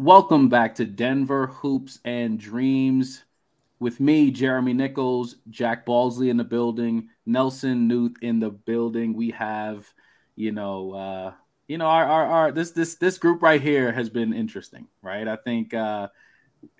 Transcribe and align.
Welcome 0.00 0.48
back 0.48 0.76
to 0.76 0.86
Denver 0.86 1.48
Hoops 1.48 1.98
and 2.06 2.40
Dreams 2.40 3.22
with 3.80 4.00
me, 4.00 4.30
Jeremy 4.30 4.72
Nichols, 4.72 5.36
Jack 5.50 5.84
Balsley 5.84 6.30
in 6.30 6.38
the 6.38 6.42
building, 6.42 7.10
Nelson 7.26 7.86
Newth 7.86 8.14
in 8.22 8.40
the 8.40 8.48
building. 8.48 9.12
We 9.12 9.32
have, 9.32 9.86
you 10.36 10.52
know, 10.52 10.94
uh, 10.94 11.32
you 11.68 11.76
know, 11.76 11.84
our, 11.84 12.06
our, 12.06 12.26
our 12.26 12.50
this 12.50 12.70
this 12.70 12.94
this 12.94 13.18
group 13.18 13.42
right 13.42 13.60
here 13.60 13.92
has 13.92 14.08
been 14.08 14.32
interesting, 14.32 14.86
right? 15.02 15.28
I 15.28 15.36
think, 15.36 15.74
uh, 15.74 16.08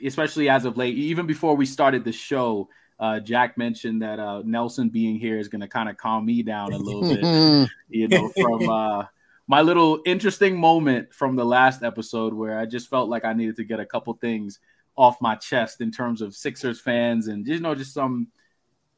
especially 0.03 0.49
as 0.49 0.65
of 0.65 0.79
late, 0.79 0.97
even 0.97 1.27
before 1.27 1.57
we 1.57 1.67
started 1.67 2.05
the 2.05 2.13
show, 2.13 2.71
uh, 2.99 3.21
Jack 3.21 3.59
mentioned 3.59 4.01
that 4.01 4.19
uh, 4.19 4.41
Nelson 4.47 4.89
being 4.89 5.21
here 5.21 5.39
is 5.39 5.49
going 5.49 5.61
to 5.61 5.69
kind 5.69 5.91
of 5.91 5.99
calm 5.99 6.25
me 6.25 6.43
down 6.43 6.73
a 6.73 6.79
little 6.79 7.03
bit, 7.03 7.69
you 7.91 8.09
know, 8.09 8.31
from 8.31 8.67
uh, 8.67 9.05
my 9.51 9.63
little 9.63 9.99
interesting 10.07 10.57
moment 10.57 11.13
from 11.13 11.35
the 11.35 11.45
last 11.45 11.83
episode 11.83 12.33
where 12.33 12.57
I 12.57 12.67
just 12.67 12.89
felt 12.89 13.09
like 13.09 13.25
I 13.25 13.33
needed 13.33 13.57
to 13.57 13.65
get 13.65 13.81
a 13.81 13.85
couple 13.85 14.15
things 14.15 14.61
off 14.95 15.21
my 15.21 15.35
chest 15.35 15.81
in 15.81 15.91
terms 15.91 16.23
of 16.23 16.37
Sixers 16.37 16.81
fans 16.81 17.27
and 17.27 17.45
you 17.45 17.59
know 17.59 17.75
just 17.75 17.93
some 17.93 18.29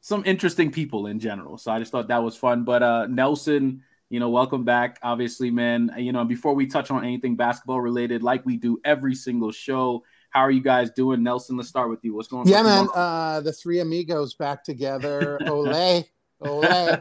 some 0.01 0.21
interesting 0.27 0.71
people 0.71 1.07
in 1.07 1.19
general. 1.19 1.57
So 1.57 1.71
I 1.71 1.79
just 1.79 1.91
thought 1.91 2.09
that 2.09 2.21
was 2.21 2.37
fun. 2.37 2.65
But 2.65 2.83
uh 2.83 3.07
Nelson, 3.07 3.81
you 4.11 4.19
know, 4.19 4.29
welcome 4.29 4.63
back. 4.63 4.99
Obviously, 5.01 5.49
man, 5.49 5.91
you 5.97 6.11
know, 6.11 6.23
before 6.23 6.53
we 6.53 6.67
touch 6.67 6.91
on 6.91 7.03
anything 7.03 7.35
basketball 7.35 7.81
related, 7.81 8.21
like 8.21 8.45
we 8.45 8.55
do 8.55 8.79
every 8.85 9.15
single 9.15 9.51
show, 9.51 10.03
how 10.29 10.41
are 10.41 10.51
you 10.51 10.61
guys 10.61 10.91
doing? 10.91 11.23
Nelson, 11.23 11.57
let's 11.57 11.69
start 11.69 11.89
with 11.89 12.03
you. 12.03 12.13
What's 12.13 12.27
going 12.27 12.47
yeah, 12.47 12.59
on? 12.59 12.65
Yeah, 12.65 12.75
man. 12.75 12.87
Uh 12.93 13.41
the 13.41 13.53
three 13.53 13.79
amigos 13.79 14.35
back 14.35 14.63
together. 14.63 15.39
Ole, 15.47 16.05
ole, 16.41 16.97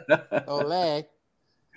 ole. 0.49 1.05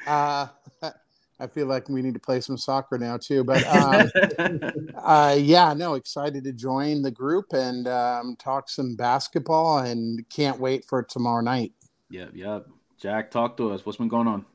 Uh 0.07 0.47
I 1.39 1.47
feel 1.47 1.67
like 1.67 1.89
we 1.89 2.01
need 2.01 2.13
to 2.13 2.19
play 2.19 2.39
some 2.39 2.57
soccer 2.57 2.97
now 2.97 3.17
too. 3.17 3.43
But 3.43 3.65
um, 4.39 4.61
uh, 4.95 5.37
yeah, 5.39 5.73
no, 5.73 5.95
excited 5.95 6.43
to 6.45 6.53
join 6.53 7.01
the 7.01 7.11
group 7.11 7.53
and 7.53 7.87
um, 7.87 8.35
talk 8.37 8.69
some 8.69 8.95
basketball, 8.95 9.79
and 9.79 10.27
can't 10.29 10.59
wait 10.59 10.85
for 10.85 11.03
tomorrow 11.03 11.41
night. 11.41 11.73
Yep, 12.09 12.31
yep. 12.33 12.67
Jack, 12.97 13.31
talk 13.31 13.57
to 13.57 13.71
us. 13.71 13.85
What's 13.85 13.97
been 13.97 14.07
going 14.07 14.27
on? 14.27 14.45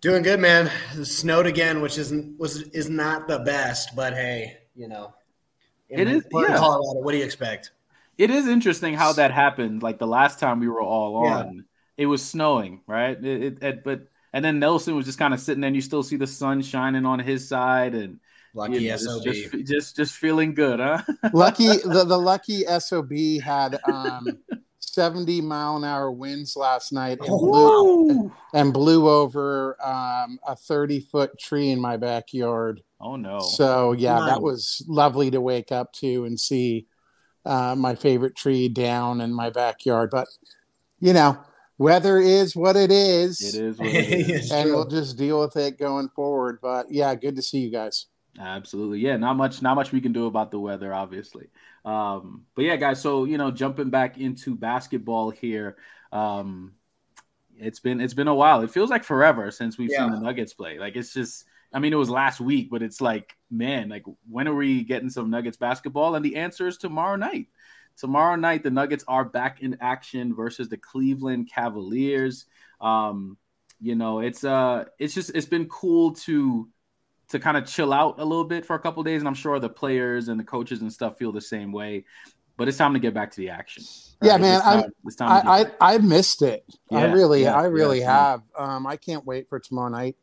Doing 0.00 0.22
good, 0.22 0.40
man. 0.40 0.70
It 0.94 1.04
snowed 1.06 1.46
again, 1.46 1.80
which 1.80 1.98
isn't 1.98 2.38
was 2.38 2.62
is 2.68 2.88
not 2.88 3.26
the 3.26 3.40
best, 3.40 3.96
but 3.96 4.12
hey, 4.12 4.58
you 4.74 4.88
know, 4.88 5.14
it 5.88 6.08
is. 6.08 6.24
Yeah. 6.32 6.56
Colorado. 6.56 7.00
What 7.00 7.12
do 7.12 7.18
you 7.18 7.24
expect? 7.24 7.72
It 8.16 8.30
is 8.30 8.46
interesting 8.46 8.94
how 8.94 9.12
that 9.14 9.32
happened. 9.32 9.82
Like 9.82 9.98
the 9.98 10.06
last 10.06 10.38
time 10.38 10.60
we 10.60 10.68
were 10.68 10.82
all 10.82 11.26
on, 11.26 11.54
yeah. 11.54 11.62
it 11.96 12.06
was 12.06 12.22
snowing, 12.22 12.82
right? 12.86 13.16
It, 13.22 13.42
it, 13.42 13.62
it 13.62 13.84
but 13.84 14.02
and 14.32 14.44
then 14.44 14.58
Nelson 14.58 14.94
was 14.94 15.06
just 15.06 15.18
kind 15.18 15.34
of 15.34 15.40
sitting 15.40 15.60
there, 15.60 15.68
and 15.68 15.76
you 15.76 15.82
still 15.82 16.02
see 16.02 16.16
the 16.16 16.26
sun 16.26 16.62
shining 16.62 17.04
on 17.04 17.18
his 17.18 17.48
side, 17.48 17.94
and 17.94 18.20
lucky 18.54 18.78
you 18.78 18.90
know, 18.90 18.96
SOB, 18.96 19.24
just, 19.24 19.52
just, 19.52 19.66
just 19.66 19.96
just 19.96 20.14
feeling 20.14 20.54
good, 20.54 20.80
huh? 20.80 21.02
lucky 21.32 21.66
the, 21.66 22.04
the 22.06 22.18
lucky 22.18 22.64
sob 22.78 23.12
had 23.42 23.78
um, 23.90 24.26
seventy 24.78 25.40
mile 25.40 25.76
an 25.76 25.84
hour 25.84 26.10
winds 26.10 26.56
last 26.56 26.92
night 26.92 27.18
and 27.20 27.28
blew, 27.28 28.32
and 28.54 28.72
blew 28.72 29.08
over 29.08 29.76
um, 29.84 30.38
a 30.46 30.54
thirty 30.54 31.00
foot 31.00 31.38
tree 31.38 31.70
in 31.70 31.80
my 31.80 31.96
backyard. 31.96 32.82
Oh 33.00 33.16
no! 33.16 33.40
So 33.40 33.92
yeah, 33.92 34.20
that 34.26 34.42
was 34.42 34.84
lovely 34.86 35.30
to 35.32 35.40
wake 35.40 35.72
up 35.72 35.92
to 35.94 36.24
and 36.24 36.38
see 36.38 36.86
uh, 37.44 37.74
my 37.76 37.94
favorite 37.94 38.36
tree 38.36 38.68
down 38.68 39.20
in 39.20 39.32
my 39.32 39.50
backyard, 39.50 40.10
but 40.10 40.28
you 41.00 41.12
know 41.12 41.42
weather 41.80 42.18
is 42.18 42.54
what 42.54 42.76
it 42.76 42.92
is. 42.92 43.40
It 43.40 43.60
is, 43.60 43.76
it 43.80 44.30
is. 44.30 44.52
and 44.52 44.70
we'll 44.70 44.86
just 44.86 45.16
deal 45.16 45.40
with 45.40 45.56
it 45.56 45.78
going 45.78 46.10
forward. 46.10 46.58
But 46.62 46.92
yeah, 46.92 47.14
good 47.14 47.36
to 47.36 47.42
see 47.42 47.58
you 47.58 47.70
guys. 47.70 48.06
Absolutely, 48.38 49.00
yeah. 49.00 49.16
Not 49.16 49.36
much, 49.36 49.60
not 49.62 49.74
much 49.74 49.90
we 49.90 50.00
can 50.00 50.12
do 50.12 50.26
about 50.26 50.50
the 50.50 50.60
weather, 50.60 50.94
obviously. 50.94 51.48
Um, 51.84 52.44
but 52.54 52.64
yeah, 52.66 52.76
guys. 52.76 53.00
So 53.00 53.24
you 53.24 53.38
know, 53.38 53.50
jumping 53.50 53.90
back 53.90 54.18
into 54.18 54.54
basketball 54.54 55.30
here. 55.30 55.76
Um, 56.12 56.74
it's 57.58 57.80
been 57.80 58.00
it's 58.00 58.14
been 58.14 58.28
a 58.28 58.34
while. 58.34 58.60
It 58.60 58.70
feels 58.70 58.90
like 58.90 59.02
forever 59.02 59.50
since 59.50 59.78
we've 59.78 59.90
yeah. 59.90 60.04
seen 60.04 60.12
the 60.12 60.20
Nuggets 60.20 60.54
play. 60.54 60.78
Like 60.78 60.94
it's 60.96 61.12
just. 61.12 61.46
I 61.72 61.78
mean, 61.78 61.92
it 61.92 61.96
was 61.96 62.10
last 62.10 62.40
week, 62.40 62.68
but 62.68 62.82
it's 62.82 63.00
like, 63.00 63.36
man, 63.48 63.88
like 63.88 64.02
when 64.28 64.48
are 64.48 64.54
we 64.56 64.82
getting 64.82 65.08
some 65.08 65.30
Nuggets 65.30 65.56
basketball? 65.56 66.16
And 66.16 66.24
the 66.24 66.34
answer 66.34 66.66
is 66.66 66.76
tomorrow 66.76 67.14
night. 67.14 67.46
Tomorrow 68.00 68.36
night, 68.36 68.62
the 68.62 68.70
Nuggets 68.70 69.04
are 69.06 69.26
back 69.26 69.60
in 69.60 69.76
action 69.82 70.34
versus 70.34 70.70
the 70.70 70.78
Cleveland 70.78 71.50
Cavaliers. 71.54 72.46
Um, 72.80 73.36
you 73.78 73.94
know, 73.94 74.20
it's 74.20 74.42
uh, 74.42 74.86
it's 74.98 75.12
just 75.12 75.32
it's 75.34 75.44
been 75.44 75.66
cool 75.66 76.14
to 76.14 76.66
to 77.28 77.38
kind 77.38 77.58
of 77.58 77.66
chill 77.66 77.92
out 77.92 78.18
a 78.18 78.24
little 78.24 78.44
bit 78.44 78.64
for 78.64 78.74
a 78.74 78.78
couple 78.78 79.02
days, 79.02 79.20
and 79.20 79.28
I'm 79.28 79.34
sure 79.34 79.58
the 79.58 79.68
players 79.68 80.28
and 80.28 80.40
the 80.40 80.44
coaches 80.44 80.80
and 80.80 80.90
stuff 80.90 81.18
feel 81.18 81.30
the 81.30 81.42
same 81.42 81.72
way. 81.72 82.06
But 82.56 82.68
it's 82.68 82.78
time 82.78 82.94
to 82.94 83.00
get 83.00 83.12
back 83.12 83.32
to 83.32 83.36
the 83.36 83.50
action. 83.50 83.84
Right? 84.22 84.28
Yeah, 84.28 84.36
man, 84.38 84.60
time, 84.62 84.92
I, 85.46 85.66
I 85.80 85.94
I 85.94 85.98
missed 85.98 86.40
it. 86.40 86.64
Yeah, 86.90 87.00
I 87.00 87.12
really, 87.12 87.42
yeah, 87.42 87.54
I 87.54 87.64
really 87.66 88.00
yeah, 88.00 88.30
have. 88.30 88.42
Um, 88.58 88.86
I 88.86 88.96
can't 88.96 89.26
wait 89.26 89.46
for 89.50 89.60
tomorrow 89.60 89.90
night. 89.90 90.16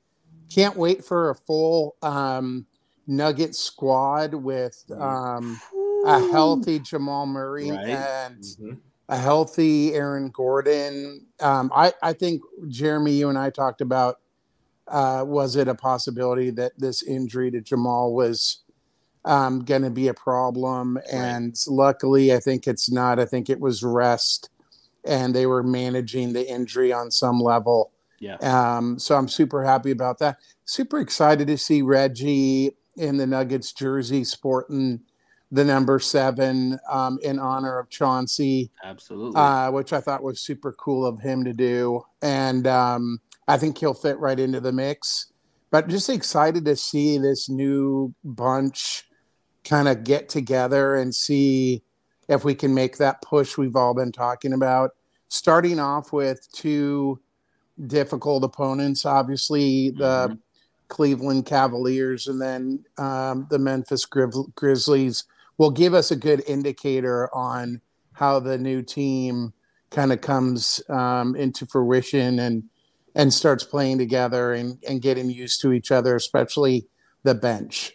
Can't 0.50 0.76
wait 0.76 1.06
for 1.06 1.30
a 1.30 1.36
full 1.36 1.96
um, 2.02 2.66
Nugget 3.06 3.54
squad 3.56 4.34
with 4.34 4.84
um, 4.98 5.60
a 6.08 6.32
healthy 6.32 6.80
Jamal 6.80 7.26
Murray 7.26 7.72
right. 7.72 7.88
and 7.88 8.42
mm-hmm. 8.42 8.74
a 9.10 9.18
healthy 9.18 9.94
Aaron 9.94 10.30
Gordon. 10.30 11.26
Um, 11.40 11.72
I, 11.76 11.94
I 12.02 12.14
think 12.14 12.42
Jeremy, 12.68 13.14
you 13.14 13.30
and 13.30 13.38
I 13.38 13.50
talked 13.50 13.82
about 13.82 14.20
uh, 14.88 15.24
was 15.28 15.56
it 15.56 15.68
a 15.68 15.76
possibility 15.76 16.50
that 16.52 16.72
this 16.78 17.04
injury 17.04 17.52
to 17.52 17.62
Jamal 17.62 18.14
was 18.14 18.60
um, 19.26 19.66
going 19.66 19.82
to 19.82 19.90
be 19.90 20.08
a 20.08 20.14
problem? 20.14 20.96
Right. 20.96 21.06
And 21.14 21.56
luckily, 21.68 22.34
I 22.34 22.40
think 22.40 22.68
it's 22.68 22.90
not. 22.90 23.20
I 23.20 23.26
think 23.26 23.50
it 23.50 23.60
was 23.60 23.84
rest, 23.84 24.50
and 25.06 25.36
they 25.36 25.46
were 25.46 25.64
managing 25.64 26.34
the 26.34 26.50
injury 26.50 26.94
on 26.94 27.12
some 27.12 27.40
level. 27.40 27.92
Yeah. 28.20 28.38
Um, 28.38 28.98
so 28.98 29.16
I'm 29.16 29.28
super 29.28 29.64
happy 29.64 29.92
about 29.92 30.20
that. 30.20 30.38
Super 30.66 31.00
excited 31.00 31.48
to 31.48 31.58
see 31.58 31.82
Reggie 31.82 32.72
in 32.96 33.18
the 33.18 33.28
Nuggets 33.28 33.74
jersey 33.74 34.24
sporting 34.24 35.02
the 35.52 35.64
number 35.64 36.00
seven 36.00 36.80
um, 36.90 37.20
in 37.24 37.40
honor 37.40 37.80
of 37.80 37.90
Chauncey. 37.90 38.72
Absolutely. 38.84 39.40
Uh, 39.40 39.72
which 39.72 39.94
I 39.94 40.02
thought 40.02 40.24
was 40.24 40.42
super 40.42 40.74
cool 40.74 41.06
of 41.06 41.20
him 41.20 41.44
to 41.46 41.54
do. 41.54 42.04
And 42.22 42.68
um, 42.68 43.20
I 43.48 43.58
think 43.58 43.78
he'll 43.78 43.94
fit 43.94 44.20
right 44.20 44.40
into 44.40 44.60
the 44.60 44.72
mix. 44.74 45.28
But 45.70 45.88
just 45.88 46.10
excited 46.10 46.66
to 46.66 46.76
see 46.76 47.18
this 47.18 47.50
new 47.50 48.14
bunch 48.24 49.06
kind 49.64 49.88
of 49.88 50.04
get 50.04 50.30
together 50.30 50.96
and 50.96 51.14
see 51.14 51.84
if 52.30 52.44
we 52.44 52.56
can 52.56 52.74
make 52.74 52.98
that 52.98 53.22
push 53.22 53.58
we've 53.58 53.76
all 53.76 53.94
been 53.94 54.12
talking 54.12 54.54
about. 54.54 54.92
Starting 55.30 55.80
off 55.80 56.14
with 56.14 56.48
two 56.54 57.20
difficult 57.86 58.44
opponents. 58.44 59.06
Obviously, 59.06 59.92
the 59.92 60.28
mm-hmm. 60.28 60.36
Cleveland 60.88 61.46
Cavaliers 61.46 62.28
and 62.28 62.42
then 62.42 62.84
um, 62.98 63.46
the 63.50 63.60
Memphis 63.60 64.06
Gri- 64.06 64.32
Grizzlies 64.56 65.26
will 65.58 65.72
give 65.72 65.94
us 65.94 66.12
a 66.12 66.16
good 66.16 66.44
indicator 66.48 67.34
on 67.36 67.82
how 68.14 68.40
the 68.40 68.58
new 68.58 68.82
team 68.82 69.54
kind 69.90 70.12
of 70.12 70.22
comes 70.22 70.82
um, 70.90 71.36
into 71.36 71.66
fruition 71.66 72.40
and 72.40 72.64
and 73.16 73.34
starts 73.34 73.64
playing 73.64 73.98
together 73.98 74.54
and, 74.54 74.78
and 74.88 75.02
getting 75.02 75.28
used 75.28 75.60
to 75.62 75.74
each 75.74 75.92
other, 75.92 76.16
especially 76.16 76.88
the 77.24 77.34
bench. 77.34 77.94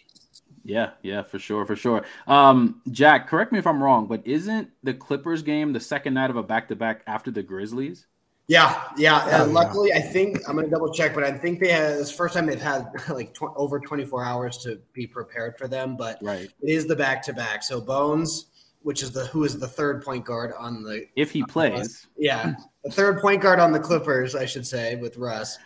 Yeah, 0.65 0.91
yeah, 1.01 1.23
for 1.23 1.39
sure, 1.39 1.65
for 1.65 1.77
sure. 1.77 2.05
Um, 2.27 2.81
Jack, 2.91 3.27
correct 3.29 3.53
me 3.53 3.59
if 3.59 3.65
I'm 3.65 3.81
wrong, 3.81 4.07
but 4.07 4.25
isn't 4.25 4.69
the 4.83 4.93
Clippers 4.93 5.41
game 5.41 5.71
the 5.71 5.79
second 5.79 6.13
night 6.13 6.29
of 6.29 6.35
a 6.35 6.43
back 6.43 6.67
to 6.69 6.75
back 6.75 7.03
after 7.07 7.31
the 7.31 7.41
Grizzlies? 7.41 8.05
Yeah, 8.47 8.83
yeah. 8.97 9.41
And 9.41 9.51
oh, 9.51 9.53
luckily, 9.53 9.89
yeah. 9.89 9.99
I 9.99 10.01
think 10.01 10.39
I'm 10.47 10.55
going 10.55 10.65
to 10.65 10.71
double 10.71 10.93
check, 10.93 11.13
but 11.15 11.23
I 11.23 11.31
think 11.31 11.59
they 11.59 11.71
had 11.71 11.97
this 11.97 12.11
first 12.11 12.33
time 12.33 12.45
they've 12.45 12.61
had 12.61 12.87
like 13.09 13.33
tw- 13.33 13.55
over 13.55 13.79
24 13.79 14.23
hours 14.23 14.57
to 14.59 14.81
be 14.91 15.07
prepared 15.07 15.57
for 15.57 15.67
them. 15.67 15.95
But 15.95 16.19
right. 16.21 16.49
it 16.61 16.69
is 16.69 16.85
the 16.85 16.95
back 16.95 17.23
to 17.23 17.33
back. 17.33 17.63
So 17.63 17.79
Bones, 17.79 18.47
which 18.81 19.01
is 19.01 19.11
the 19.11 19.27
who 19.27 19.45
is 19.45 19.59
the 19.59 19.67
third 19.67 20.03
point 20.03 20.25
guard 20.25 20.53
on 20.59 20.83
the 20.83 21.05
if 21.15 21.31
he 21.31 21.43
plays, 21.43 22.07
yeah, 22.17 22.53
the 22.83 22.91
third 22.91 23.21
point 23.21 23.41
guard 23.41 23.59
on 23.59 23.71
the 23.71 23.79
Clippers, 23.79 24.35
I 24.35 24.45
should 24.45 24.67
say, 24.67 24.95
with 24.95 25.17
Russ. 25.17 25.57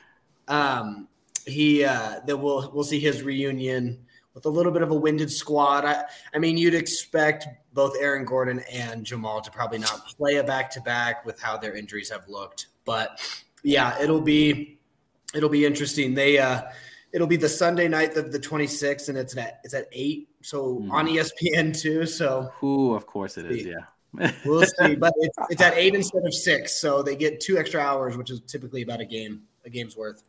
Um, 0.47 1.07
he 1.47 1.83
uh, 1.83 2.19
that 2.27 2.37
we'll 2.37 2.71
we'll 2.73 2.83
see 2.83 2.99
his 2.99 3.23
reunion 3.23 4.05
with 4.35 4.45
a 4.45 4.49
little 4.49 4.71
bit 4.71 4.83
of 4.83 4.91
a 4.91 4.95
winded 4.95 5.31
squad. 5.31 5.83
I, 5.83 6.03
I 6.31 6.37
mean, 6.37 6.57
you'd 6.57 6.75
expect 6.75 7.47
both 7.77 7.95
Aaron 8.01 8.25
Gordon 8.25 8.59
and 8.73 9.05
Jamal 9.05 9.39
to 9.39 9.51
probably 9.51 9.77
not 9.77 10.07
play 10.17 10.37
a 10.37 10.43
back 10.43 10.71
to 10.71 10.81
back 10.81 11.23
with 11.27 11.39
how 11.39 11.57
their 11.57 11.75
injuries 11.75 12.09
have 12.09 12.27
looked. 12.27 12.67
But 12.85 13.21
yeah, 13.63 14.01
it'll 14.01 14.19
be 14.19 14.79
it'll 15.35 15.47
be 15.47 15.63
interesting. 15.63 16.15
They 16.15 16.39
uh, 16.39 16.63
it'll 17.13 17.27
be 17.27 17.37
the 17.37 17.47
Sunday 17.47 17.87
night 17.87 18.17
of 18.17 18.31
the 18.31 18.39
26th, 18.39 19.09
and 19.09 19.17
it's 19.17 19.37
at 19.37 19.59
it's 19.63 19.75
at 19.75 19.87
eight, 19.91 20.27
so 20.41 20.79
mm. 20.79 20.91
on 20.91 21.07
ESPN 21.07 21.79
too. 21.79 22.07
So 22.07 22.51
who, 22.55 22.95
of 22.95 23.05
course, 23.05 23.37
it 23.37 23.45
is. 23.45 23.63
Yeah. 23.63 24.31
we'll 24.43 24.65
see, 24.79 24.95
but 24.95 25.13
it's, 25.17 25.37
it's 25.51 25.61
at 25.61 25.75
eight 25.75 25.93
instead 25.93 26.25
of 26.25 26.33
six, 26.33 26.81
so 26.81 27.03
they 27.03 27.15
get 27.15 27.39
two 27.39 27.59
extra 27.59 27.79
hours, 27.79 28.17
which 28.17 28.31
is 28.31 28.41
typically 28.41 28.81
about 28.81 29.01
a 29.01 29.05
game, 29.05 29.43
a 29.65 29.69
game's 29.69 29.95
worth. 29.95 30.23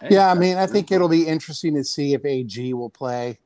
Hey, 0.00 0.08
yeah, 0.10 0.32
I 0.32 0.34
mean, 0.34 0.56
I 0.56 0.66
think 0.66 0.90
it'll 0.90 1.08
be 1.08 1.28
interesting 1.28 1.76
to 1.76 1.84
see 1.84 2.12
if 2.14 2.24
AG 2.24 2.74
will 2.74 2.90
play. 2.90 3.38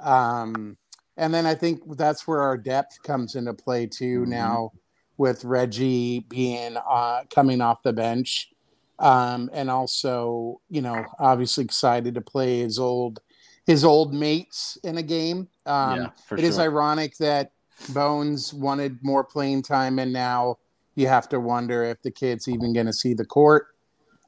Um, 0.00 0.76
and 1.16 1.32
then 1.32 1.46
I 1.46 1.54
think 1.54 1.96
that's 1.96 2.26
where 2.26 2.40
our 2.40 2.56
depth 2.56 3.02
comes 3.02 3.34
into 3.34 3.54
play 3.54 3.86
too 3.86 4.22
mm-hmm. 4.22 4.30
now 4.30 4.72
with 5.18 5.44
Reggie 5.44 6.20
being 6.28 6.76
uh, 6.76 7.22
coming 7.30 7.60
off 7.60 7.82
the 7.82 7.92
bench. 7.92 8.50
Um, 8.98 9.50
and 9.52 9.70
also, 9.70 10.60
you 10.70 10.80
know, 10.80 11.04
obviously 11.18 11.64
excited 11.64 12.14
to 12.14 12.20
play 12.20 12.60
his 12.60 12.78
old 12.78 13.20
his 13.66 13.84
old 13.84 14.14
mates 14.14 14.78
in 14.84 14.96
a 14.96 15.02
game. 15.02 15.48
Um, 15.66 15.96
yeah, 15.96 16.06
it 16.06 16.12
sure. 16.28 16.38
is 16.38 16.58
ironic 16.58 17.16
that 17.18 17.52
Bones 17.90 18.54
wanted 18.54 18.98
more 19.02 19.24
playing 19.24 19.62
time, 19.62 19.98
and 19.98 20.12
now 20.12 20.58
you 20.94 21.08
have 21.08 21.28
to 21.30 21.40
wonder 21.40 21.84
if 21.84 22.00
the 22.02 22.10
kid's 22.10 22.48
even 22.48 22.72
going 22.72 22.86
to 22.86 22.92
see 22.92 23.12
the 23.12 23.24
court. 23.24 23.66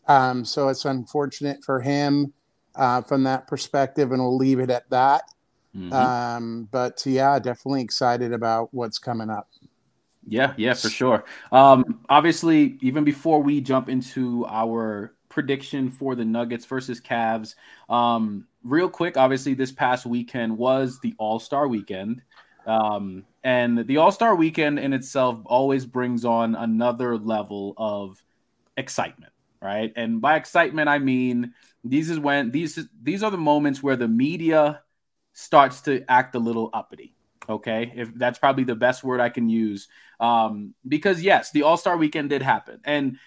Um, 0.07 0.45
so 0.45 0.69
it's 0.69 0.85
unfortunate 0.85 1.65
for 1.65 1.81
him 1.81 2.33
uh, 2.75 3.01
from 3.03 3.25
that 3.25 3.47
perspective, 3.47 4.13
and 4.13 4.21
we'll 4.21 4.37
leave 4.37 4.61
it 4.61 4.71
at 4.71 4.91
that. 4.91 5.23
Mm-hmm. 5.77 5.93
Um, 5.93 6.69
but 6.71 7.03
yeah, 7.07 7.39
definitely 7.39 7.83
excited 7.83 8.33
about 8.33 8.73
what's 8.73 8.99
coming 8.99 9.31
up. 9.31 9.49
Yeah, 10.27 10.53
yeah, 10.57 10.75
for 10.75 10.91
sure. 10.91 11.25
Um, 11.53 12.01
obviously, 12.09 12.79
even 12.81 13.05
before 13.05 13.43
we 13.43 13.61
jump 13.61 13.89
into 13.89 14.45
our 14.47 15.15
prediction 15.29 15.91
for 15.91 16.15
the 16.15 16.25
Nuggets 16.25 16.67
versus 16.67 17.01
Cavs, 17.01 17.55
um, 17.89 18.47
real 18.63 18.91
quick, 18.91 19.17
obviously, 19.17 19.55
this 19.55 19.73
past 19.73 20.05
weekend 20.05 20.57
was 20.57 20.99
the 21.01 21.15
All 21.19 21.39
Star 21.39 21.67
weekend. 21.69 22.23
Um, 22.67 23.25
and 23.45 23.87
the 23.87 23.97
All 23.97 24.13
Star 24.13 24.35
weekend 24.35 24.79
in 24.79 24.93
itself 24.93 25.41
always 25.47 25.87
brings 25.87 26.25
on 26.25 26.55
another 26.55 27.17
level 27.17 27.75
of 27.77 28.23
excitement 28.77 29.33
right? 29.61 29.93
And 29.97 30.21
by 30.21 30.37
excitement, 30.37 30.89
I 30.89 30.99
mean 30.99 31.53
these 31.85 32.11
is 32.11 32.19
when 32.19 32.51
these 32.51 32.79
these 33.03 33.23
are 33.23 33.31
the 33.31 33.37
moments 33.37 33.83
where 33.83 33.97
the 33.97 34.09
media 34.09 34.83
starts 35.39 35.83
to 35.83 36.05
act 36.11 36.35
a 36.35 36.39
little 36.39 36.69
uppity. 36.73 37.15
Okay, 37.49 37.93
if 37.97 38.13
that's 38.15 38.39
probably 38.39 38.65
the 38.65 38.75
best 38.75 39.03
word 39.05 39.21
I 39.21 39.31
can 39.31 39.49
use, 39.49 39.89
um, 40.21 40.75
because 40.87 41.23
yes, 41.23 41.51
the 41.53 41.63
All 41.63 41.79
Star 41.79 41.97
Weekend 41.97 42.29
did 42.29 42.43
happen, 42.43 42.81
and 42.85 43.19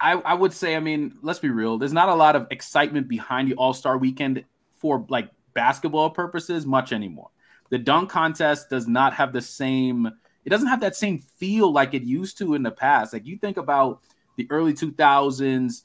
I, 0.00 0.14
I 0.14 0.34
would 0.34 0.52
say, 0.52 0.74
I 0.74 0.80
mean, 0.80 1.18
let's 1.22 1.38
be 1.38 1.50
real. 1.50 1.78
There's 1.78 1.92
not 1.92 2.08
a 2.08 2.14
lot 2.14 2.34
of 2.34 2.48
excitement 2.50 3.06
behind 3.06 3.48
the 3.48 3.54
All 3.54 3.72
Star 3.72 3.98
Weekend 3.98 4.44
for 4.78 5.06
like 5.08 5.30
basketball 5.54 6.10
purposes 6.10 6.66
much 6.66 6.92
anymore. 6.92 7.28
The 7.70 7.78
dunk 7.78 8.10
contest 8.10 8.68
does 8.68 8.88
not 8.88 9.14
have 9.14 9.32
the 9.32 9.42
same. 9.42 10.10
It 10.44 10.50
doesn't 10.50 10.68
have 10.68 10.80
that 10.80 10.96
same 10.96 11.18
feel 11.18 11.70
like 11.70 11.94
it 11.94 12.02
used 12.02 12.38
to 12.38 12.54
in 12.54 12.64
the 12.64 12.72
past. 12.72 13.12
Like 13.12 13.26
you 13.26 13.36
think 13.36 13.58
about 13.58 14.00
the 14.36 14.48
early 14.50 14.72
2000s, 14.72 15.82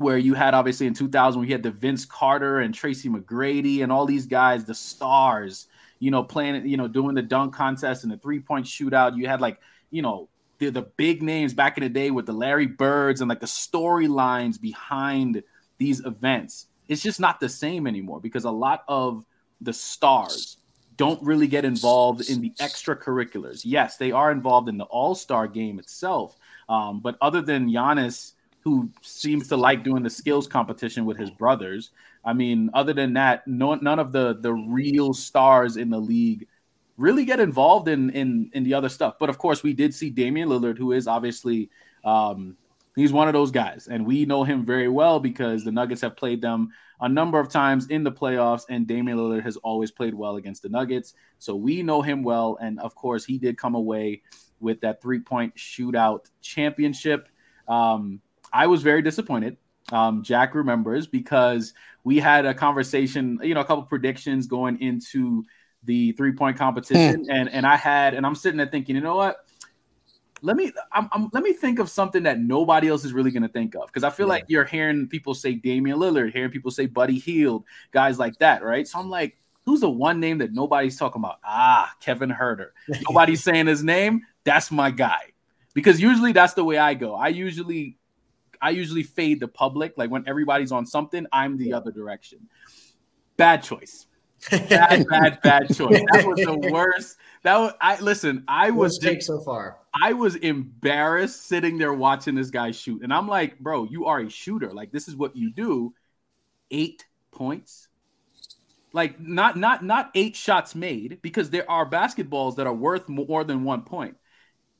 where 0.00 0.16
you 0.16 0.32
had 0.32 0.54
obviously 0.54 0.86
in 0.86 0.94
2000 0.94 1.42
we 1.42 1.50
had 1.50 1.62
the 1.62 1.70
Vince 1.70 2.06
Carter 2.06 2.60
and 2.60 2.74
Tracy 2.74 3.10
McGrady 3.10 3.82
and 3.82 3.92
all 3.92 4.06
these 4.06 4.24
guys, 4.24 4.64
the 4.64 4.74
stars, 4.74 5.66
you 5.98 6.10
know, 6.10 6.24
playing, 6.24 6.66
you 6.66 6.78
know, 6.78 6.88
doing 6.88 7.14
the 7.14 7.20
dunk 7.20 7.54
contest 7.54 8.02
and 8.02 8.10
the 8.10 8.16
three 8.16 8.40
point 8.40 8.64
shootout. 8.64 9.18
You 9.18 9.26
had 9.26 9.42
like, 9.42 9.60
you 9.90 10.00
know, 10.00 10.30
the, 10.58 10.70
the 10.70 10.82
big 10.96 11.22
names 11.22 11.52
back 11.52 11.76
in 11.76 11.84
the 11.84 11.90
day 11.90 12.10
with 12.10 12.24
the 12.24 12.32
Larry 12.32 12.66
Birds 12.66 13.20
and 13.20 13.28
like 13.28 13.40
the 13.40 13.46
storylines 13.46 14.58
behind 14.58 15.42
these 15.76 16.02
events. 16.06 16.68
It's 16.88 17.02
just 17.02 17.20
not 17.20 17.38
the 17.38 17.50
same 17.50 17.86
anymore 17.86 18.20
because 18.20 18.44
a 18.44 18.50
lot 18.50 18.84
of 18.88 19.26
the 19.60 19.74
stars 19.74 20.56
don't 20.96 21.22
really 21.22 21.46
get 21.46 21.66
involved 21.66 22.30
in 22.30 22.40
the 22.40 22.54
extracurriculars. 22.58 23.62
Yes, 23.66 23.98
they 23.98 24.12
are 24.12 24.32
involved 24.32 24.70
in 24.70 24.78
the 24.78 24.84
All 24.84 25.14
Star 25.14 25.46
game 25.46 25.78
itself, 25.78 26.36
um, 26.70 27.00
but 27.00 27.18
other 27.20 27.42
than 27.42 27.68
Giannis, 27.68 28.32
who 28.62 28.90
seems 29.02 29.48
to 29.48 29.56
like 29.56 29.84
doing 29.84 30.02
the 30.02 30.10
skills 30.10 30.46
competition 30.46 31.04
with 31.04 31.18
his 31.18 31.30
brothers, 31.30 31.90
I 32.24 32.32
mean, 32.32 32.70
other 32.74 32.92
than 32.92 33.14
that, 33.14 33.46
no, 33.46 33.74
none 33.74 33.98
of 33.98 34.12
the 34.12 34.38
the 34.40 34.52
real 34.52 35.14
stars 35.14 35.76
in 35.76 35.90
the 35.90 35.98
league 35.98 36.46
really 36.96 37.24
get 37.24 37.40
involved 37.40 37.88
in 37.88 38.10
in 38.10 38.50
in 38.52 38.64
the 38.64 38.74
other 38.74 38.88
stuff. 38.88 39.14
But 39.18 39.30
of 39.30 39.38
course, 39.38 39.62
we 39.62 39.72
did 39.72 39.94
see 39.94 40.10
Damian 40.10 40.48
Lillard, 40.48 40.78
who 40.78 40.92
is 40.92 41.06
obviously 41.06 41.70
um, 42.04 42.56
he's 42.94 43.12
one 43.12 43.28
of 43.28 43.34
those 43.34 43.50
guys, 43.50 43.88
and 43.90 44.06
we 44.06 44.26
know 44.26 44.44
him 44.44 44.64
very 44.64 44.88
well 44.88 45.18
because 45.18 45.64
the 45.64 45.72
Nuggets 45.72 46.02
have 46.02 46.16
played 46.16 46.42
them 46.42 46.70
a 47.00 47.08
number 47.08 47.40
of 47.40 47.48
times 47.48 47.86
in 47.86 48.04
the 48.04 48.12
playoffs, 48.12 48.66
and 48.68 48.86
Damian 48.86 49.16
Lillard 49.16 49.42
has 49.42 49.56
always 49.58 49.90
played 49.90 50.14
well 50.14 50.36
against 50.36 50.62
the 50.62 50.68
Nuggets, 50.68 51.14
so 51.38 51.56
we 51.56 51.82
know 51.82 52.02
him 52.02 52.22
well. 52.22 52.58
And 52.60 52.78
of 52.80 52.94
course, 52.94 53.24
he 53.24 53.38
did 53.38 53.56
come 53.56 53.74
away 53.74 54.22
with 54.60 54.82
that 54.82 55.00
three 55.00 55.20
point 55.20 55.56
shootout 55.56 56.26
championship. 56.42 57.28
Um, 57.66 58.20
I 58.52 58.66
was 58.66 58.82
very 58.82 59.02
disappointed. 59.02 59.56
Um, 59.92 60.22
Jack 60.22 60.54
remembers 60.54 61.06
because 61.06 61.74
we 62.04 62.18
had 62.18 62.46
a 62.46 62.54
conversation, 62.54 63.38
you 63.42 63.54
know, 63.54 63.60
a 63.60 63.64
couple 63.64 63.82
predictions 63.84 64.46
going 64.46 64.80
into 64.80 65.44
the 65.84 66.12
three 66.12 66.32
point 66.32 66.56
competition, 66.56 67.24
mm. 67.24 67.30
and 67.30 67.48
and 67.48 67.66
I 67.66 67.76
had, 67.76 68.14
and 68.14 68.26
I'm 68.26 68.34
sitting 68.34 68.58
there 68.58 68.66
thinking, 68.66 68.96
you 68.96 69.02
know 69.02 69.16
what? 69.16 69.38
Let 70.42 70.56
me, 70.56 70.72
I'm, 70.90 71.06
I'm, 71.12 71.28
let 71.34 71.42
me 71.42 71.52
think 71.52 71.78
of 71.80 71.90
something 71.90 72.22
that 72.22 72.40
nobody 72.40 72.88
else 72.88 73.04
is 73.04 73.12
really 73.12 73.30
going 73.30 73.42
to 73.42 73.48
think 73.48 73.74
of 73.74 73.86
because 73.88 74.04
I 74.04 74.10
feel 74.10 74.26
yeah. 74.26 74.34
like 74.34 74.44
you're 74.48 74.64
hearing 74.64 75.06
people 75.06 75.34
say 75.34 75.54
Damian 75.54 75.98
Lillard, 75.98 76.32
hearing 76.32 76.50
people 76.50 76.70
say 76.70 76.86
Buddy 76.86 77.18
Hield, 77.18 77.64
guys 77.92 78.18
like 78.18 78.38
that, 78.38 78.62
right? 78.62 78.88
So 78.88 78.98
I'm 78.98 79.10
like, 79.10 79.36
who's 79.66 79.80
the 79.80 79.90
one 79.90 80.18
name 80.18 80.38
that 80.38 80.54
nobody's 80.54 80.96
talking 80.96 81.20
about? 81.20 81.40
Ah, 81.44 81.92
Kevin 82.00 82.30
Huerter. 82.30 82.70
Nobody's 83.06 83.44
saying 83.44 83.66
his 83.66 83.84
name 83.84 84.22
that's 84.44 84.70
my 84.70 84.90
guy. 84.90 85.32
Because 85.74 86.00
usually 86.00 86.32
that's 86.32 86.54
the 86.54 86.64
way 86.64 86.78
I 86.78 86.94
go. 86.94 87.14
I 87.14 87.28
usually 87.28 87.96
I 88.60 88.70
usually 88.70 89.02
fade 89.02 89.40
the 89.40 89.48
public. 89.48 89.94
Like 89.96 90.10
when 90.10 90.24
everybody's 90.26 90.72
on 90.72 90.86
something, 90.86 91.26
I'm 91.32 91.56
the 91.56 91.72
other 91.72 91.90
direction. 91.90 92.48
Bad 93.36 93.62
choice. 93.62 94.06
Bad, 94.50 95.06
bad, 95.10 95.40
bad 95.42 95.74
choice. 95.74 96.00
That 96.12 96.24
was 96.26 96.38
the 96.40 96.56
worst. 96.72 97.16
That 97.42 97.58
was 97.58 97.72
I 97.80 97.98
listen, 98.00 98.44
I 98.48 98.70
was 98.70 98.98
take 98.98 99.22
so 99.22 99.40
far. 99.40 99.78
I 100.00 100.12
was 100.12 100.36
embarrassed 100.36 101.46
sitting 101.46 101.78
there 101.78 101.92
watching 101.92 102.34
this 102.34 102.50
guy 102.50 102.70
shoot. 102.70 103.02
And 103.02 103.12
I'm 103.12 103.28
like, 103.28 103.58
bro, 103.58 103.84
you 103.84 104.06
are 104.06 104.20
a 104.20 104.30
shooter. 104.30 104.70
Like 104.70 104.92
this 104.92 105.08
is 105.08 105.16
what 105.16 105.36
you 105.36 105.50
do. 105.50 105.94
Eight 106.70 107.06
points 107.32 107.88
like 108.92 109.20
not 109.20 109.56
not 109.56 109.84
not 109.84 110.10
eight 110.14 110.34
shots 110.34 110.74
made 110.74 111.20
because 111.22 111.50
there 111.50 111.68
are 111.70 111.88
basketballs 111.88 112.56
that 112.56 112.66
are 112.66 112.74
worth 112.74 113.08
more 113.08 113.44
than 113.44 113.62
one 113.64 113.82
point 113.82 114.16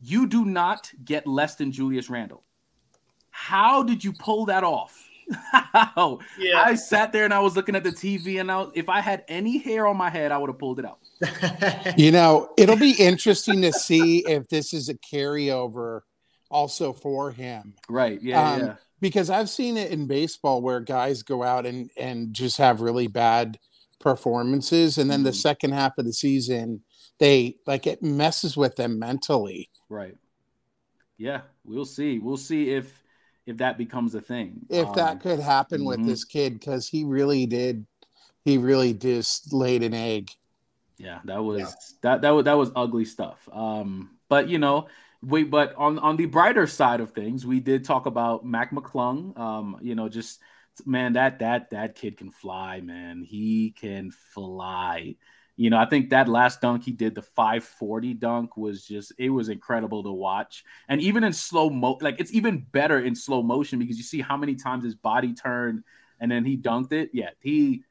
you 0.01 0.27
do 0.27 0.45
not 0.45 0.91
get 1.05 1.27
less 1.27 1.57
than 1.57 1.73
Julius 1.73 2.09
Randle. 2.09 2.45
How 3.41 3.83
did 3.83 4.05
you 4.05 4.13
pull 4.13 4.45
that 4.47 4.65
off? 4.65 5.09
How? 5.51 6.19
Yeah. 6.39 6.63
I 6.63 6.75
sat 6.75 7.11
there 7.11 7.25
and 7.25 7.33
I 7.33 7.41
was 7.41 7.57
looking 7.57 7.75
at 7.75 7.83
the 7.83 7.91
TV, 7.91 8.39
and 8.39 8.53
I 8.53 8.59
was, 8.59 8.73
if 8.75 8.89
I 8.91 9.01
had 9.01 9.25
any 9.29 9.57
hair 9.57 9.87
on 9.87 9.97
my 9.97 10.11
head, 10.11 10.31
I 10.31 10.37
would 10.39 10.51
have 10.51 10.59
pulled 10.59 10.79
it 10.79 10.85
out. 10.85 10.99
you 11.99 12.13
know, 12.13 12.51
it'll 12.59 12.77
be 12.77 12.93
interesting 12.93 13.63
to 13.63 13.73
see 13.73 14.19
if 14.27 14.47
this 14.49 14.75
is 14.75 14.91
a 14.91 14.95
carryover 14.95 16.03
also 16.51 16.93
for 16.93 17.31
him. 17.31 17.75
Right. 17.89 18.21
Yeah. 18.23 18.53
Um, 18.53 18.61
yeah. 18.61 18.77
Because 19.01 19.31
I've 19.31 19.49
seen 19.49 19.79
it 19.79 19.91
in 19.91 20.07
baseball 20.07 20.61
where 20.61 20.81
guys 20.81 21.23
go 21.23 21.43
out 21.43 21.65
and 21.65 21.91
and 21.97 22.35
just 22.35 22.59
have 22.59 22.83
really 22.83 23.07
bad 23.07 23.59
performances, 24.01 24.99
and 24.99 25.11
then 25.11 25.21
mm-hmm. 25.21 25.27
the 25.27 25.33
second 25.33 25.73
half 25.73 25.97
of 25.97 26.05
the 26.05 26.13
season, 26.13 26.83
they 27.19 27.57
like 27.67 27.87
it 27.87 28.03
messes 28.03 28.57
with 28.57 28.77
them 28.77 28.99
mentally. 28.99 29.71
Right. 29.89 30.17
Yeah, 31.17 31.43
we'll 31.65 31.87
see. 31.87 32.19
We'll 32.19 32.37
see 32.37 32.71
if 32.71 33.01
if 33.47 33.59
that 33.59 33.79
becomes 33.79 34.15
a 34.15 34.21
thing. 34.21 34.61
If 34.69 34.87
um, 34.89 34.95
that 34.95 35.21
could 35.21 35.41
happen 35.41 35.81
mm-hmm. 35.81 35.89
with 35.89 36.07
this 36.07 36.25
kid, 36.25 36.55
because 36.55 36.89
he 36.89 37.05
really 37.05 37.47
did, 37.47 37.87
he 38.45 38.59
really 38.59 38.95
just 38.95 39.53
laid 39.53 39.83
an 39.83 39.95
egg. 39.95 40.31
Yeah, 40.99 41.21
that 41.25 41.43
was 41.43 41.61
yeah. 41.61 41.67
that 42.03 42.23
that 42.23 42.31
was 42.31 42.45
that 42.45 42.59
was 42.59 42.71
ugly 42.77 43.05
stuff. 43.05 43.49
Um, 43.53 44.19
but 44.29 44.49
you 44.49 44.59
know, 44.59 44.89
we 45.23 45.45
but 45.45 45.75
on 45.77 45.99
on 45.99 46.17
the 46.17 46.27
brighter 46.27 46.67
side 46.67 47.01
of 47.01 47.13
things, 47.13 47.47
we 47.47 47.61
did 47.61 47.85
talk 47.85 48.07
about 48.07 48.45
Mac 48.45 48.71
McClung. 48.71 49.39
Um, 49.39 49.79
you 49.81 49.95
know, 49.95 50.09
just 50.09 50.41
man, 50.85 51.15
that 51.15 51.39
that 51.39 51.71
that 51.71 51.95
kid 51.95 52.17
can 52.17 52.31
fly, 52.31 52.81
man. 52.81 53.23
He 53.23 53.71
can 53.71 54.11
fly. 54.11 55.17
You 55.61 55.69
know, 55.69 55.76
I 55.76 55.85
think 55.85 56.09
that 56.09 56.26
last 56.26 56.62
dunk 56.62 56.85
he 56.85 56.93
did, 56.93 57.14
the 57.14 57.21
540 57.21 58.14
dunk, 58.14 58.57
was 58.57 58.83
just 58.83 59.12
it 59.19 59.29
was 59.29 59.50
incredible 59.50 60.02
to 60.05 60.11
watch. 60.11 60.64
And 60.88 61.02
even 61.02 61.23
in 61.23 61.35
slow 61.35 61.69
mo, 61.69 61.99
like 62.00 62.19
it's 62.19 62.33
even 62.33 62.61
better 62.73 62.99
in 62.99 63.14
slow 63.14 63.43
motion 63.43 63.79
because 63.79 63.99
you 63.99 64.02
see 64.02 64.23
how 64.23 64.38
many 64.38 64.55
times 64.55 64.85
his 64.85 64.95
body 64.95 65.35
turned 65.35 65.85
and 66.19 66.31
then 66.33 66.47
he 66.47 66.57
dunked 66.57 66.93
it. 66.93 67.11
Yeah, 67.12 67.29
he 67.40 67.83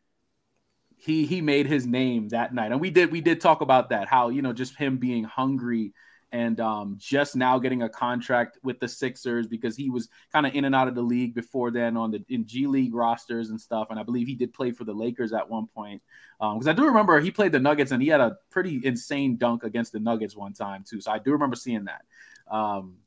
he 0.97 1.27
he 1.27 1.41
made 1.41 1.67
his 1.67 1.85
name 1.85 2.29
that 2.29 2.55
night. 2.55 2.71
And 2.71 2.81
we 2.81 2.89
did 2.89 3.11
we 3.11 3.21
did 3.21 3.39
talk 3.39 3.61
about 3.61 3.91
that, 3.91 4.07
how 4.07 4.29
you 4.29 4.41
know, 4.41 4.51
just 4.51 4.75
him 4.75 4.97
being 4.97 5.23
hungry 5.23 5.93
and 6.31 6.59
um, 6.59 6.95
just 6.99 7.35
now 7.35 7.57
getting 7.57 7.81
a 7.83 7.89
contract 7.89 8.57
with 8.63 8.79
the 8.79 8.87
Sixers 8.87 9.47
because 9.47 9.75
he 9.75 9.89
was 9.89 10.09
kind 10.31 10.45
of 10.45 10.53
in 10.53 10.65
and 10.65 10.75
out 10.75 10.87
of 10.87 10.95
the 10.95 11.01
league 11.01 11.33
before 11.33 11.71
then 11.71 11.97
on 11.97 12.11
the 12.11 12.23
in 12.29 12.45
G 12.45 12.67
League 12.67 12.93
rosters 12.93 13.49
and 13.49 13.59
stuff. 13.59 13.87
And 13.89 13.99
I 13.99 14.03
believe 14.03 14.27
he 14.27 14.35
did 14.35 14.53
play 14.53 14.71
for 14.71 14.83
the 14.83 14.93
Lakers 14.93 15.33
at 15.33 15.49
one 15.49 15.67
point 15.67 16.01
because 16.39 16.67
um, 16.67 16.69
I 16.69 16.73
do 16.73 16.85
remember 16.85 17.19
he 17.19 17.31
played 17.31 17.51
the 17.51 17.59
Nuggets 17.59 17.91
and 17.91 18.01
he 18.01 18.09
had 18.09 18.21
a 18.21 18.37
pretty 18.51 18.79
insane 18.83 19.37
dunk 19.37 19.63
against 19.63 19.91
the 19.91 19.99
Nuggets 19.99 20.35
one 20.35 20.53
time 20.53 20.83
too. 20.87 21.01
So 21.01 21.11
I 21.11 21.19
do 21.19 21.31
remember 21.31 21.55
seeing 21.55 21.85
that. 21.85 22.01
Um, 22.49 22.97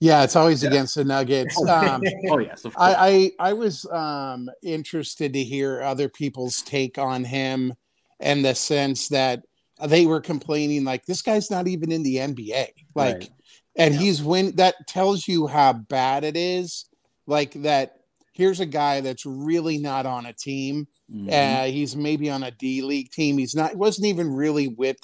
yeah, 0.00 0.24
it's 0.24 0.36
always 0.36 0.62
yeah. 0.62 0.70
against 0.70 0.96
the 0.96 1.04
Nuggets. 1.04 1.56
Um, 1.68 2.02
oh 2.30 2.38
yes, 2.38 2.66
I, 2.76 3.32
I, 3.38 3.50
I 3.50 3.52
was 3.52 3.86
um, 3.86 4.50
interested 4.62 5.32
to 5.32 5.42
hear 5.42 5.82
other 5.82 6.08
people's 6.08 6.62
take 6.62 6.98
on 6.98 7.24
him, 7.24 7.74
and 8.20 8.44
the 8.44 8.54
sense 8.54 9.08
that 9.08 9.44
they 9.86 10.06
were 10.06 10.20
complaining 10.20 10.84
like 10.84 11.04
this 11.06 11.22
guy's 11.22 11.50
not 11.50 11.68
even 11.68 11.92
in 11.92 12.02
the 12.02 12.16
NBA. 12.16 12.68
Like, 12.94 13.14
right. 13.14 13.30
and 13.76 13.94
yeah. 13.94 14.00
he's 14.00 14.22
when 14.22 14.56
that 14.56 14.86
tells 14.86 15.28
you 15.28 15.46
how 15.46 15.72
bad 15.72 16.24
it 16.24 16.36
is. 16.36 16.86
Like 17.26 17.52
that. 17.62 17.96
Here's 18.32 18.58
a 18.58 18.66
guy 18.66 19.00
that's 19.00 19.24
really 19.24 19.78
not 19.78 20.06
on 20.06 20.26
a 20.26 20.32
team. 20.32 20.88
Mm-hmm. 21.08 21.28
Uh, 21.30 21.66
he's 21.66 21.94
maybe 21.94 22.30
on 22.30 22.42
a 22.42 22.50
D 22.50 22.82
League 22.82 23.12
team. 23.12 23.38
He's 23.38 23.54
not. 23.54 23.76
wasn't 23.76 24.08
even 24.08 24.34
really 24.34 24.66
with 24.66 24.96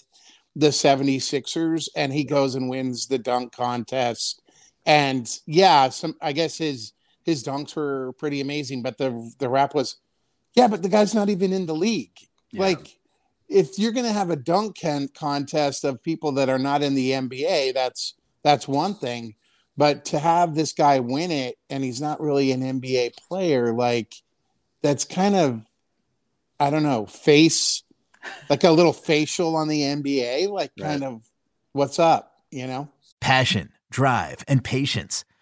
the 0.57 0.69
76ers, 0.69 1.89
and 1.95 2.13
he 2.13 2.25
goes 2.25 2.57
and 2.57 2.69
wins 2.69 3.07
the 3.07 3.19
dunk 3.19 3.53
contest. 3.53 4.43
And 4.85 5.31
yeah, 5.47 5.91
some 5.91 6.17
I 6.21 6.33
guess 6.33 6.59
his 6.59 6.93
his 7.25 7.45
dunks 7.45 7.77
were 7.77 8.13
pretty 8.19 8.41
amazing, 8.41 8.83
but 8.83 8.99
the 8.99 9.33
the 9.39 9.49
rap 9.49 9.75
was, 9.75 9.97
yeah, 10.57 10.67
but 10.67 10.83
the 10.83 10.89
guy's 10.89 11.15
not 11.15 11.29
even 11.29 11.53
in 11.53 11.67
the 11.67 11.75
league. 11.75 12.19
Yeah. 12.51 12.63
Like 12.63 12.99
if 13.51 13.79
you're 13.79 13.93
going 13.93 14.07
to 14.07 14.13
have 14.13 14.31
a 14.31 14.37
dunk 14.37 14.79
contest 15.15 15.85
of 15.85 16.03
people 16.03 16.33
that 16.33 16.49
are 16.49 16.59
not 16.59 16.83
in 16.83 16.95
the 16.95 17.11
NBA, 17.11 17.75
that's 17.75 18.15
that's 18.43 18.69
one 18.69 18.95
thing. 18.95 19.35
But 19.77 20.05
to 20.07 20.19
have 20.19 20.55
this 20.55 20.73
guy 20.73 21.01
win 21.01 21.31
it 21.31 21.57
and 21.69 21.83
he's 21.83 22.01
not 22.01 22.21
really 22.21 22.53
an 22.53 22.61
NBA 22.61 23.17
player, 23.17 23.73
like 23.73 24.15
that's 24.83 25.05
kind 25.05 25.35
of 25.35 25.65
I 26.59 26.71
don't 26.71 26.83
know, 26.83 27.07
face 27.07 27.83
like 28.49 28.65
a 28.65 28.71
little 28.71 28.93
facial 28.93 29.57
on 29.57 29.69
the 29.69 29.81
NBA, 29.81 30.49
like 30.49 30.73
right. 30.79 30.91
kind 30.91 31.05
of 31.05 31.23
what's 31.73 31.99
up, 31.99 32.35
you 32.51 32.67
know? 32.67 32.89
Passion, 33.21 33.71
drive, 33.91 34.45
and 34.47 34.63
patience. 34.63 35.25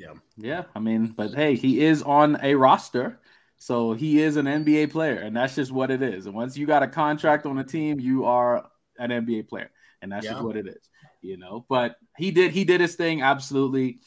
Yeah. 0.00 0.14
Yeah. 0.38 0.64
I 0.74 0.78
mean, 0.78 1.08
but 1.08 1.34
hey, 1.34 1.54
he 1.54 1.84
is 1.84 2.02
on 2.02 2.38
a 2.42 2.54
roster. 2.54 3.20
So 3.58 3.92
he 3.92 4.22
is 4.22 4.36
an 4.36 4.46
NBA 4.46 4.90
player, 4.90 5.18
and 5.18 5.36
that's 5.36 5.54
just 5.54 5.70
what 5.70 5.90
it 5.90 6.00
is. 6.00 6.24
And 6.24 6.34
once 6.34 6.56
you 6.56 6.66
got 6.66 6.82
a 6.82 6.88
contract 6.88 7.44
on 7.44 7.58
a 7.58 7.64
team, 7.64 8.00
you 8.00 8.24
are 8.24 8.66
an 8.98 9.10
NBA 9.10 9.50
player, 9.50 9.70
and 10.00 10.10
that's 10.10 10.24
yeah. 10.24 10.32
just 10.32 10.44
what 10.44 10.56
it 10.56 10.66
is, 10.66 10.88
you 11.20 11.36
know. 11.36 11.66
But 11.68 11.96
he 12.16 12.30
did 12.30 12.52
he 12.52 12.64
did 12.64 12.80
his 12.80 12.94
thing 12.94 13.20
absolutely. 13.20 13.98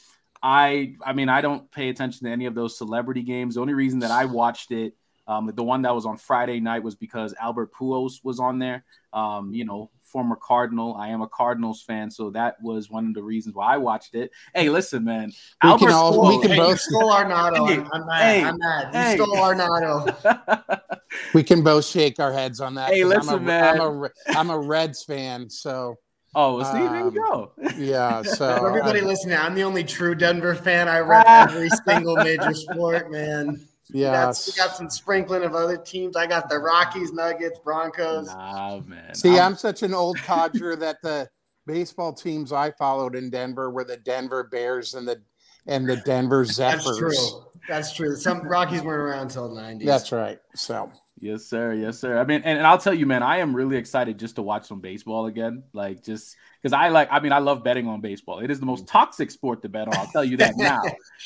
I 0.42 0.96
I 1.06 1.12
mean 1.12 1.28
I 1.28 1.40
don't 1.40 1.70
pay 1.70 1.88
attention 1.88 2.26
to 2.26 2.32
any 2.32 2.46
of 2.46 2.56
those 2.56 2.76
celebrity 2.76 3.22
games. 3.22 3.54
The 3.54 3.60
only 3.60 3.74
reason 3.74 4.00
that 4.00 4.10
I 4.10 4.24
watched 4.24 4.72
it, 4.72 4.94
um, 5.28 5.48
the 5.54 5.62
one 5.62 5.82
that 5.82 5.94
was 5.94 6.04
on 6.04 6.16
Friday 6.16 6.58
night, 6.58 6.82
was 6.82 6.96
because 6.96 7.32
Albert 7.40 7.72
Pujols 7.72 8.24
was 8.24 8.40
on 8.40 8.58
there. 8.58 8.84
Um, 9.12 9.54
you 9.54 9.64
know, 9.64 9.92
former 10.14 10.36
Cardinal. 10.36 10.94
I 10.94 11.08
am 11.08 11.22
a 11.22 11.28
Cardinals 11.28 11.82
fan, 11.82 12.08
so 12.08 12.30
that 12.30 12.54
was 12.62 12.88
one 12.88 13.08
of 13.08 13.14
the 13.14 13.22
reasons 13.22 13.56
why 13.56 13.74
I 13.74 13.78
watched 13.78 14.14
it. 14.14 14.30
Hey, 14.54 14.70
listen, 14.70 15.04
man. 15.04 15.32
We 15.62 15.70
Albert 15.70 15.86
can 15.86 15.94
all, 15.94 16.28
we 16.28 16.40
can 16.40 16.52
hey, 16.52 16.56
both 16.56 16.78
stole 16.78 17.10
Arenado. 17.10 17.68
Hey, 17.68 17.84
I'm, 17.92 18.06
mad. 18.06 18.22
Hey, 18.22 18.44
I'm 18.44 18.58
mad. 18.58 18.94
Hey. 18.94 19.16
stole 19.16 19.34
Arenado. 19.34 20.80
we 21.34 21.42
can 21.42 21.64
both 21.64 21.84
shake 21.84 22.20
our 22.20 22.32
heads 22.32 22.60
on 22.60 22.76
that. 22.76 22.90
Hey, 22.90 23.04
listen, 23.04 23.34
I'm 23.34 23.40
a, 23.40 23.42
man. 23.42 23.80
I'm 23.80 24.04
a, 24.04 24.10
I'm 24.28 24.50
a 24.50 24.58
Reds 24.58 25.02
fan, 25.02 25.50
so. 25.50 25.96
Oh, 26.36 26.58
well, 26.58 26.72
see, 26.72 26.78
um, 26.78 26.92
there 26.92 27.04
you 27.04 27.10
go. 27.10 27.52
yeah. 27.76 28.22
So 28.36 28.66
everybody 28.66 29.00
uh, 29.00 29.06
listening, 29.06 29.36
I'm 29.36 29.56
the 29.56 29.64
only 29.64 29.82
true 29.82 30.14
Denver 30.14 30.54
fan. 30.54 30.88
I 30.88 31.00
read 31.00 31.26
every 31.50 31.70
single 31.86 32.14
major 32.16 32.54
sport, 32.54 33.10
man. 33.10 33.66
Yeah, 33.90 34.32
we 34.46 34.52
got 34.52 34.76
some 34.76 34.88
sprinkling 34.88 35.42
of 35.42 35.54
other 35.54 35.76
teams. 35.76 36.16
I 36.16 36.26
got 36.26 36.48
the 36.48 36.58
Rockies, 36.58 37.12
Nuggets, 37.12 37.58
Broncos. 37.62 38.28
Nah, 38.28 38.80
man. 38.80 39.14
See, 39.14 39.30
I'm, 39.30 39.52
I'm 39.52 39.56
such 39.56 39.82
an 39.82 39.92
old 39.92 40.18
codger 40.18 40.74
that 40.80 41.02
the 41.02 41.28
baseball 41.66 42.12
teams 42.12 42.52
I 42.52 42.70
followed 42.72 43.14
in 43.14 43.30
Denver 43.30 43.70
were 43.70 43.84
the 43.84 43.98
Denver 43.98 44.44
Bears 44.44 44.94
and 44.94 45.06
the 45.06 45.20
and 45.66 45.88
the 45.88 45.96
Denver 45.96 46.44
Zephyrs. 46.44 46.84
That's 46.84 46.98
true. 46.98 47.44
That's 47.68 47.92
true. 47.94 48.16
Some 48.16 48.42
Rockies 48.42 48.82
weren't 48.82 49.00
around 49.00 49.22
until 49.22 49.54
the 49.54 49.60
90s. 49.60 49.86
That's 49.86 50.12
right. 50.12 50.38
So 50.54 50.90
Yes, 51.18 51.44
sir. 51.44 51.72
Yes, 51.74 51.98
sir. 51.98 52.18
I 52.18 52.24
mean, 52.24 52.42
and, 52.44 52.58
and 52.58 52.66
I'll 52.66 52.78
tell 52.78 52.94
you, 52.94 53.06
man, 53.06 53.22
I 53.22 53.38
am 53.38 53.54
really 53.54 53.76
excited 53.76 54.18
just 54.18 54.36
to 54.36 54.42
watch 54.42 54.66
some 54.66 54.80
baseball 54.80 55.26
again. 55.26 55.62
Like, 55.72 56.04
just 56.04 56.36
because 56.64 56.72
I 56.72 56.88
like, 56.88 57.08
I 57.10 57.20
mean, 57.20 57.32
I 57.32 57.40
love 57.40 57.62
betting 57.62 57.86
on 57.86 58.00
baseball. 58.00 58.38
It 58.38 58.50
is 58.50 58.58
the 58.58 58.64
most 58.64 58.86
toxic 58.86 59.30
sport 59.30 59.60
to 59.62 59.68
bet 59.68 59.86
on. 59.86 59.94
I'll 59.98 60.06
tell 60.06 60.24
you 60.24 60.38
that 60.38 60.54
now. 60.56 60.80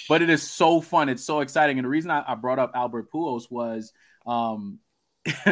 but 0.08 0.20
it 0.20 0.30
is 0.30 0.42
so 0.42 0.80
fun. 0.80 1.08
It's 1.08 1.22
so 1.22 1.38
exciting. 1.38 1.78
And 1.78 1.84
the 1.84 1.88
reason 1.88 2.10
I, 2.10 2.24
I 2.26 2.34
brought 2.34 2.58
up 2.58 2.72
Albert 2.74 3.12
Pujols 3.12 3.48
was, 3.48 3.92
um, 4.26 4.80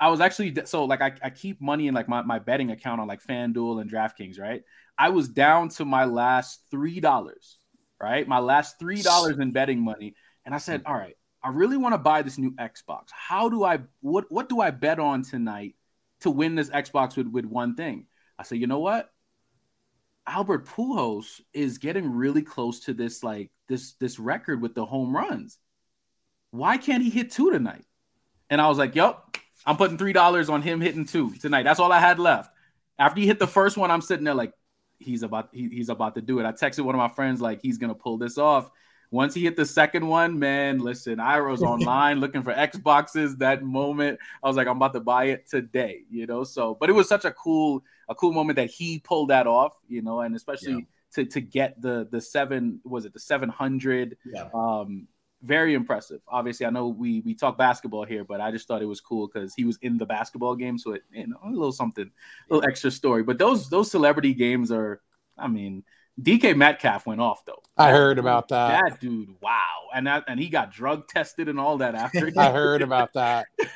I 0.00 0.10
was 0.10 0.20
actually 0.20 0.56
so 0.66 0.84
like 0.84 1.02
I, 1.02 1.14
I 1.20 1.30
keep 1.30 1.60
money 1.60 1.88
in 1.88 1.94
like 1.94 2.08
my, 2.08 2.22
my 2.22 2.38
betting 2.38 2.70
account 2.70 3.00
on 3.00 3.08
like 3.08 3.20
FanDuel 3.20 3.80
and 3.80 3.90
DraftKings, 3.90 4.38
right? 4.38 4.62
I 4.96 5.08
was 5.08 5.28
down 5.28 5.70
to 5.70 5.84
my 5.84 6.04
last 6.04 6.60
three 6.70 7.00
dollars, 7.00 7.56
right? 8.00 8.28
My 8.28 8.38
last 8.38 8.78
three 8.78 9.02
dollars 9.02 9.40
in 9.40 9.50
betting 9.50 9.80
money. 9.80 10.14
And 10.46 10.54
I 10.54 10.58
said, 10.58 10.82
All 10.86 10.94
right, 10.94 11.16
I 11.42 11.48
really 11.48 11.78
want 11.78 11.94
to 11.94 11.98
buy 11.98 12.22
this 12.22 12.38
new 12.38 12.52
Xbox. 12.52 13.08
How 13.10 13.48
do 13.48 13.64
I 13.64 13.80
what 14.02 14.26
what 14.30 14.48
do 14.48 14.60
I 14.60 14.70
bet 14.70 15.00
on 15.00 15.22
tonight 15.24 15.74
to 16.20 16.30
win 16.30 16.54
this 16.54 16.70
Xbox 16.70 17.16
with 17.16 17.26
with 17.26 17.44
one 17.44 17.74
thing? 17.74 18.06
I 18.38 18.44
said, 18.44 18.58
you 18.58 18.68
know 18.68 18.78
what? 18.78 19.10
Albert 20.26 20.66
Pujols 20.66 21.40
is 21.52 21.78
getting 21.78 22.12
really 22.12 22.42
close 22.42 22.80
to 22.80 22.94
this 22.94 23.22
like 23.22 23.50
this 23.68 23.92
this 23.94 24.18
record 24.18 24.62
with 24.62 24.74
the 24.74 24.84
home 24.84 25.14
runs. 25.14 25.58
Why 26.50 26.76
can't 26.76 27.02
he 27.02 27.10
hit 27.10 27.30
two 27.30 27.50
tonight? 27.50 27.84
And 28.50 28.60
I 28.60 28.68
was 28.68 28.78
like, 28.78 28.94
"Yep, 28.94 29.36
I'm 29.66 29.76
putting 29.76 29.98
three 29.98 30.12
dollars 30.12 30.48
on 30.48 30.62
him 30.62 30.80
hitting 30.80 31.06
two 31.06 31.32
tonight. 31.36 31.64
That's 31.64 31.80
all 31.80 31.92
I 31.92 32.00
had 32.00 32.18
left." 32.18 32.52
After 32.98 33.20
he 33.20 33.26
hit 33.26 33.38
the 33.38 33.46
first 33.46 33.76
one, 33.76 33.90
I'm 33.90 34.02
sitting 34.02 34.24
there 34.24 34.34
like, 34.34 34.52
he's 35.02 35.22
about 35.22 35.48
he, 35.52 35.68
he's 35.68 35.88
about 35.88 36.14
to 36.14 36.20
do 36.20 36.38
it. 36.38 36.46
I 36.46 36.52
texted 36.52 36.84
one 36.84 36.94
of 36.94 36.98
my 36.98 37.08
friends 37.08 37.40
like 37.40 37.60
he's 37.62 37.78
gonna 37.78 37.94
pull 37.94 38.18
this 38.18 38.38
off. 38.38 38.70
Once 39.10 39.34
he 39.34 39.44
hit 39.44 39.56
the 39.56 39.66
second 39.66 40.06
one, 40.06 40.38
man, 40.38 40.78
listen, 40.78 41.20
I 41.20 41.38
was 41.40 41.62
online 41.62 42.18
looking 42.18 42.42
for 42.42 42.54
Xboxes. 42.54 43.36
That 43.38 43.62
moment, 43.62 44.18
I 44.42 44.48
was 44.48 44.56
like, 44.56 44.66
I'm 44.66 44.76
about 44.76 44.94
to 44.94 45.00
buy 45.00 45.24
it 45.24 45.46
today, 45.48 46.04
you 46.10 46.26
know. 46.26 46.44
So, 46.44 46.76
but 46.80 46.88
it 46.88 46.94
was 46.94 47.08
such 47.08 47.26
a 47.26 47.30
cool, 47.32 47.84
a 48.12 48.14
cool 48.14 48.32
moment 48.32 48.56
that 48.56 48.70
he 48.70 48.98
pulled 49.00 49.30
that 49.30 49.46
off, 49.46 49.74
you 49.88 50.02
know, 50.02 50.20
and 50.20 50.36
especially 50.36 50.72
yeah. 50.72 50.80
to 51.14 51.24
to 51.24 51.40
get 51.40 51.80
the 51.80 52.06
the 52.10 52.20
seven 52.20 52.80
was 52.84 53.04
it 53.04 53.12
the 53.12 53.20
seven 53.20 53.48
hundred, 53.48 54.16
yeah. 54.24 54.48
um, 54.54 55.08
very 55.42 55.74
impressive. 55.74 56.20
Obviously, 56.28 56.66
I 56.66 56.70
know 56.70 56.88
we 56.88 57.20
we 57.20 57.34
talk 57.34 57.58
basketball 57.58 58.04
here, 58.04 58.24
but 58.24 58.40
I 58.40 58.50
just 58.50 58.68
thought 58.68 58.82
it 58.82 58.86
was 58.86 59.00
cool 59.00 59.28
because 59.32 59.54
he 59.54 59.64
was 59.64 59.78
in 59.82 59.98
the 59.98 60.06
basketball 60.06 60.54
game, 60.54 60.78
so 60.78 60.92
it 60.92 61.02
you 61.10 61.26
know 61.26 61.38
a 61.44 61.48
little 61.50 61.72
something, 61.72 62.10
a 62.50 62.54
little 62.54 62.68
extra 62.68 62.90
story. 62.90 63.22
But 63.22 63.38
those 63.38 63.68
those 63.68 63.90
celebrity 63.90 64.34
games 64.34 64.70
are, 64.70 65.00
I 65.36 65.48
mean, 65.48 65.84
DK 66.20 66.56
Metcalf 66.56 67.06
went 67.06 67.20
off 67.20 67.44
though. 67.44 67.62
I 67.76 67.90
heard 67.90 68.18
about 68.18 68.48
that. 68.48 68.82
That 68.86 69.00
dude, 69.00 69.30
wow, 69.40 69.88
and 69.94 70.06
that 70.06 70.24
and 70.28 70.38
he 70.38 70.48
got 70.48 70.70
drug 70.70 71.08
tested 71.08 71.48
and 71.48 71.58
all 71.58 71.78
that 71.78 71.94
after. 71.94 72.30
I 72.38 72.50
heard 72.50 72.82
about 72.82 73.14
that. 73.14 73.46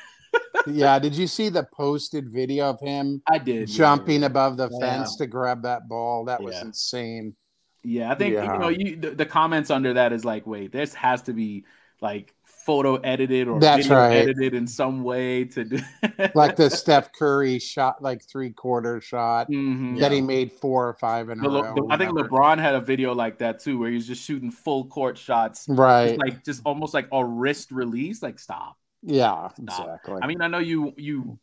yeah, 0.67 0.99
did 0.99 1.15
you 1.15 1.27
see 1.27 1.49
the 1.49 1.63
posted 1.63 2.29
video 2.29 2.69
of 2.69 2.79
him? 2.79 3.21
I 3.29 3.37
did 3.37 3.67
jumping 3.67 4.21
yeah. 4.21 4.27
above 4.27 4.57
the 4.57 4.69
fence 4.81 5.15
to 5.17 5.27
grab 5.27 5.63
that 5.63 5.87
ball. 5.87 6.25
That 6.25 6.41
was 6.41 6.55
yeah. 6.55 6.61
insane. 6.61 7.35
Yeah, 7.83 8.11
I 8.11 8.15
think 8.15 8.33
yeah. 8.33 8.53
you 8.53 8.59
know 8.59 8.67
you 8.69 8.95
the, 8.97 9.11
the, 9.11 9.25
comments 9.25 9.69
under 9.69 9.93
that 9.93 10.11
is 10.11 10.25
like, 10.25 10.45
wait, 10.45 10.71
this 10.71 10.93
has 10.95 11.21
to 11.23 11.33
be 11.33 11.65
like 12.01 12.33
photo 12.43 12.97
edited 12.97 13.47
or 13.47 13.61
That's 13.61 13.83
video 13.83 13.97
right. 13.97 14.15
edited 14.17 14.53
in 14.53 14.67
some 14.67 15.03
way 15.03 15.45
to 15.45 15.63
do 15.63 15.79
like 16.35 16.57
the 16.57 16.69
Steph 16.69 17.13
Curry 17.13 17.59
shot, 17.59 18.01
like 18.01 18.25
three 18.25 18.51
quarter 18.51 18.99
shot 18.99 19.49
mm-hmm, 19.49 19.95
that 19.95 20.11
yeah. 20.11 20.15
he 20.15 20.21
made 20.21 20.51
four 20.51 20.89
or 20.89 20.93
five 20.95 21.29
in 21.29 21.39
the, 21.39 21.47
a 21.47 21.63
row. 21.63 21.75
The, 21.75 21.87
I 21.89 21.97
think 21.97 22.11
LeBron 22.11 22.59
had 22.59 22.75
a 22.75 22.81
video 22.81 23.15
like 23.15 23.37
that 23.39 23.59
too, 23.59 23.79
where 23.79 23.89
he's 23.89 24.05
just 24.05 24.21
shooting 24.21 24.51
full 24.51 24.85
court 24.87 25.17
shots, 25.17 25.65
right? 25.69 26.09
Just 26.09 26.19
like 26.19 26.43
just 26.43 26.61
almost 26.65 26.93
like 26.93 27.07
a 27.13 27.23
wrist 27.23 27.71
release, 27.71 28.21
like 28.21 28.37
stop. 28.37 28.77
Yeah, 29.03 29.49
stop. 29.49 29.59
exactly. 29.59 30.19
I 30.21 30.27
mean, 30.27 30.41
I 30.41 30.47
know 30.47 30.59
you 30.59 30.93
you 30.97 31.39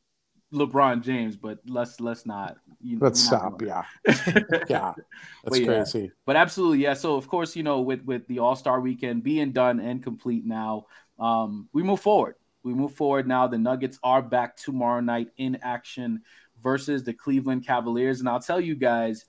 LeBron 0.55 1.03
James, 1.03 1.37
but 1.37 1.59
let's 1.67 2.01
let's 2.01 2.25
not. 2.25 2.57
You, 2.81 2.99
let's 3.01 3.21
stop. 3.21 3.61
Yeah, 3.61 3.85
yeah, 4.69 4.95
that's 4.95 4.97
but, 5.45 5.65
crazy. 5.65 6.01
Yeah. 6.01 6.09
But 6.25 6.37
absolutely, 6.37 6.79
yeah. 6.79 6.95
So 6.95 7.17
of 7.17 7.29
course, 7.29 7.57
you 7.57 7.63
know, 7.63 7.81
with 7.81 8.03
with 8.05 8.27
the 8.29 8.39
All 8.39 8.57
Star 8.57 8.81
Weekend 8.81 9.23
being 9.23 9.53
done 9.53 9.81
and 9.81 10.03
complete 10.03 10.47
now, 10.47 10.87
um, 11.19 11.69
we 11.73 11.83
move 11.83 12.01
forward. 12.01 12.37
We 12.63 12.73
move 12.73 12.95
forward 12.95 13.27
now. 13.27 13.47
The 13.47 13.59
Nuggets 13.59 13.99
are 14.03 14.23
back 14.23 14.57
tomorrow 14.57 15.01
night 15.01 15.29
in 15.37 15.59
action 15.63 16.23
versus 16.63 17.03
the 17.03 17.13
Cleveland 17.13 17.67
Cavaliers, 17.67 18.21
and 18.21 18.29
I'll 18.29 18.41
tell 18.41 18.61
you 18.61 18.75
guys. 18.75 19.25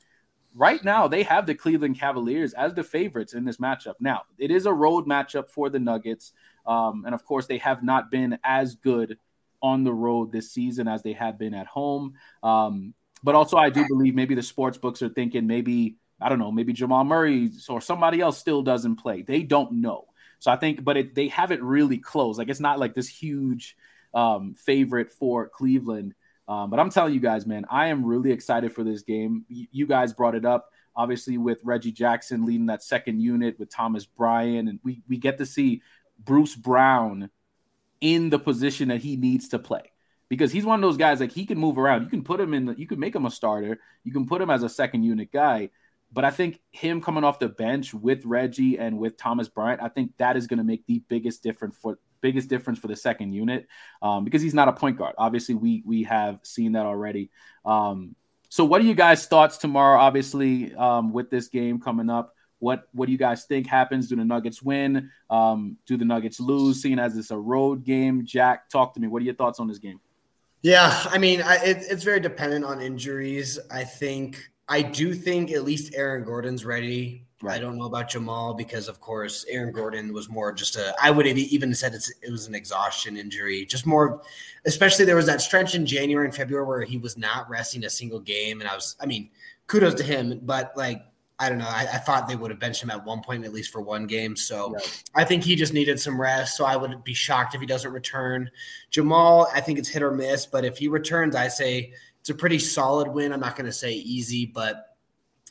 Right 0.57 0.81
now, 0.85 1.09
they 1.09 1.23
have 1.23 1.45
the 1.45 1.53
Cleveland 1.53 1.99
Cavaliers 1.99 2.53
as 2.53 2.73
the 2.73 2.83
favorites 2.83 3.33
in 3.33 3.43
this 3.43 3.57
matchup. 3.57 3.95
Now, 3.99 4.21
it 4.37 4.51
is 4.51 4.65
a 4.65 4.71
road 4.71 5.05
matchup 5.05 5.49
for 5.49 5.69
the 5.69 5.79
Nuggets. 5.79 6.31
Um, 6.65 7.03
and 7.05 7.13
of 7.13 7.25
course, 7.25 7.47
they 7.47 7.59
have 7.59 7.83
not 7.83 8.11
been 8.11 8.37
as 8.43 8.75
good 8.75 9.17
on 9.61 9.83
the 9.83 9.93
road 9.93 10.31
this 10.31 10.51
season 10.51 10.87
as 10.87 11.03
they 11.03 11.13
have 11.13 11.37
been 11.39 11.53
at 11.53 11.67
home. 11.67 12.13
Um, 12.43 12.93
but 13.23 13.35
also, 13.35 13.57
I 13.57 13.69
do 13.69 13.85
believe 13.87 14.15
maybe 14.15 14.35
the 14.35 14.43
sports 14.43 14.77
books 14.77 15.01
are 15.01 15.09
thinking 15.09 15.47
maybe 15.47 15.97
I 16.21 16.29
don't 16.29 16.39
know, 16.39 16.51
maybe 16.51 16.73
Jamal 16.73 17.03
Murray 17.03 17.51
or 17.69 17.81
somebody 17.81 18.21
else 18.21 18.37
still 18.37 18.61
doesn't 18.61 18.97
play. 18.97 19.21
They 19.21 19.43
don't 19.43 19.73
know. 19.73 20.05
So 20.39 20.51
I 20.51 20.55
think, 20.55 20.83
but 20.83 20.97
it, 20.97 21.15
they 21.15 21.27
haven't 21.27 21.63
really 21.63 21.97
closed. 21.97 22.37
Like 22.37 22.49
it's 22.49 22.59
not 22.59 22.79
like 22.79 22.95
this 22.95 23.07
huge 23.07 23.75
um, 24.13 24.53
favorite 24.53 25.11
for 25.11 25.49
Cleveland. 25.49 26.13
Um, 26.47 26.69
but 26.69 26.79
I'm 26.79 26.89
telling 26.89 27.13
you 27.13 27.19
guys, 27.19 27.45
man, 27.45 27.65
I 27.69 27.87
am 27.87 28.05
really 28.05 28.31
excited 28.31 28.73
for 28.73 28.83
this 28.83 29.01
game. 29.01 29.45
Y- 29.49 29.67
you 29.71 29.87
guys 29.87 30.13
brought 30.13 30.35
it 30.35 30.45
up, 30.45 30.69
obviously, 30.95 31.37
with 31.37 31.59
Reggie 31.63 31.91
Jackson 31.91 32.45
leading 32.45 32.67
that 32.67 32.83
second 32.83 33.19
unit 33.19 33.57
with 33.57 33.71
Thomas 33.71 34.05
Bryant, 34.05 34.69
and 34.69 34.79
we 34.83 35.01
we 35.09 35.17
get 35.17 35.39
to 35.39 35.45
see 35.45 35.81
Bruce 36.19 36.55
Brown 36.55 37.29
in 38.01 38.29
the 38.29 38.39
position 38.39 38.89
that 38.89 39.01
he 39.01 39.15
needs 39.15 39.49
to 39.49 39.59
play 39.59 39.91
because 40.29 40.51
he's 40.51 40.65
one 40.65 40.79
of 40.79 40.81
those 40.81 40.97
guys 40.97 41.19
like 41.19 41.31
he 41.31 41.45
can 41.45 41.57
move 41.57 41.77
around. 41.77 42.03
You 42.03 42.09
can 42.09 42.23
put 42.23 42.39
him 42.39 42.53
in, 42.53 42.65
the, 42.65 42.75
you 42.77 42.87
can 42.87 42.99
make 42.99 43.15
him 43.15 43.25
a 43.25 43.31
starter, 43.31 43.79
you 44.03 44.11
can 44.11 44.25
put 44.25 44.41
him 44.41 44.49
as 44.49 44.63
a 44.63 44.69
second 44.69 45.03
unit 45.03 45.31
guy. 45.31 45.69
But 46.11 46.23
I 46.23 46.31
think 46.31 46.61
him 46.71 47.01
coming 47.01 47.23
off 47.23 47.39
the 47.39 47.49
bench 47.49 47.93
with 47.93 48.23
Reggie 48.25 48.77
and 48.77 48.99
with 48.99 49.17
Thomas 49.17 49.49
Bryant, 49.49 49.81
I 49.81 49.89
think 49.89 50.11
that 50.17 50.37
is 50.37 50.47
going 50.47 50.59
to 50.59 50.63
make 50.63 50.85
the 50.87 51.03
biggest 51.09 51.43
difference 51.43 51.75
for 51.75 51.99
biggest 52.21 52.47
difference 52.47 52.79
for 52.79 52.87
the 52.87 52.95
second 52.95 53.33
unit 53.33 53.67
um, 54.01 54.23
because 54.23 54.41
he's 54.41 54.53
not 54.53 54.67
a 54.67 54.73
point 54.73 54.97
guard. 54.97 55.15
Obviously, 55.17 55.55
we 55.55 55.83
we 55.85 56.03
have 56.03 56.39
seen 56.43 56.73
that 56.73 56.85
already. 56.85 57.31
Um, 57.65 58.15
so, 58.49 58.63
what 58.63 58.81
are 58.81 58.85
you 58.85 58.93
guys' 58.93 59.25
thoughts 59.25 59.57
tomorrow? 59.57 59.99
Obviously, 59.99 60.73
um, 60.75 61.11
with 61.11 61.29
this 61.29 61.47
game 61.47 61.81
coming 61.81 62.09
up, 62.09 62.34
what 62.65 62.87
what 62.93 63.05
do 63.05 63.11
you 63.11 63.17
guys 63.17 63.45
think 63.45 63.67
happens? 63.67 64.07
Do 64.09 64.15
the 64.15 64.25
Nuggets 64.25 64.63
win? 64.63 65.11
Um, 65.29 65.77
do 65.85 65.97
the 65.97 66.03
Nuggets 66.03 66.39
lose? 66.39 66.81
Seeing 66.81 66.97
as 66.97 67.15
it's 67.15 67.29
a 67.29 67.37
road 67.37 67.83
game, 67.83 68.25
Jack, 68.25 68.69
talk 68.69 68.95
to 68.95 68.99
me. 68.99 69.07
What 69.07 69.21
are 69.21 69.25
your 69.25 69.35
thoughts 69.35 69.59
on 69.59 69.67
this 69.67 69.77
game? 69.77 69.99
Yeah, 70.63 70.99
I 71.11 71.19
mean, 71.19 71.43
I, 71.43 71.57
it, 71.57 71.77
it's 71.91 72.03
very 72.03 72.19
dependent 72.19 72.65
on 72.65 72.81
injuries. 72.81 73.59
I 73.69 73.83
think 73.83 74.49
I 74.67 74.81
do 74.81 75.13
think 75.13 75.51
at 75.51 75.63
least 75.63 75.93
Aaron 75.93 76.23
Gordon's 76.23 76.65
ready. 76.65 77.27
Right. 77.43 77.57
I 77.57 77.59
don't 77.59 77.77
know 77.77 77.85
about 77.85 78.09
Jamal 78.09 78.55
because, 78.55 78.87
of 78.87 78.99
course, 78.99 79.45
Aaron 79.47 79.71
Gordon 79.71 80.11
was 80.11 80.27
more 80.27 80.51
just 80.51 80.75
a. 80.75 80.95
I 80.99 81.11
would 81.11 81.27
have 81.27 81.37
even 81.37 81.75
said 81.75 81.93
it 81.93 82.31
was 82.31 82.47
an 82.47 82.55
exhaustion 82.55 83.15
injury, 83.15 83.67
just 83.67 83.85
more. 83.85 84.23
Especially 84.65 85.05
there 85.05 85.15
was 85.15 85.27
that 85.27 85.41
stretch 85.41 85.75
in 85.75 85.85
January 85.85 86.25
and 86.25 86.35
February 86.35 86.65
where 86.65 86.81
he 86.81 86.97
was 86.97 87.15
not 87.15 87.47
resting 87.47 87.85
a 87.85 87.91
single 87.91 88.19
game, 88.19 88.59
and 88.59 88.67
I 88.67 88.73
was. 88.73 88.95
I 88.99 89.05
mean, 89.05 89.29
kudos 89.67 89.93
to 89.95 90.03
him, 90.03 90.39
but 90.41 90.73
like 90.75 91.05
I 91.37 91.49
don't 91.49 91.57
know. 91.57 91.67
I, 91.67 91.87
I, 91.93 91.97
thought 91.97 92.29
they 92.29 92.37
would 92.37 92.49
have 92.49 92.61
benched 92.61 92.81
him 92.81 92.89
at 92.89 93.03
one 93.05 93.21
point, 93.21 93.43
at 93.43 93.51
least 93.51 93.71
for 93.71 93.81
one 93.81 94.07
game. 94.07 94.37
So 94.37 94.73
yeah. 94.73 94.85
I 95.15 95.25
think 95.25 95.43
he 95.43 95.55
just 95.55 95.73
needed 95.73 95.99
some 95.99 96.19
rest. 96.19 96.55
So 96.55 96.63
I 96.63 96.77
would 96.77 97.03
be 97.03 97.13
shocked 97.13 97.53
if 97.53 97.61
he 97.61 97.67
doesn't 97.67 97.91
return. 97.91 98.49
Jamal, 98.89 99.49
I 99.53 99.59
think 99.59 99.77
it's 99.77 99.89
hit 99.89 100.01
or 100.01 100.11
miss, 100.11 100.45
but 100.45 100.63
if 100.63 100.77
he 100.77 100.87
returns, 100.87 101.35
I 101.35 101.49
say 101.49 101.91
it's 102.21 102.29
a 102.29 102.35
pretty 102.35 102.59
solid 102.59 103.09
win. 103.09 103.33
I'm 103.33 103.41
not 103.41 103.57
going 103.57 103.65
to 103.65 103.73
say 103.73 103.93
easy, 103.93 104.45
but 104.45 104.95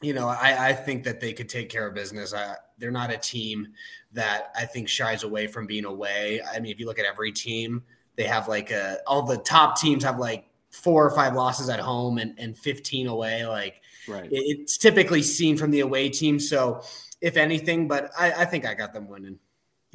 you 0.00 0.14
know, 0.14 0.28
I, 0.28 0.70
I, 0.70 0.72
think 0.72 1.04
that 1.04 1.20
they 1.20 1.32
could 1.32 1.48
take 1.48 1.70
care 1.70 1.86
of 1.86 1.94
business. 1.94 2.34
I, 2.34 2.56
they're 2.78 2.90
not 2.90 3.12
a 3.12 3.16
team 3.16 3.68
that 4.12 4.52
I 4.56 4.66
think 4.66 4.88
shies 4.88 5.22
away 5.22 5.46
from 5.46 5.66
being 5.66 5.84
away. 5.84 6.40
I 6.42 6.58
mean, 6.60 6.72
if 6.72 6.80
you 6.80 6.86
look 6.86 6.98
at 6.98 7.06
every 7.06 7.32
team, 7.32 7.82
they 8.16 8.24
have 8.24 8.48
like 8.48 8.70
a, 8.70 8.98
all 9.06 9.22
the 9.22 9.38
top 9.38 9.78
teams 9.80 10.04
have 10.04 10.18
like 10.18 10.46
four 10.70 11.06
or 11.06 11.10
five 11.14 11.34
losses 11.34 11.68
at 11.68 11.78
home 11.78 12.18
and, 12.18 12.34
and 12.38 12.58
15 12.58 13.06
away. 13.06 13.46
Like 13.46 13.80
right. 14.08 14.28
it's 14.30 14.78
typically 14.78 15.22
seen 15.22 15.56
from 15.56 15.70
the 15.70 15.80
away 15.80 16.08
team. 16.08 16.38
So 16.38 16.82
if 17.20 17.36
anything, 17.36 17.88
but 17.88 18.10
I, 18.18 18.32
I 18.32 18.44
think 18.44 18.66
I 18.66 18.74
got 18.74 18.92
them 18.92 19.08
winning. 19.08 19.38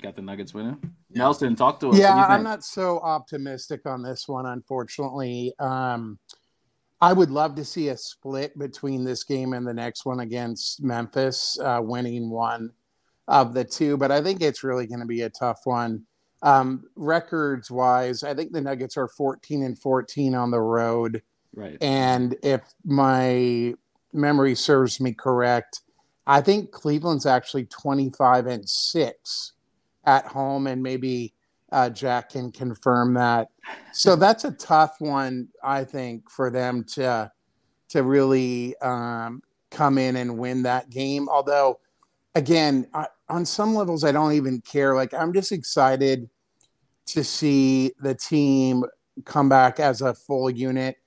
Got 0.02 0.16
the 0.16 0.22
Nuggets 0.22 0.54
winning. 0.54 0.78
Nelson, 1.12 1.56
talk 1.56 1.80
to 1.82 1.90
us. 1.90 2.00
Yeah, 2.00 2.16
I'm 2.16 2.44
not 2.44 2.64
so 2.64 3.00
optimistic 3.00 3.86
on 3.86 4.02
this 4.02 4.28
one, 4.28 4.46
unfortunately. 4.46 5.54
Um, 5.60 6.20
I 7.02 7.14
would 7.14 7.32
love 7.32 7.56
to 7.56 7.66
see 7.66 7.90
a 7.90 7.98
split 7.98 8.58
between 8.58 9.04
this 9.04 9.24
game 9.24 9.54
and 9.54 9.66
the 9.66 9.74
next 9.74 10.06
one 10.06 10.20
against 10.20 10.82
Memphis, 10.82 11.58
uh, 11.62 11.80
winning 11.82 12.30
one 12.30 12.72
of 13.28 13.54
the 13.54 13.64
two, 13.64 13.96
but 13.96 14.12
I 14.12 14.22
think 14.22 14.42
it's 14.42 14.64
really 14.64 14.88
going 14.88 15.00
to 15.00 15.06
be 15.06 15.22
a 15.22 15.30
tough 15.30 15.62
one. 15.64 16.06
Um, 16.42 16.86
records 16.96 17.70
wise, 17.70 18.24
I 18.24 18.34
think 18.34 18.52
the 18.52 18.62
Nuggets 18.62 18.98
are 18.98 19.08
14 19.08 19.64
and 19.64 19.78
14 19.78 20.36
on 20.36 20.52
the 20.52 20.60
road. 20.60 21.22
Right. 21.54 21.78
And 21.82 22.36
if 22.44 22.62
my 22.86 23.76
memory 24.14 24.56
serves 24.56 25.00
me 25.00 25.14
correct, 25.14 25.82
I 26.28 26.42
think 26.42 26.72
Cleveland's 26.72 27.26
actually 27.26 27.66
25 27.66 28.48
and 28.48 28.68
6 28.68 29.54
at 30.06 30.26
home, 30.26 30.68
and 30.68 30.82
maybe 30.82 31.34
uh, 31.72 31.90
Jack 31.90 32.30
can 32.30 32.52
confirm 32.52 33.14
that. 33.16 33.50
So 33.94 34.16
that's 34.16 34.44
a 34.44 34.52
tough 34.52 34.96
one, 35.00 35.50
I 35.64 35.84
think, 35.84 36.30
for 36.30 36.50
them 36.50 36.84
to 36.96 37.32
to 37.90 38.04
really 38.04 38.78
um, 38.78 39.42
come 39.72 39.98
in 39.98 40.16
and 40.16 40.38
win 40.38 40.62
that 40.64 40.92
game. 40.92 41.28
Although, 41.28 41.80
again, 42.36 42.86
I, 42.94 43.08
on 43.28 43.46
some 43.46 43.74
levels, 43.74 44.04
I 44.04 44.12
don't 44.12 44.34
even 44.34 44.62
care. 44.62 44.94
Like 44.96 45.14
I'm 45.14 45.34
just 45.34 45.52
excited 45.52 46.30
to 47.08 47.24
see 47.24 47.92
the 48.00 48.14
team 48.14 48.84
come 49.26 49.50
back 49.50 49.80
as 49.80 50.02
a 50.02 50.14
full 50.14 50.50
unit. 50.50 50.98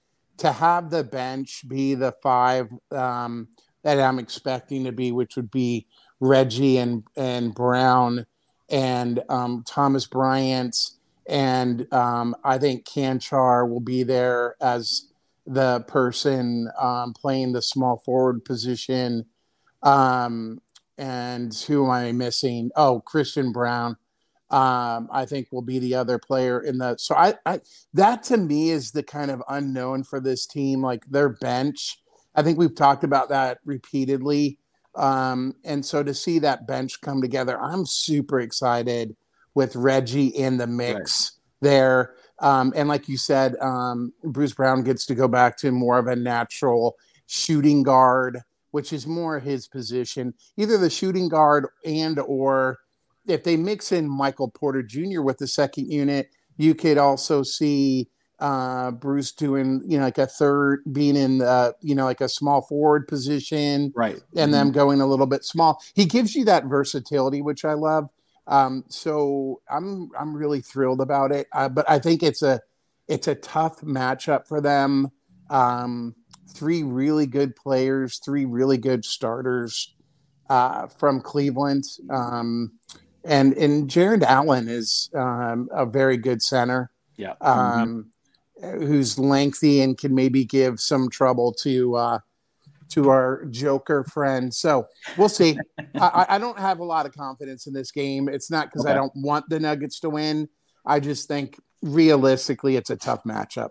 To 0.43 0.51
have 0.51 0.91
the 0.91 1.05
bench 1.05 1.69
be 1.69 1.95
the 1.95 2.13
five 2.21 2.69
um, 2.91 3.47
that 3.85 4.01
I'm 4.01 4.19
expecting 4.19 4.83
to 4.85 4.93
be, 4.93 5.13
which 5.13 5.37
would 5.37 5.53
be 5.53 5.87
Reggie 6.19 6.79
and 6.79 7.05
and 7.17 7.55
Brown 7.55 8.27
and 8.69 9.23
um, 9.29 9.63
Thomas 9.65 10.05
Bryant, 10.07 10.77
and 11.29 11.87
um, 11.93 12.35
I 12.43 12.59
think 12.59 12.87
Cancar 12.87 13.69
will 13.69 13.81
be 13.81 14.03
there 14.03 14.57
as 14.61 15.13
the 15.47 15.85
person 15.87 16.69
um, 16.77 17.13
playing 17.13 17.53
the 17.53 17.63
small 17.63 17.99
forward 17.99 18.45
position. 18.45 19.27
Um, 19.85 20.61
and 20.99 21.55
who 21.55 21.85
am 21.85 21.91
I 21.91 22.11
missing? 22.11 22.71
Oh, 22.75 22.99
Christian 22.99 23.53
Braun. 23.53 23.97
Um, 24.53 25.09
I 25.11 25.25
think 25.25 25.49
will 25.51 25.63
be 25.63 25.79
the 25.79 25.95
other 25.95 26.19
player 26.19 26.61
in 26.61 26.79
the. 26.79 26.97
So 26.99 27.15
I, 27.15 27.35
I, 27.47 27.61
that 27.95 28.23
to 28.25 28.37
me 28.37 28.71
is 28.71 28.91
the 28.91 29.03
kind 29.03 29.31
of 29.31 29.43
unknown 29.49 30.05
for 30.05 30.21
this 30.21 30.47
team. 30.47 30.83
Like 30.83 31.07
their 31.07 31.31
bench 31.31 31.99
I 32.35 32.43
think 32.43 32.59
we've 32.59 32.75
talked 32.75 33.05
about 33.05 33.29
that 33.29 33.59
repeatedly. 33.65 34.59
Um, 34.95 35.55
and 35.65 35.85
so 35.85 36.03
to 36.03 36.15
see 36.15 36.39
that 36.41 36.67
bench 36.67 37.01
come 37.01 37.21
together, 37.21 37.61
I'm 37.61 37.87
super 37.87 38.41
excited 38.41 39.17
with 39.55 39.77
Reggie 39.77 40.29
in 40.29 40.57
the 40.57 40.67
mix 40.67 41.33
right. 41.63 41.69
there. 41.69 42.15
Um, 42.39 42.73
and 42.75 42.89
like 42.89 43.09
you 43.09 43.17
said, 43.17 43.57
um, 43.61 44.13
Bruce 44.25 44.55
Brown 44.55 44.83
gets 44.83 45.07
to 45.07 45.15
go 45.15 45.29
back 45.29 45.57
to 45.59 45.71
more 45.71 45.99
of 45.99 46.07
a 46.07 46.17
natural 46.17 46.97
shooting 47.27 47.83
guard, 47.83 48.41
which 48.71 48.93
is 48.93 49.07
more 49.07 49.39
his 49.39 49.69
position, 49.69 50.35
either 50.57 50.79
the 50.79 50.91
shooting 50.91 51.29
guard 51.29 51.67
and 51.85 52.19
or 52.19 52.79
if 53.27 53.45
they 53.45 53.57
mix 53.57 53.93
in 53.93 54.09
Michael 54.09 54.49
Porter 54.49 54.83
Jr. 54.83 55.23
with 55.23 55.39
the 55.39 55.47
second 55.47 55.91
unit, 55.91 56.31
you 56.57 56.75
could 56.75 56.99
also 56.99 57.43
see 57.43 58.09
uh, 58.39 58.91
Bruce 58.91 59.33
doing, 59.33 59.83
you 59.87 59.99
know, 59.99 60.05
like 60.05 60.19
a 60.19 60.27
third, 60.27 60.83
being 60.93 61.17
in, 61.17 61.43
uh, 61.43 61.73
you 61.81 61.95
know, 61.95 62.05
like 62.05 62.21
a 62.21 62.29
small 62.29 62.63
forward 62.63 63.07
position, 63.07 63.93
right, 63.95 64.17
and 64.37 64.51
mm-hmm. 64.51 64.51
them 64.53 64.73
going 64.73 65.01
a 65.01 65.07
little 65.07 65.27
bit 65.27 65.45
small. 65.45 65.81
He 65.95 66.05
gives 66.05 66.35
you 66.35 66.45
that 66.47 66.65
versatility, 66.65 67.41
which 67.41 67.65
I 67.65 67.75
love. 67.75 68.09
Um, 68.49 68.85
so 68.89 69.61
I'm 69.71 70.11
I'm 70.19 70.37
really 70.37 70.61
thrilled 70.61 71.01
about 71.01 71.31
it. 71.31 71.47
Uh, 71.53 71.69
but 71.69 71.89
I 71.89 72.01
think 72.01 72.25
it's 72.25 72.43
a 72.43 72.61
it's 73.07 73.29
a 73.29 73.37
tough 73.37 73.81
matchup 73.83 74.49
for 74.49 74.61
them. 74.61 75.13
Um, 75.49 76.17
three 76.53 76.83
really 76.83 77.27
good 77.27 77.55
players, 77.55 78.19
three 78.19 78.45
really 78.45 78.79
good 78.79 79.05
starters 79.05 79.95
uh, 80.51 80.89
from 80.89 81.21
Cleveland. 81.21 81.85
Um, 82.11 82.79
and 83.25 83.53
and 83.55 83.89
Jarrett 83.89 84.23
Allen 84.23 84.69
is 84.69 85.11
um, 85.15 85.69
a 85.73 85.87
very 85.87 86.17
good 86.17 86.43
center. 86.43 86.91
Yeah. 87.17 87.35
Um, 87.41 88.11
mm-hmm. 88.63 88.83
Who's 88.85 89.19
lengthy 89.19 89.81
and 89.81 89.99
can 89.99 90.15
maybe 90.15 90.45
give 90.45 90.79
some 90.79 91.11
trouble 91.11 91.53
to 91.63 91.97
uh, 91.97 92.19
to 92.91 93.09
our 93.09 93.45
Joker 93.47 94.05
friend. 94.05 94.53
So 94.53 94.87
we'll 95.17 95.29
see. 95.29 95.59
I, 95.95 96.27
I, 96.31 96.39
don't 96.39 96.59
have 96.59 96.79
a 96.79 96.85
lot 96.85 97.07
of 97.07 97.13
confidence 97.13 97.67
in 97.67 97.73
this 97.73 97.91
game. 97.91 98.29
It's 98.29 98.51
not 98.51 98.67
because 98.67 98.85
okay. 98.85 98.93
I 98.93 98.95
don't 98.95 99.13
want 99.17 99.49
the 99.49 99.59
Nuggets 99.59 99.99
to 100.01 100.11
win. 100.11 100.49
I 100.87 101.01
just 101.01 101.27
think 101.27 101.59
realistically, 101.81 102.77
it's 102.77 102.91
a 102.91 102.97
tough 102.97 103.25
matchup. 103.25 103.71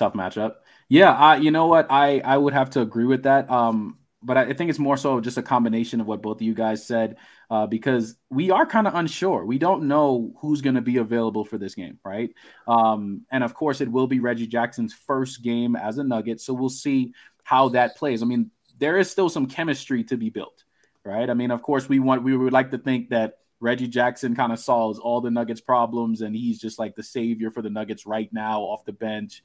tough 0.00 0.14
matchup. 0.14 0.54
Yeah, 0.88 1.12
I 1.12 1.36
you 1.36 1.52
know 1.52 1.68
what 1.68 1.86
I 1.90 2.20
I 2.20 2.36
would 2.36 2.52
have 2.52 2.70
to 2.70 2.80
agree 2.80 3.06
with 3.06 3.22
that. 3.22 3.48
Um, 3.48 3.98
but 4.22 4.36
I, 4.36 4.52
think 4.52 4.68
it's 4.68 4.78
more 4.78 4.98
so 4.98 5.20
just 5.20 5.38
a 5.38 5.42
combination 5.42 6.00
of 6.00 6.06
what 6.06 6.20
both 6.20 6.38
of 6.38 6.42
you 6.42 6.52
guys 6.52 6.86
said, 6.86 7.16
uh, 7.48 7.66
because 7.66 8.16
we 8.28 8.50
are 8.50 8.66
kind 8.66 8.86
of 8.86 8.94
unsure. 8.94 9.46
We 9.46 9.56
don't 9.58 9.84
know 9.84 10.34
who's 10.40 10.60
going 10.60 10.74
to 10.74 10.82
be 10.82 10.98
available 10.98 11.44
for 11.44 11.56
this 11.56 11.74
game, 11.74 11.98
right? 12.04 12.30
Um, 12.68 13.24
and 13.32 13.42
of 13.42 13.54
course, 13.54 13.80
it 13.80 13.90
will 13.90 14.06
be 14.06 14.20
Reggie 14.20 14.46
Jackson's 14.46 14.92
first 14.92 15.42
game 15.42 15.74
as 15.74 15.96
a 15.96 16.04
Nugget, 16.04 16.40
so 16.40 16.52
we'll 16.52 16.68
see 16.68 17.14
how 17.44 17.70
that 17.70 17.96
plays. 17.96 18.22
I 18.22 18.26
mean, 18.26 18.50
there 18.78 18.98
is 18.98 19.10
still 19.10 19.30
some 19.30 19.46
chemistry 19.46 20.04
to 20.04 20.18
be 20.18 20.28
built, 20.28 20.64
right? 21.02 21.30
I 21.30 21.34
mean, 21.34 21.50
of 21.50 21.62
course, 21.62 21.88
we 21.88 21.98
want 21.98 22.22
we 22.22 22.36
would 22.36 22.52
like 22.52 22.72
to 22.72 22.78
think 22.78 23.10
that 23.10 23.38
Reggie 23.60 23.88
Jackson 23.88 24.34
kind 24.34 24.52
of 24.52 24.58
solves 24.58 24.98
all 24.98 25.20
the 25.20 25.30
Nuggets 25.30 25.60
problems 25.60 26.22
and 26.22 26.34
he's 26.34 26.58
just 26.58 26.78
like 26.78 26.94
the 26.94 27.02
savior 27.02 27.50
for 27.50 27.62
the 27.62 27.70
Nuggets 27.70 28.06
right 28.06 28.32
now 28.32 28.62
off 28.62 28.86
the 28.86 28.92
bench 28.92 29.42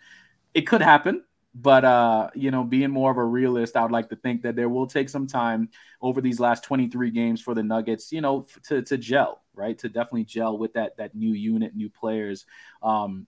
it 0.55 0.61
could 0.61 0.81
happen 0.81 1.23
but 1.57 1.85
uh, 1.85 2.29
you 2.35 2.51
know, 2.51 2.65
being 2.65 2.91
more 2.91 3.09
of 3.09 3.17
a 3.17 3.23
realist, 3.23 3.77
I 3.77 3.83
would 3.83 3.91
like 3.91 4.09
to 4.09 4.17
think 4.17 4.41
that 4.41 4.57
there 4.57 4.67
will 4.67 4.87
take 4.87 5.07
some 5.07 5.25
time 5.25 5.69
over 6.01 6.19
these 6.19 6.37
last 6.37 6.65
23 6.65 7.11
games 7.11 7.39
for 7.39 7.53
the 7.53 7.63
Nuggets, 7.63 8.11
you 8.11 8.19
know, 8.19 8.45
to 8.65 8.81
to 8.81 8.97
gel, 8.97 9.41
right? 9.53 9.77
To 9.79 9.87
definitely 9.87 10.25
gel 10.25 10.57
with 10.57 10.73
that 10.73 10.97
that 10.97 11.15
new 11.15 11.31
unit, 11.31 11.73
new 11.73 11.89
players. 11.89 12.45
Um, 12.83 13.25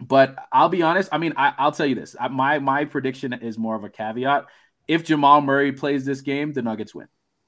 but 0.00 0.36
I'll 0.52 0.68
be 0.68 0.82
honest. 0.82 1.10
I 1.12 1.18
mean, 1.18 1.34
I, 1.36 1.64
will 1.64 1.70
tell 1.70 1.86
you 1.86 1.94
this. 1.94 2.16
my 2.28 2.58
my 2.58 2.86
prediction 2.86 3.32
is 3.32 3.56
more 3.56 3.76
of 3.76 3.84
a 3.84 3.88
caveat. 3.88 4.46
If 4.88 5.04
Jamal 5.04 5.40
Murray 5.40 5.70
plays 5.70 6.04
this 6.04 6.22
game, 6.22 6.52
the 6.52 6.62
Nuggets 6.62 6.92
win. 6.92 7.06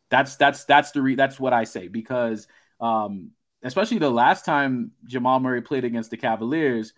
That's 0.08 0.36
that's 0.36 0.64
that's 0.66 0.92
the 0.92 1.02
re- 1.02 1.16
that's 1.16 1.40
what 1.40 1.52
I 1.52 1.64
say 1.64 1.88
because 1.88 2.46
um, 2.80 3.32
especially 3.64 3.98
the 3.98 4.08
last 4.08 4.44
time 4.44 4.92
Jamal 5.04 5.40
Murray 5.40 5.62
played 5.62 5.84
against 5.84 6.12
the 6.12 6.16
Cavaliers 6.16 6.92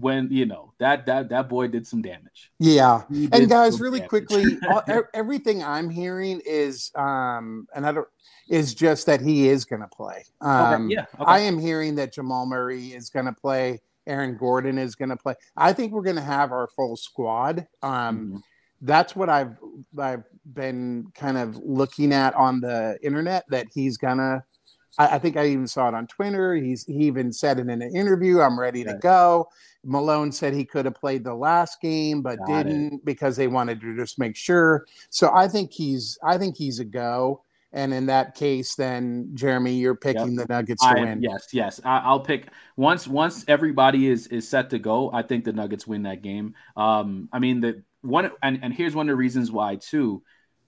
when 0.00 0.28
you 0.30 0.46
know 0.46 0.72
that 0.78 1.06
that 1.06 1.28
that 1.30 1.48
boy 1.48 1.68
did 1.68 1.86
some 1.86 2.02
damage. 2.02 2.50
Yeah, 2.58 3.02
and 3.10 3.48
guys, 3.48 3.80
really 3.80 4.00
damage. 4.00 4.08
quickly, 4.08 4.58
everything 5.14 5.62
I'm 5.62 5.90
hearing 5.90 6.40
is, 6.44 6.90
um, 6.94 7.66
and 7.74 7.86
I 7.86 7.92
don't 7.92 8.08
is 8.48 8.74
just 8.74 9.06
that 9.06 9.20
he 9.20 9.48
is 9.48 9.64
going 9.64 9.82
to 9.82 9.88
play. 9.88 10.24
Um, 10.40 10.86
okay, 10.86 10.94
yeah, 10.94 11.06
okay. 11.14 11.24
I 11.24 11.38
am 11.40 11.58
hearing 11.58 11.94
that 11.96 12.12
Jamal 12.12 12.46
Murray 12.46 12.88
is 12.88 13.10
going 13.10 13.26
to 13.26 13.32
play. 13.32 13.80
Aaron 14.06 14.36
Gordon 14.36 14.76
is 14.76 14.94
going 14.94 15.08
to 15.08 15.16
play. 15.16 15.34
I 15.56 15.72
think 15.72 15.92
we're 15.92 16.02
going 16.02 16.16
to 16.16 16.22
have 16.22 16.52
our 16.52 16.66
full 16.66 16.96
squad. 16.96 17.66
Um, 17.82 18.18
mm-hmm. 18.18 18.36
That's 18.82 19.16
what 19.16 19.30
I've 19.30 19.56
I've 19.98 20.24
been 20.52 21.06
kind 21.14 21.38
of 21.38 21.56
looking 21.56 22.12
at 22.12 22.34
on 22.34 22.60
the 22.60 22.98
internet 23.02 23.44
that 23.48 23.68
he's 23.72 23.96
gonna 23.96 24.44
I, 24.98 25.16
I, 25.16 25.18
think 25.18 25.36
I 25.36 25.46
even 25.46 25.66
saw 25.66 25.88
it 25.88 25.94
on 25.94 26.06
Twitter. 26.06 26.54
He's 26.54 26.84
he 26.84 27.06
even 27.06 27.32
said 27.32 27.58
it 27.58 27.62
in 27.62 27.82
an 27.82 27.96
interview. 27.96 28.40
I'm 28.40 28.58
ready 28.58 28.84
to 28.84 28.94
go. 28.94 29.48
Malone 29.84 30.32
said 30.32 30.54
he 30.54 30.64
could 30.64 30.84
have 30.84 30.94
played 30.94 31.24
the 31.24 31.34
last 31.34 31.80
game, 31.80 32.22
but 32.22 32.38
Got 32.46 32.64
didn't 32.64 32.94
it. 32.94 33.04
because 33.04 33.36
they 33.36 33.48
wanted 33.48 33.80
to 33.80 33.96
just 33.96 34.18
make 34.18 34.36
sure. 34.36 34.86
So 35.10 35.30
I 35.34 35.48
think 35.48 35.72
he's 35.72 36.18
I 36.22 36.38
think 36.38 36.56
he's 36.56 36.80
a 36.80 36.84
go. 36.84 37.42
And 37.72 37.92
in 37.92 38.06
that 38.06 38.36
case, 38.36 38.76
then 38.76 39.30
Jeremy, 39.34 39.74
you're 39.74 39.96
picking 39.96 40.36
yep. 40.36 40.46
the 40.46 40.54
Nuggets 40.54 40.80
to 40.82 40.90
I, 40.90 41.00
win. 41.00 41.22
Yes, 41.22 41.48
yes. 41.52 41.80
I, 41.84 42.08
will 42.12 42.20
pick 42.20 42.48
once 42.76 43.08
once 43.08 43.44
everybody 43.48 44.08
is 44.08 44.28
is 44.28 44.48
set 44.48 44.70
to 44.70 44.78
go. 44.78 45.10
I 45.12 45.22
think 45.22 45.44
the 45.44 45.52
Nuggets 45.52 45.86
win 45.86 46.04
that 46.04 46.22
game. 46.22 46.54
Um, 46.76 47.28
I 47.32 47.40
mean 47.40 47.60
the 47.60 47.82
one 48.02 48.30
and, 48.42 48.60
and 48.62 48.72
here's 48.72 48.94
one 48.94 49.08
of 49.08 49.12
the 49.12 49.16
reasons 49.16 49.50
why 49.50 49.76
too. 49.76 50.22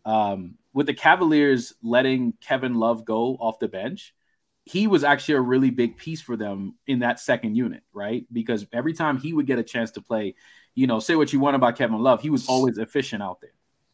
Um, 0.05 0.55
with 0.73 0.87
the 0.87 0.95
Cavaliers 0.95 1.75
letting 1.83 2.35
Kevin 2.41 2.75
Love 2.75 3.05
go 3.05 3.37
off 3.37 3.59
the 3.61 3.69
bench, 3.69 4.15
he 4.67 4.89
was 4.89 5.05
actually 5.05 5.37
a 5.37 5.41
really 5.41 5.71
big 5.71 5.97
piece 5.97 6.21
for 6.21 6.37
them 6.37 6.75
in 6.89 6.99
that 6.99 7.21
second 7.21 7.55
unit, 7.55 7.85
right? 7.93 8.27
Because 8.33 8.67
every 8.73 8.93
time 8.95 9.17
he 9.17 9.33
would 9.33 9.47
get 9.47 9.61
a 9.61 9.63
chance 9.63 9.93
to 9.93 10.03
play, 10.03 10.35
you 10.75 10.89
know, 10.89 10.99
say 10.99 11.15
what 11.15 11.33
you 11.33 11.39
want 11.39 11.55
about 11.55 11.77
Kevin 11.77 12.01
Love, 12.01 12.21
he 12.21 12.31
was 12.31 12.49
always 12.49 12.77
efficient 12.77 13.23
out 13.23 13.41
there. 13.41 13.53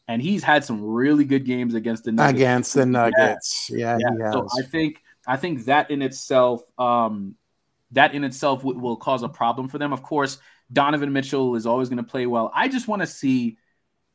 And 0.09 0.21
he's 0.23 0.43
had 0.43 0.65
some 0.65 0.83
really 0.83 1.25
good 1.25 1.45
games 1.45 1.75
against 1.75 2.05
the 2.05 2.13
Nuggets. 2.13 2.37
Against 2.37 2.75
the 2.75 2.87
Nuggets. 2.87 3.71
Yeah. 3.71 3.99
yeah, 4.01 4.17
yeah. 4.19 4.33
So 4.33 4.49
I 4.59 4.63
think 4.63 5.03
I 5.27 5.37
think 5.37 5.67
that 5.67 5.91
in 5.91 6.01
itself 6.01 6.63
um 6.79 7.37
that 7.93 8.15
in 8.15 8.25
itself 8.25 8.61
w- 8.61 8.79
will 8.79 8.97
cause 8.97 9.23
a 9.23 9.29
problem 9.29 9.69
for 9.69 9.77
them. 9.77 9.93
Of 9.93 10.03
course, 10.03 10.39
Donovan 10.73 11.13
Mitchell 11.13 11.55
is 11.55 11.67
always 11.67 11.91
going 11.91 11.99
to 11.99 12.11
play 12.11 12.25
well. 12.25 12.51
I 12.55 12.69
just 12.69 12.89
want 12.89 13.03
to 13.03 13.07
see 13.07 13.59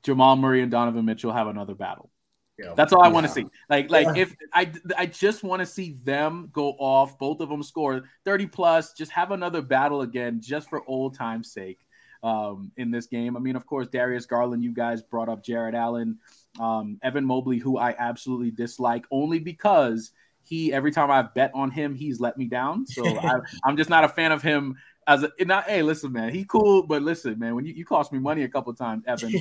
Jamal 0.01 0.35
Murray 0.35 0.63
and 0.63 0.71
Donovan 0.71 1.05
Mitchell 1.05 1.31
have 1.31 1.47
another 1.47 1.75
battle. 1.75 2.09
Yeah. 2.57 2.73
That's 2.75 2.91
all 2.91 3.03
I 3.03 3.07
want 3.07 3.27
to 3.27 3.31
see. 3.31 3.45
Like, 3.69 3.91
like 3.91 4.07
yeah. 4.15 4.23
if 4.23 4.35
I, 4.53 4.71
I 4.97 5.05
just 5.05 5.43
want 5.43 5.59
to 5.59 5.65
see 5.65 5.97
them 6.03 6.49
go 6.51 6.71
off, 6.79 7.17
both 7.19 7.39
of 7.39 7.49
them 7.49 7.61
score 7.61 8.03
30 8.25 8.47
plus, 8.47 8.93
just 8.93 9.11
have 9.11 9.31
another 9.31 9.61
battle 9.61 10.01
again, 10.01 10.41
just 10.41 10.69
for 10.69 10.83
old 10.87 11.15
time's 11.15 11.51
sake. 11.51 11.79
Um, 12.23 12.71
in 12.77 12.89
this 12.89 13.05
game, 13.05 13.37
I 13.37 13.39
mean, 13.39 13.55
of 13.55 13.67
course, 13.67 13.87
Darius 13.87 14.25
Garland. 14.25 14.63
You 14.63 14.73
guys 14.73 15.03
brought 15.03 15.29
up 15.29 15.43
Jarrett 15.43 15.75
Allen, 15.75 16.17
um, 16.59 16.97
Evan 17.03 17.23
Mobley, 17.23 17.59
who 17.59 17.77
I 17.77 17.95
absolutely 17.97 18.49
dislike 18.49 19.05
only 19.11 19.37
because 19.37 20.11
he 20.41 20.73
every 20.73 20.91
time 20.91 21.11
I've 21.11 21.33
bet 21.35 21.51
on 21.53 21.69
him, 21.69 21.93
he's 21.93 22.19
let 22.19 22.35
me 22.35 22.45
down. 22.45 22.87
So 22.87 23.05
I, 23.19 23.39
am 23.65 23.77
just 23.77 23.89
not 23.89 24.03
a 24.03 24.09
fan 24.09 24.31
of 24.31 24.41
him 24.41 24.77
as 25.07 25.23
a 25.23 25.31
not. 25.45 25.65
Hey, 25.65 25.81
listen, 25.81 26.11
man, 26.11 26.33
he 26.33 26.45
cool, 26.45 26.83
but 26.83 27.01
listen, 27.01 27.39
man, 27.39 27.55
when 27.55 27.65
you, 27.65 27.73
you 27.73 27.85
cost 27.85 28.11
me 28.11 28.19
money 28.19 28.43
a 28.43 28.49
couple 28.49 28.73
times, 28.73 29.03
Evan. 29.07 29.33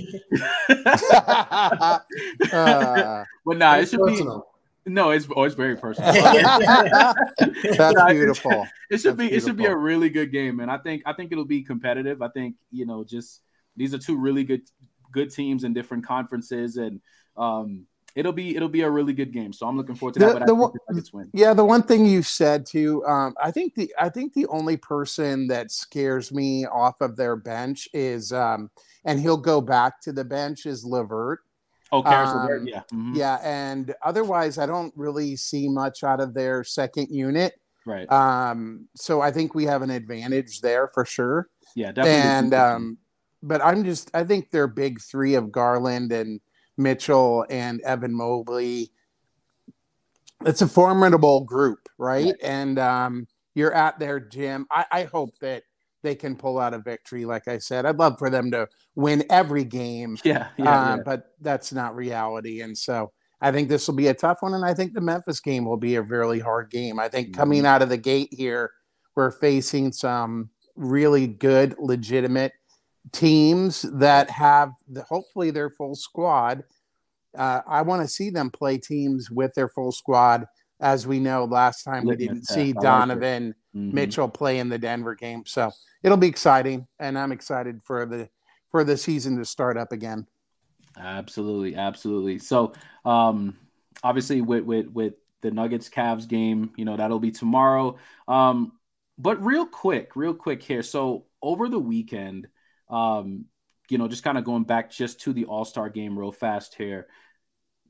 uh, 0.71 2.49
but 3.45 3.59
nah, 3.59 3.77
it 3.77 3.89
should 3.89 4.01
personal. 4.01 4.47
be. 4.85 4.93
No, 4.93 5.11
it's 5.11 5.27
oh, 5.35 5.43
it's 5.43 5.57
very 5.57 5.77
personal. 5.77 6.13
That's 6.13 8.13
beautiful. 8.13 8.67
It, 8.89 8.99
should 8.99 9.17
That's 9.17 9.17
be 9.17 9.29
beautiful. 9.29 9.37
it 9.37 9.43
should 9.43 9.57
be 9.57 9.67
a 9.67 9.77
really 9.77 10.11
good 10.11 10.31
game, 10.31 10.61
and 10.61 10.71
I 10.71 10.79
think 10.79 11.03
I 11.05 11.13
think 11.13 11.33
it'll 11.33 11.45
be 11.45 11.65
competitive. 11.65 12.23
I 12.23 12.29
think 12.29 12.55
you 12.71 12.87
know 12.87 13.03
just 13.03 13.43
these 13.77 13.93
are 13.93 13.99
two 13.99 14.17
really 14.17 14.45
good 14.45 14.63
good 15.11 15.33
teams 15.33 15.65
in 15.65 15.75
different 15.75 16.07
conferences, 16.07 16.77
and 16.77 17.01
um, 17.37 17.87
it'll 18.17 18.33
be 18.33 18.57
it'll 18.57 18.69
be 18.69 18.81
a 18.81 18.91
really 18.91 19.13
good 19.13 19.33
game. 19.33 19.53
So 19.53 19.69
I'm 19.69 19.77
looking 19.77 19.95
forward 19.95 20.15
to 20.15 20.21
that. 20.21 20.41
The, 20.41 20.47
the 20.47 20.55
one, 20.55 20.73
win. 21.13 21.31
Yeah, 21.33 21.55
the 21.55 21.65
one 21.65 21.83
thing 21.83 22.07
you 22.07 22.23
said 22.23 22.67
too, 22.67 23.05
um, 23.07 23.35
I 23.41 23.51
think 23.53 23.75
the 23.75 23.95
I 24.01 24.09
think 24.09 24.33
the 24.33 24.47
only 24.47 24.77
person 24.77 25.47
that 25.49 25.71
scares 25.71 26.33
me 26.33 26.67
off 26.67 27.01
of 27.01 27.17
their 27.17 27.37
bench 27.37 27.89
is, 27.93 28.33
um, 28.33 28.71
and 29.05 29.21
he'll 29.21 29.37
go 29.37 29.61
back 29.61 30.01
to 30.03 30.13
the 30.13 30.25
bench 30.25 30.67
is 30.67 30.85
LeVert. 30.85 31.41
Oh, 31.93 32.03
um, 32.03 32.67
yeah, 32.67 32.83
mm-hmm. 32.93 33.15
yeah, 33.15 33.39
and 33.45 33.95
otherwise, 34.03 34.59
I 34.59 34.67
don't 34.67 34.93
really 34.97 35.37
see 35.37 35.69
much 35.69 36.03
out 36.03 36.21
of 36.21 36.35
their 36.35 36.65
second 36.65 37.09
unit. 37.11 37.61
Right. 37.85 38.11
Um, 38.11 38.89
so 38.97 39.21
I 39.21 39.31
think 39.31 39.55
we 39.55 39.65
have 39.65 39.83
an 39.83 39.91
advantage 39.91 40.61
there 40.61 40.89
for 40.89 41.05
sure. 41.05 41.49
Yeah, 41.77 41.93
definitely. 41.93 42.21
And 42.21 42.55
um, 42.55 42.99
but 43.43 43.63
I'm 43.63 43.85
just 43.85 44.11
I 44.15 44.25
think 44.25 44.51
their 44.51 44.67
big 44.67 45.01
three 45.01 45.35
of 45.35 45.53
Garland 45.53 46.11
and 46.11 46.41
Mitchell 46.77 47.47
and 47.51 47.81
Evan 47.83 48.15
Mobley. 48.15 48.93
It's 50.45 50.63
a 50.63 50.69
formidable 50.69 51.45
group, 51.45 51.89
right? 51.99 52.35
And 52.43 52.79
um, 52.79 53.27
you're 53.55 53.73
at 53.73 53.99
their 53.99 54.21
gym. 54.21 54.67
I, 54.71 54.85
I 54.93 55.03
hope 55.05 55.39
that 55.41 55.63
they 56.03 56.15
can 56.15 56.37
pull 56.37 56.59
out 56.59 56.75
a 56.75 56.79
victory. 56.79 57.25
Like 57.25 57.49
I 57.49 57.59
said, 57.59 57.87
I'd 57.87 57.97
love 57.97 58.19
for 58.19 58.31
them 58.31 58.51
to 58.53 58.69
win 58.95 59.25
every 59.31 59.65
game. 59.65 60.17
Yeah, 60.25 60.49
yeah, 60.57 60.65
uh, 60.65 60.97
yeah. 60.97 61.03
but 61.05 61.33
that's 61.41 61.73
not 61.73 61.97
reality. 61.97 62.61
And 62.61 62.77
so 62.77 63.13
I 63.41 63.51
think 63.51 63.69
this 63.69 63.89
will 63.89 63.97
be 63.97 64.09
a 64.09 64.15
tough 64.15 64.39
one. 64.41 64.55
And 64.55 64.65
I 64.65 64.75
think 64.75 64.93
the 64.93 65.01
Memphis 65.01 65.41
game 65.41 65.65
will 65.65 65.77
be 65.77 65.97
a 65.97 66.03
really 66.03 66.39
hard 66.39 66.71
game. 66.71 67.01
I 67.01 67.09
think 67.09 67.35
coming 67.35 67.61
mm-hmm. 67.61 67.67
out 67.67 67.83
of 67.83 67.89
the 67.89 67.97
gate 67.97 68.29
here, 68.31 68.71
we're 69.15 69.31
facing 69.31 69.93
some 69.93 70.51
really 70.77 71.27
good, 71.27 71.75
legitimate 71.79 72.53
teams 73.13 73.83
that 73.83 74.31
have 74.31 74.73
the, 74.89 75.03
hopefully 75.03 75.51
their 75.51 75.71
full 75.71 75.95
squad. 75.95 76.65
Uh, 77.37 77.61
I 77.67 77.83
want 77.83 78.03
to 78.03 78.09
see 78.09 78.31
them 78.31 78.51
play 78.51 78.79
teams 78.79 79.31
with 79.31 79.55
their 79.55 79.69
full 79.69 79.93
squad. 79.93 80.47
As 80.79 81.07
we 81.07 81.21
know, 81.21 81.45
last 81.45 81.85
time 81.85 82.05
we 82.05 82.17
didn't 82.17 82.47
see 82.47 82.75
Donovan 82.75 83.55
mm-hmm. 83.75 83.95
Mitchell 83.95 84.29
play 84.29 84.59
in 84.59 84.69
the 84.69 84.79
Denver 84.79 85.15
game, 85.15 85.45
so 85.47 85.71
it'll 86.03 86.19
be 86.19 86.27
exciting, 86.27 86.87
and 86.99 87.19
I'm 87.19 87.33
excited 87.33 87.81
for 87.83 88.05
the 88.05 88.29
for 88.71 88.85
the 88.85 88.99
season 88.99 89.39
to 89.39 89.45
start 89.47 89.79
up 89.79 89.93
again. 89.93 90.27
Absolutely, 90.99 91.77
absolutely. 91.77 92.39
So, 92.39 92.75
um, 93.07 93.57
obviously, 94.03 94.43
with 94.43 94.65
with 94.65 94.89
with 94.89 95.15
the 95.41 95.51
Nuggets 95.51 95.89
Cavs 95.89 96.29
game, 96.29 96.73
you 96.77 96.85
know 96.85 96.99
that'll 96.99 97.21
be 97.21 97.31
tomorrow. 97.31 97.97
Um, 98.29 98.73
but 99.19 99.43
real 99.43 99.65
quick, 99.65 100.15
real 100.15 100.35
quick 100.35 100.63
here. 100.63 100.83
So 100.83 101.25
over 101.41 101.69
the 101.69 101.79
weekend, 101.79 102.49
um, 102.89 103.47
you 103.89 103.99
know, 103.99 104.09
just 104.09 104.25
kind 104.25 104.39
of 104.39 104.45
going 104.45 104.65
back 104.65 104.91
just 104.91 105.21
to 105.23 105.33
the 105.33 105.47
All 105.47 105.65
Star 105.65 105.89
game 105.89 106.19
real 106.19 106.33
fast 106.33 106.75
here. 106.75 107.07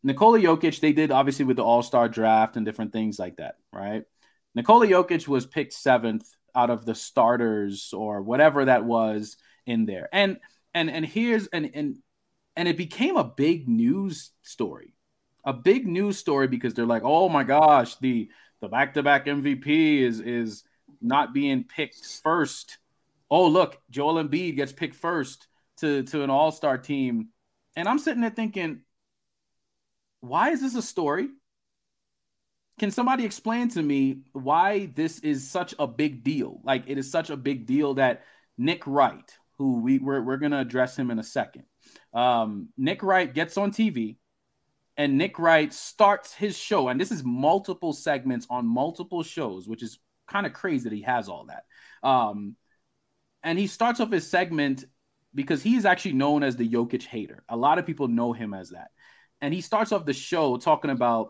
Nikola 0.03 0.39
Jokic, 0.39 0.81
they 0.81 0.93
did 0.93 1.11
obviously 1.11 1.45
with 1.45 1.57
the 1.57 1.65
All 1.65 1.83
Star 1.83 2.09
draft 2.09 2.57
and 2.57 2.65
different 2.65 2.93
things 2.93 3.19
like 3.19 3.37
that, 3.37 3.57
right? 3.73 4.05
Nikola 4.55 4.87
Jokic 4.87 5.27
was 5.27 5.47
picked 5.47 5.73
seventh 5.73 6.27
out 6.55 6.71
of 6.71 6.87
the 6.87 6.95
starters 6.95 7.93
or 7.93 8.23
whatever 8.23 8.65
that 8.65 8.85
was 8.85 9.37
in 9.67 9.87
there, 9.87 10.09
and 10.13 10.39
and 10.75 10.91
and 10.91 11.05
here's 11.05 11.47
and 11.49 11.71
and 11.75 11.97
and 12.57 12.69
it 12.69 12.77
became 12.77 13.17
a 13.17 13.25
big 13.25 13.69
news 13.69 14.31
story, 14.43 14.95
a 15.45 15.53
big 15.53 15.87
news 15.87 16.19
story 16.19 16.49
because 16.49 16.75
they're 16.75 16.87
like, 16.87 17.03
oh 17.05 17.29
my 17.29 17.45
gosh, 17.45 17.97
the 17.97 18.31
the 18.61 18.69
back 18.69 18.95
to 18.95 19.03
back 19.03 19.27
MVP 19.27 20.01
is 20.01 20.21
is 20.21 20.65
not 21.03 21.35
being 21.35 21.65
picked 21.65 22.05
first 22.23 22.79
oh 23.31 23.49
look, 23.49 23.79
Joel 23.91 24.23
Embiid 24.23 24.57
gets 24.57 24.73
picked 24.73 24.95
first 24.95 25.47
to 25.79 26.03
to 26.05 26.23
an 26.23 26.31
All 26.31 26.53
Star 26.53 26.79
team, 26.79 27.29
and 27.77 27.89
I'm 27.89 27.99
sitting 27.99 28.21
there 28.21 28.31
thinking, 28.31 28.81
why 30.21 30.51
is 30.51 30.61
this 30.61 30.75
a 30.75 30.83
story? 30.83 31.29
Can 32.79 32.91
somebody 32.91 33.25
explain 33.25 33.69
to 33.71 33.83
me 33.83 34.21
why 34.33 34.87
this 34.95 35.21
is 35.21 35.51
such 35.51 35.75
a 35.79 35.87
big 35.87 36.23
deal? 36.25 36.61
Like 36.63 36.85
it 36.87 36.99
is 36.99 37.11
such 37.11 37.31
a 37.31 37.37
big 37.37 37.67
deal 37.67 37.95
that 37.95 38.25
Nick 38.59 38.87
Wright, 38.87 39.31
who 39.59 39.81
we 39.81 39.99
we're, 39.99 40.23
we're 40.23 40.37
gonna 40.37 40.61
address 40.61 40.99
him 40.99 41.11
in 41.11 41.19
a 41.19 41.25
second, 41.25 41.65
um, 42.13 42.69
Nick 42.77 43.03
Wright 43.03 43.33
gets 43.33 43.57
on 43.57 43.71
TV. 43.71 44.17
And 44.99 45.19
Nick 45.19 45.39
Wright 45.39 45.75
starts 45.75 46.33
his 46.33 46.57
show, 46.57 46.89
and 46.89 46.99
this 46.99 47.13
is 47.13 47.23
multiple 47.23 47.93
segments 47.93 48.47
on 48.49 48.67
multiple 48.67 49.23
shows, 49.23 49.69
which 49.69 49.83
is 49.83 49.99
kind 50.27 50.47
of 50.47 50.55
crazy 50.55 50.89
that 50.89 50.97
he 50.97 51.03
has 51.03 51.29
all 51.29 51.47
that. 51.47 51.65
Um, 52.03 52.57
and 53.47 53.61
he 53.61 53.69
starts 53.69 54.01
off 54.01 54.11
his 54.11 54.29
segment 54.29 54.85
because 55.33 55.63
he's 55.63 55.85
actually 55.85 56.15
known 56.15 56.43
as 56.43 56.57
the 56.57 56.69
Jokic 56.69 57.05
hater. 57.05 57.45
A 57.49 57.57
lot 57.57 57.79
of 57.79 57.87
people 57.87 58.09
know 58.09 58.33
him 58.33 58.53
as 58.53 58.71
that. 58.71 58.89
And 59.41 59.55
he 59.55 59.61
starts 59.61 59.93
off 59.93 60.05
the 60.05 60.13
show 60.13 60.57
talking 60.57 60.91
about, 60.91 61.29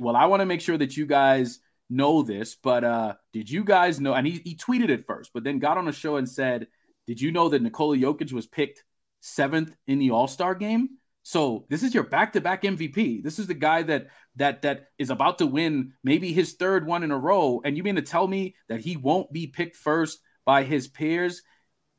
well, 0.00 0.16
I 0.16 0.26
want 0.26 0.40
to 0.40 0.46
make 0.46 0.60
sure 0.60 0.76
that 0.76 0.96
you 0.96 1.06
guys 1.06 1.60
know 1.88 2.22
this, 2.22 2.56
but 2.56 2.82
uh, 2.82 3.14
did 3.32 3.48
you 3.48 3.62
guys 3.62 4.00
know? 4.00 4.12
And 4.12 4.26
he, 4.26 4.40
he 4.44 4.56
tweeted 4.56 4.88
it 4.88 5.06
first, 5.06 5.30
but 5.32 5.44
then 5.44 5.60
got 5.60 5.78
on 5.78 5.84
the 5.84 5.92
show 5.92 6.16
and 6.16 6.28
said, 6.28 6.66
Did 7.06 7.20
you 7.20 7.30
know 7.30 7.48
that 7.50 7.62
Nikola 7.62 7.96
Jokic 7.96 8.32
was 8.32 8.46
picked 8.46 8.82
seventh 9.20 9.76
in 9.86 10.00
the 10.00 10.10
All 10.10 10.26
Star 10.26 10.56
game? 10.56 10.88
So 11.22 11.66
this 11.70 11.84
is 11.84 11.94
your 11.94 12.02
back-to-back 12.02 12.62
MVP. 12.62 13.22
This 13.22 13.38
is 13.38 13.46
the 13.46 13.54
guy 13.54 13.82
that 13.84 14.08
that 14.34 14.62
that 14.62 14.88
is 14.98 15.10
about 15.10 15.38
to 15.38 15.46
win 15.46 15.92
maybe 16.02 16.32
his 16.32 16.54
third 16.54 16.86
one 16.86 17.04
in 17.04 17.12
a 17.12 17.18
row. 17.18 17.60
And 17.64 17.76
you 17.76 17.84
mean 17.84 17.96
to 17.96 18.02
tell 18.02 18.26
me 18.26 18.56
that 18.68 18.80
he 18.80 18.96
won't 18.96 19.32
be 19.32 19.46
picked 19.46 19.76
first 19.76 20.18
by 20.44 20.64
his 20.64 20.88
peers 20.88 21.42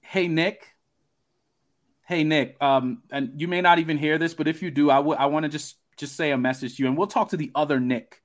hey 0.03 0.27
Nick, 0.27 0.67
hey 2.05 2.23
Nick, 2.23 2.57
um, 2.61 3.01
and 3.11 3.39
you 3.41 3.47
may 3.47 3.61
not 3.61 3.79
even 3.79 3.97
hear 3.97 4.17
this, 4.17 4.33
but 4.33 4.47
if 4.47 4.61
you 4.61 4.71
do, 4.71 4.89
I 4.89 4.99
would 4.99 5.17
I 5.17 5.25
want 5.27 5.43
to 5.43 5.49
just 5.49 5.77
just 5.97 6.15
say 6.15 6.31
a 6.31 6.37
message 6.37 6.77
to 6.77 6.83
you, 6.83 6.89
and 6.89 6.97
we'll 6.97 7.07
talk 7.07 7.29
to 7.29 7.37
the 7.37 7.51
other 7.55 7.79
Nick 7.79 8.21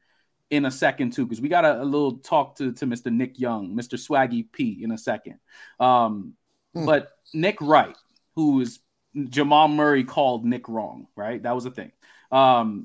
in 0.50 0.64
a 0.64 0.70
second 0.70 1.12
too, 1.12 1.24
because 1.24 1.40
we 1.40 1.48
got 1.48 1.64
a, 1.64 1.82
a, 1.82 1.84
little 1.84 2.18
talk 2.18 2.56
to 2.56 2.72
to 2.72 2.86
Mr. 2.86 3.12
Nick 3.12 3.38
Young, 3.38 3.74
Mr. 3.74 3.98
Swaggy 3.98 4.50
P, 4.50 4.80
in 4.82 4.90
a 4.90 4.98
second. 4.98 5.38
Um, 5.78 6.34
hmm. 6.74 6.86
but 6.86 7.10
Nick 7.32 7.60
Wright, 7.60 7.96
who 8.34 8.60
is 8.60 8.80
Jamal 9.28 9.68
Murray 9.68 10.04
called 10.04 10.44
Nick 10.44 10.68
wrong, 10.68 11.06
right? 11.16 11.42
That 11.42 11.54
was 11.54 11.66
a 11.66 11.70
thing. 11.70 11.92
Um, 12.30 12.84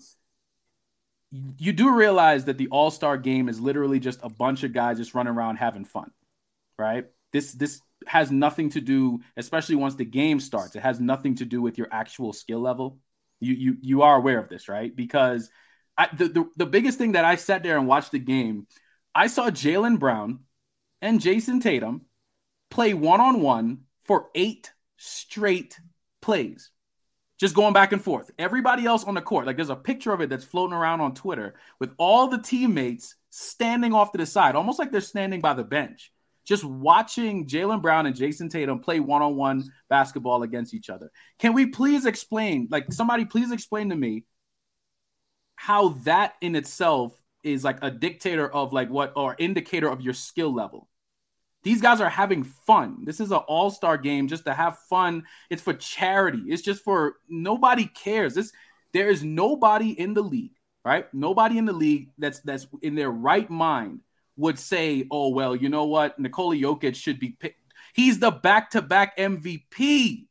you 1.58 1.74
do 1.74 1.96
realize 1.96 2.46
that 2.46 2.58
the 2.58 2.68
All 2.68 2.92
Star 2.92 3.18
game 3.18 3.50
is 3.50 3.60
literally 3.60 4.00
just 4.00 4.20
a 4.24 4.30
bunch 4.30 4.64
of 4.64 4.74
guys 4.74 4.98
just 4.98 5.16
running 5.16 5.34
around 5.34 5.58
having 5.58 5.86
fun, 5.86 6.12
right? 6.78 7.06
This 7.32 7.54
this 7.54 7.82
has 8.08 8.32
nothing 8.32 8.70
to 8.72 8.82
do, 8.82 9.20
especially 9.38 9.76
once 9.76 9.96
the 9.96 10.06
game 10.06 10.40
starts. 10.40 10.76
It 10.76 10.82
has 10.82 11.00
nothing 11.00 11.36
to 11.36 11.46
do 11.46 11.62
with 11.62 11.78
your 11.78 11.88
actual 11.92 12.34
skill 12.34 12.60
level. 12.60 13.00
You 13.40 13.54
you 13.54 13.78
you 13.82 14.02
are 14.04 14.16
aware 14.16 14.40
of 14.40 14.50
this, 14.50 14.70
right? 14.70 14.96
Because 14.96 15.50
I, 15.98 16.08
the, 16.16 16.28
the 16.30 16.50
the 16.58 16.66
biggest 16.66 16.98
thing 16.98 17.14
that 17.14 17.26
I 17.26 17.36
sat 17.36 17.64
there 17.64 17.78
and 17.78 17.88
watched 17.88 18.12
the 18.12 18.20
game, 18.20 18.68
I 19.14 19.28
saw 19.28 19.50
Jaylen 19.50 20.00
Brown 20.00 20.40
and 21.02 21.20
Jayson 21.20 21.60
Tatum 21.62 22.04
play 22.72 22.94
one 22.94 23.22
on 23.22 23.42
one 23.42 23.82
for 24.06 24.30
eight 24.34 24.72
straight 24.98 25.78
plays, 26.22 26.72
just 27.40 27.56
going 27.56 27.74
back 27.74 27.92
and 27.92 28.02
forth. 28.02 28.32
Everybody 28.40 28.86
else 28.86 29.04
on 29.04 29.14
the 29.14 29.22
court, 29.22 29.46
like 29.46 29.58
there's 29.58 29.70
a 29.70 29.76
picture 29.76 30.14
of 30.14 30.22
it 30.22 30.30
that's 30.30 30.46
floating 30.46 30.74
around 30.74 31.02
on 31.02 31.14
Twitter 31.14 31.56
with 31.80 31.92
all 31.98 32.30
the 32.30 32.42
teammates 32.42 33.16
standing 33.30 33.94
off 33.94 34.14
to 34.14 34.18
the 34.18 34.26
side, 34.26 34.56
almost 34.56 34.80
like 34.80 34.92
they're 34.92 35.02
standing 35.02 35.42
by 35.42 35.54
the 35.54 35.64
bench 35.64 36.13
just 36.46 36.64
watching 36.64 37.48
Jaylen 37.48 37.82
Brown 37.82 38.06
and 38.06 38.16
Jayson 38.16 38.50
Tatum 38.50 38.80
play 38.80 39.00
one 39.00 39.22
on 39.22 39.36
one 39.36 39.64
basketball 39.90 40.44
against 40.44 40.74
each 40.74 40.90
other. 40.90 41.12
Can 41.40 41.54
we 41.54 41.68
please 41.68 42.06
explain, 42.06 42.68
like, 42.70 42.92
somebody 42.92 43.26
please 43.26 43.52
explain 43.52 43.90
to 43.90 43.96
me 43.96 44.26
how 45.56 45.90
that 46.04 46.34
in 46.42 46.56
itself 46.56 47.14
is 47.44 47.64
like 47.64 47.78
a 47.82 47.92
dictator 47.92 48.50
of 48.50 48.74
like 48.74 48.90
what 48.90 49.14
or 49.16 49.36
indicator 49.38 49.90
of 49.90 50.02
your 50.02 50.14
skill 50.14 50.54
level? 50.54 50.90
These 51.64 51.82
guys 51.82 52.02
are 52.02 52.10
having 52.10 52.44
fun. 52.44 53.06
This 53.06 53.22
is 53.22 53.32
an 53.32 53.38
all 53.38 53.70
star 53.72 53.98
game 53.98 54.28
just 54.28 54.46
to 54.46 54.54
have 54.54 54.78
fun. 54.90 55.24
It's 55.50 55.62
for 55.62 55.74
charity. 55.74 56.44
It's 56.48 56.62
just 56.62 56.84
for 56.84 57.16
nobody 57.30 57.86
cares. 57.86 58.34
This 58.34 58.52
there 58.92 59.10
is 59.10 59.24
nobody 59.24 59.92
in 59.92 60.14
the 60.14 60.22
league, 60.22 60.56
right? 60.84 61.12
Nobody 61.14 61.58
in 61.58 61.66
the 61.66 61.74
league 61.74 62.10
that's 62.18 62.42
that's 62.42 62.68
in 62.82 62.96
their 62.96 63.12
right 63.12 63.50
mind 63.50 64.02
would 64.38 64.58
say, 64.58 65.06
oh, 65.12 65.30
well, 65.30 65.56
you 65.56 65.70
know 65.70 65.86
what? 65.86 66.18
Nikola 66.20 66.56
Jokic 66.56 66.96
should 66.96 67.20
be 67.20 67.30
picked. 67.30 67.60
He's 67.94 68.20
the 68.20 68.32
back 68.32 68.72
to 68.72 68.82
back 68.82 69.18
MVP. 69.18 70.26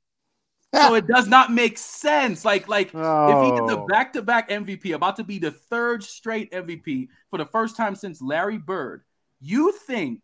so 0.75 0.95
it 0.97 1.07
does 1.07 1.29
not 1.29 1.53
make 1.53 1.79
sense. 1.79 2.45
Like, 2.45 2.69
like 2.69 2.91
oh. 2.95 3.29
if 3.29 3.45
he 3.45 3.61
gets 3.61 3.73
a 3.73 3.79
oh. 3.79 3.87
back-to-back 3.87 4.49
MVP, 4.51 4.95
about 4.95 5.17
to 5.17 5.25
be 5.25 5.39
the 5.39 5.53
third 5.53 6.03
straight 6.03 6.51
MVP 6.53 7.09
for 7.31 7.39
the 7.39 7.47
first 7.47 7.77
time 7.77 7.95
since 7.95 8.21
Larry 8.21 8.59
Bird, 8.59 9.03
you 9.41 9.73
think 9.73 10.23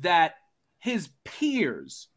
that 0.00 0.34
his 0.78 1.08
peers 1.24 2.08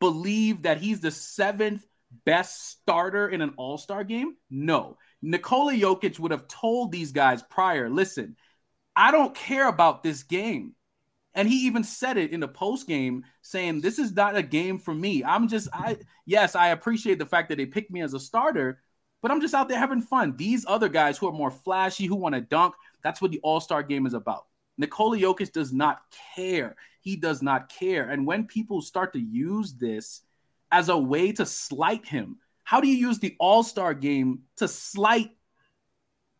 believe 0.00 0.62
that 0.62 0.78
he's 0.78 1.00
the 1.00 1.10
seventh 1.10 1.84
best 2.24 2.70
starter 2.70 3.28
in 3.28 3.40
an 3.40 3.54
all-star 3.56 4.02
game? 4.02 4.36
No. 4.50 4.96
Nikola 5.22 5.74
Jokic 5.74 6.18
would 6.18 6.30
have 6.30 6.48
told 6.48 6.90
these 6.90 7.12
guys 7.12 7.42
prior, 7.42 7.88
listen, 7.88 8.36
I 8.96 9.10
don't 9.10 9.34
care 9.34 9.68
about 9.68 10.02
this 10.02 10.22
game. 10.22 10.74
And 11.34 11.46
he 11.46 11.66
even 11.66 11.84
said 11.84 12.16
it 12.16 12.30
in 12.32 12.40
the 12.40 12.48
post 12.48 12.88
game, 12.88 13.24
saying, 13.42 13.82
This 13.82 13.98
is 13.98 14.12
not 14.12 14.36
a 14.36 14.42
game 14.42 14.78
for 14.78 14.94
me. 14.94 15.22
I'm 15.22 15.48
just, 15.48 15.68
I, 15.72 15.98
yes, 16.24 16.56
I 16.56 16.68
appreciate 16.68 17.18
the 17.18 17.26
fact 17.26 17.50
that 17.50 17.56
they 17.58 17.66
picked 17.66 17.90
me 17.90 18.00
as 18.00 18.14
a 18.14 18.20
starter, 18.20 18.80
but 19.20 19.30
I'm 19.30 19.42
just 19.42 19.52
out 19.52 19.68
there 19.68 19.78
having 19.78 20.00
fun. 20.00 20.34
These 20.36 20.64
other 20.66 20.88
guys 20.88 21.18
who 21.18 21.28
are 21.28 21.32
more 21.32 21.50
flashy, 21.50 22.06
who 22.06 22.16
want 22.16 22.34
to 22.34 22.40
dunk, 22.40 22.74
that's 23.02 23.20
what 23.20 23.32
the 23.32 23.40
All 23.42 23.60
Star 23.60 23.82
game 23.82 24.06
is 24.06 24.14
about. 24.14 24.46
Nikola 24.78 25.18
Jokic 25.18 25.52
does 25.52 25.74
not 25.74 26.00
care. 26.34 26.74
He 27.02 27.16
does 27.16 27.42
not 27.42 27.68
care. 27.68 28.08
And 28.08 28.26
when 28.26 28.46
people 28.46 28.80
start 28.80 29.12
to 29.12 29.20
use 29.20 29.74
this 29.74 30.22
as 30.72 30.88
a 30.88 30.96
way 30.96 31.32
to 31.32 31.44
slight 31.44 32.06
him, 32.06 32.38
how 32.64 32.80
do 32.80 32.88
you 32.88 32.96
use 32.96 33.18
the 33.18 33.36
All 33.38 33.62
Star 33.62 33.92
game 33.92 34.40
to 34.56 34.66
slight 34.66 35.32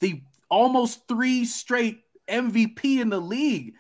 the 0.01 0.23
almost 0.49 1.07
three 1.07 1.45
straight 1.45 2.01
MVP 2.29 3.01
in 3.01 3.11
the 3.11 3.21
league? 3.21 3.75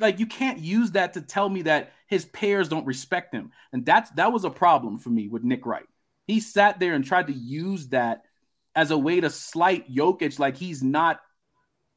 like 0.00 0.18
you 0.18 0.26
can't 0.26 0.58
use 0.58 0.92
that 0.92 1.14
to 1.14 1.20
tell 1.20 1.48
me 1.48 1.62
that 1.62 1.92
his 2.06 2.24
peers 2.24 2.68
don't 2.68 2.86
respect 2.86 3.34
him. 3.34 3.52
And 3.72 3.84
that's 3.84 4.10
that 4.12 4.32
was 4.32 4.44
a 4.44 4.50
problem 4.50 4.98
for 4.98 5.10
me 5.10 5.28
with 5.28 5.44
Nick 5.44 5.66
Wright. 5.66 5.86
He 6.26 6.40
sat 6.40 6.80
there 6.80 6.94
and 6.94 7.04
tried 7.04 7.28
to 7.28 7.32
use 7.32 7.88
that 7.88 8.22
as 8.74 8.90
a 8.90 8.98
way 8.98 9.20
to 9.20 9.30
slight 9.30 9.92
Jokic 9.92 10.38
like 10.38 10.56
he's 10.56 10.82
not 10.82 11.20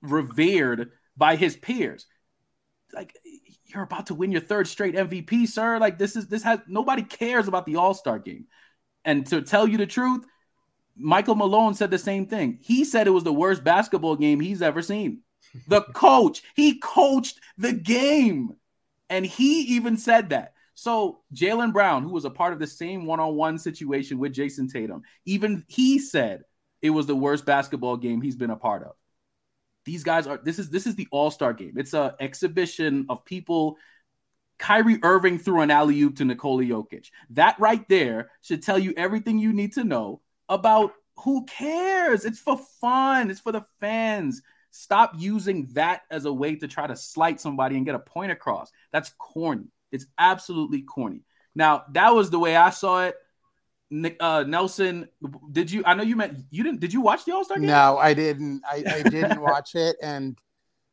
revered 0.01 0.91
by 1.17 1.35
his 1.35 1.55
peers. 1.55 2.05
Like 2.93 3.15
you're 3.65 3.83
about 3.83 4.07
to 4.07 4.15
win 4.15 4.31
your 4.31 4.41
third 4.41 4.67
straight 4.67 4.95
MVP, 4.95 5.47
sir. 5.47 5.77
Like 5.77 5.97
this 5.97 6.15
is 6.15 6.27
this 6.27 6.43
has 6.43 6.59
nobody 6.67 7.03
cares 7.03 7.47
about 7.47 7.65
the 7.65 7.75
All-Star 7.75 8.19
game. 8.19 8.45
And 9.05 9.25
to 9.27 9.41
tell 9.41 9.67
you 9.67 9.77
the 9.77 9.87
truth, 9.87 10.25
Michael 10.95 11.35
Malone 11.35 11.73
said 11.73 11.91
the 11.91 11.97
same 11.97 12.25
thing. 12.25 12.59
He 12.61 12.83
said 12.83 13.07
it 13.07 13.11
was 13.11 13.23
the 13.23 13.33
worst 13.33 13.63
basketball 13.63 14.15
game 14.15 14.39
he's 14.39 14.61
ever 14.61 14.81
seen. 14.81 15.21
The 15.67 15.81
coach, 15.81 16.43
he 16.55 16.79
coached 16.79 17.39
the 17.57 17.73
game. 17.73 18.55
And 19.09 19.25
he 19.25 19.61
even 19.61 19.97
said 19.97 20.29
that. 20.29 20.53
So 20.75 21.21
Jaylen 21.33 21.73
Brown, 21.73 22.03
who 22.03 22.11
was 22.11 22.25
a 22.25 22.29
part 22.29 22.53
of 22.53 22.59
the 22.59 22.67
same 22.67 23.05
one-on-one 23.05 23.57
situation 23.57 24.19
with 24.19 24.33
Jayson 24.33 24.71
Tatum, 24.71 25.01
even 25.25 25.65
he 25.67 25.99
said 25.99 26.43
it 26.81 26.91
was 26.91 27.05
the 27.05 27.15
worst 27.15 27.45
basketball 27.45 27.97
game 27.97 28.21
he's 28.21 28.35
been 28.35 28.51
a 28.51 28.55
part 28.55 28.83
of. 28.83 28.93
These 29.85 30.03
guys 30.03 30.27
are 30.27 30.39
this 30.41 30.59
is 30.59 30.69
this 30.69 30.85
is 30.85 30.95
the 30.95 31.07
all-star 31.11 31.53
game. 31.53 31.73
It's 31.75 31.93
an 31.93 32.11
exhibition 32.19 33.07
of 33.09 33.25
people. 33.25 33.77
Kyrie 34.59 34.99
Irving 35.03 35.39
threw 35.39 35.61
an 35.61 35.71
alley 35.71 35.99
oop 36.01 36.17
to 36.17 36.25
Nikola 36.25 36.63
Jokic. 36.63 37.09
That 37.31 37.59
right 37.59 37.87
there 37.89 38.29
should 38.41 38.61
tell 38.61 38.77
you 38.77 38.93
everything 38.95 39.39
you 39.39 39.51
need 39.51 39.73
to 39.73 39.83
know 39.83 40.21
about 40.47 40.93
who 41.17 41.45
cares. 41.45 42.25
It's 42.25 42.39
for 42.39 42.57
fun. 42.79 43.31
It's 43.31 43.39
for 43.39 43.51
the 43.51 43.65
fans. 43.79 44.41
Stop 44.71 45.13
using 45.17 45.67
that 45.73 46.01
as 46.11 46.25
a 46.25 46.33
way 46.33 46.55
to 46.55 46.67
try 46.67 46.87
to 46.87 46.95
slight 46.95 47.41
somebody 47.41 47.75
and 47.77 47.85
get 47.85 47.95
a 47.95 47.99
point 47.99 48.31
across. 48.31 48.71
That's 48.91 49.11
corny. 49.17 49.65
It's 49.91 50.05
absolutely 50.17 50.81
corny. 50.83 51.23
Now, 51.55 51.83
that 51.91 52.13
was 52.13 52.29
the 52.29 52.39
way 52.39 52.55
I 52.55 52.69
saw 52.69 53.05
it. 53.05 53.15
Nick, 53.91 54.17
uh, 54.19 54.43
Nelson, 54.43 55.09
did 55.51 55.71
you? 55.71 55.81
I 55.85 55.95
know 55.95 56.03
you 56.03 56.15
meant 56.15 56.37
you 56.51 56.63
didn't. 56.63 56.79
Did 56.79 56.93
you 56.93 57.01
watch 57.01 57.25
the 57.25 57.33
All 57.33 57.43
Star 57.43 57.57
game? 57.57 57.67
No, 57.67 57.97
I 57.97 58.13
didn't. 58.13 58.61
I, 58.69 58.83
I 58.87 59.01
didn't 59.01 59.41
watch 59.41 59.73
it, 59.73 59.95
and 60.01 60.37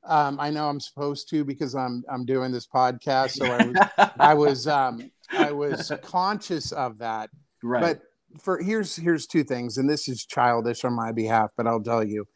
um, 0.07 0.41
I 0.41 0.49
know 0.49 0.69
I'm 0.69 0.81
supposed 0.81 1.29
to 1.31 1.45
because 1.45 1.75
I'm 1.75 2.05
I'm 2.11 2.25
doing 2.25 2.53
this 2.53 2.67
podcast. 2.67 3.33
So 3.33 3.45
I 3.45 3.67
was 3.67 4.11
I 4.19 4.35
was 4.35 4.67
um, 4.67 5.11
I 5.31 5.53
was 5.53 5.93
conscious 6.03 6.73
of 6.73 6.99
that. 6.99 7.29
Right. 7.63 7.83
But 7.83 8.01
for 8.43 8.63
here's 8.63 8.97
here's 8.97 9.27
two 9.27 9.45
things, 9.45 9.77
and 9.77 9.91
this 9.91 10.09
is 10.09 10.25
childish 10.25 10.85
on 10.85 10.95
my 10.95 11.13
behalf, 11.13 11.51
but 11.55 11.67
I'll 11.67 11.83
tell 11.83 12.03
you 12.03 12.27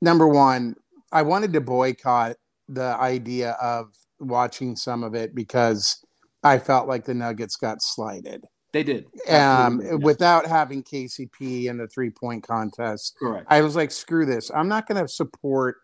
number 0.00 0.26
one, 0.26 0.76
I 1.12 1.22
wanted 1.22 1.52
to 1.54 1.60
boycott 1.60 2.36
the 2.68 2.96
idea 3.00 3.52
of 3.60 3.94
watching 4.20 4.76
some 4.76 5.02
of 5.02 5.14
it 5.14 5.34
because 5.34 6.04
I 6.42 6.58
felt 6.58 6.88
like 6.88 7.04
the 7.04 7.14
Nuggets 7.14 7.56
got 7.56 7.82
slighted. 7.82 8.44
They 8.72 8.84
did. 8.84 9.06
Um, 9.28 9.80
yes. 9.82 9.94
without 10.00 10.46
having 10.46 10.82
KCP 10.84 11.64
in 11.64 11.78
the 11.78 11.88
three 11.88 12.10
point 12.10 12.46
contest. 12.46 13.16
Correct. 13.18 13.46
I 13.48 13.62
was 13.62 13.74
like, 13.74 13.90
screw 13.90 14.24
this. 14.24 14.50
I'm 14.54 14.68
not 14.68 14.86
going 14.86 15.02
to 15.02 15.08
support 15.08 15.78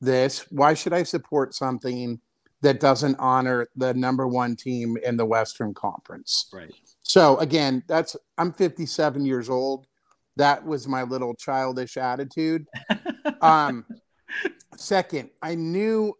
this. 0.00 0.40
Why 0.50 0.74
should 0.74 0.92
I 0.92 1.04
support 1.04 1.54
something 1.54 2.20
that 2.62 2.80
doesn't 2.80 3.16
honor 3.18 3.68
the 3.76 3.94
number 3.94 4.26
one 4.26 4.56
team 4.56 4.96
in 5.04 5.16
the 5.16 5.24
Western 5.24 5.74
Conference? 5.74 6.48
Right. 6.52 6.72
So 7.02 7.36
again, 7.38 7.84
that's 7.86 8.16
I'm 8.36 8.52
57 8.52 9.24
years 9.24 9.48
old 9.48 9.86
that 10.36 10.64
was 10.64 10.88
my 10.88 11.02
little 11.02 11.34
childish 11.34 11.96
attitude. 11.96 12.66
um, 13.40 13.84
second, 14.76 15.30
I 15.42 15.54
knew 15.54 16.14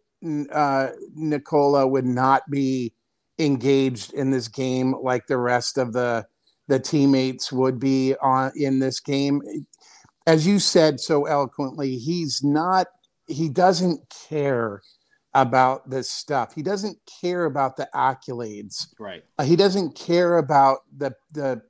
uh, 0.51 0.89
Nikola 1.13 1.87
would 1.87 2.05
not 2.05 2.43
be 2.49 2.93
engaged 3.37 4.13
in 4.13 4.31
this 4.31 4.47
game 4.47 4.95
like 5.01 5.27
the 5.27 5.37
rest 5.37 5.77
of 5.77 5.93
the 5.93 6.25
the 6.67 6.79
teammates 6.79 7.51
would 7.51 7.79
be 7.79 8.15
on 8.21 8.51
in 8.55 8.79
this 8.79 8.99
game. 8.99 9.41
As 10.25 10.47
you 10.47 10.57
said 10.57 10.99
so 10.99 11.25
eloquently, 11.25 11.97
he's 11.97 12.43
not. 12.43 12.87
He 13.27 13.49
doesn't 13.49 14.01
care 14.29 14.81
about 15.35 15.87
this 15.89 16.09
stuff. 16.09 16.55
He 16.55 16.63
doesn't 16.63 16.97
care 17.21 17.45
about 17.45 17.77
the 17.77 17.87
accolades. 17.93 18.87
Right. 18.97 19.23
Uh, 19.37 19.43
he 19.43 19.55
doesn't 19.55 19.95
care 19.95 20.37
about 20.37 20.79
the 20.97 21.13
the 21.33 21.61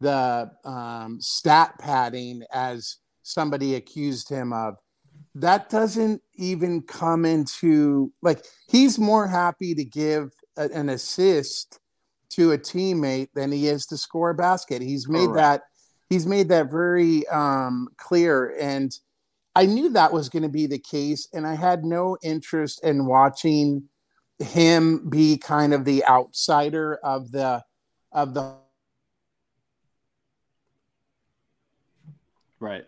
the 0.00 0.50
um, 0.64 1.20
stat 1.20 1.74
padding 1.78 2.42
as 2.52 2.96
somebody 3.22 3.74
accused 3.74 4.28
him 4.28 4.52
of. 4.52 4.76
That 5.34 5.70
doesn't 5.70 6.22
even 6.34 6.82
come 6.82 7.24
into 7.24 8.12
like 8.22 8.44
he's 8.68 8.98
more 8.98 9.26
happy 9.26 9.74
to 9.74 9.84
give 9.84 10.32
a, 10.56 10.68
an 10.70 10.88
assist 10.88 11.78
to 12.30 12.52
a 12.52 12.58
teammate 12.58 13.28
than 13.34 13.52
he 13.52 13.68
is 13.68 13.86
to 13.86 13.96
score 13.96 14.30
a 14.30 14.34
basket. 14.34 14.82
He's 14.82 15.08
made 15.08 15.26
right. 15.26 15.36
that 15.36 15.62
he's 16.08 16.26
made 16.26 16.48
that 16.48 16.70
very 16.70 17.26
um, 17.28 17.88
clear. 17.96 18.56
And 18.58 18.92
i 19.56 19.66
knew 19.66 19.90
that 19.90 20.12
was 20.12 20.28
going 20.28 20.42
to 20.42 20.48
be 20.48 20.66
the 20.66 20.78
case 20.78 21.28
and 21.32 21.46
i 21.46 21.54
had 21.54 21.84
no 21.84 22.16
interest 22.22 22.82
in 22.84 23.06
watching 23.06 23.82
him 24.38 25.08
be 25.08 25.36
kind 25.36 25.74
of 25.74 25.84
the 25.84 26.04
outsider 26.06 26.98
of 27.04 27.30
the 27.30 27.62
of 28.12 28.34
the 28.34 28.56
Right. 32.60 32.84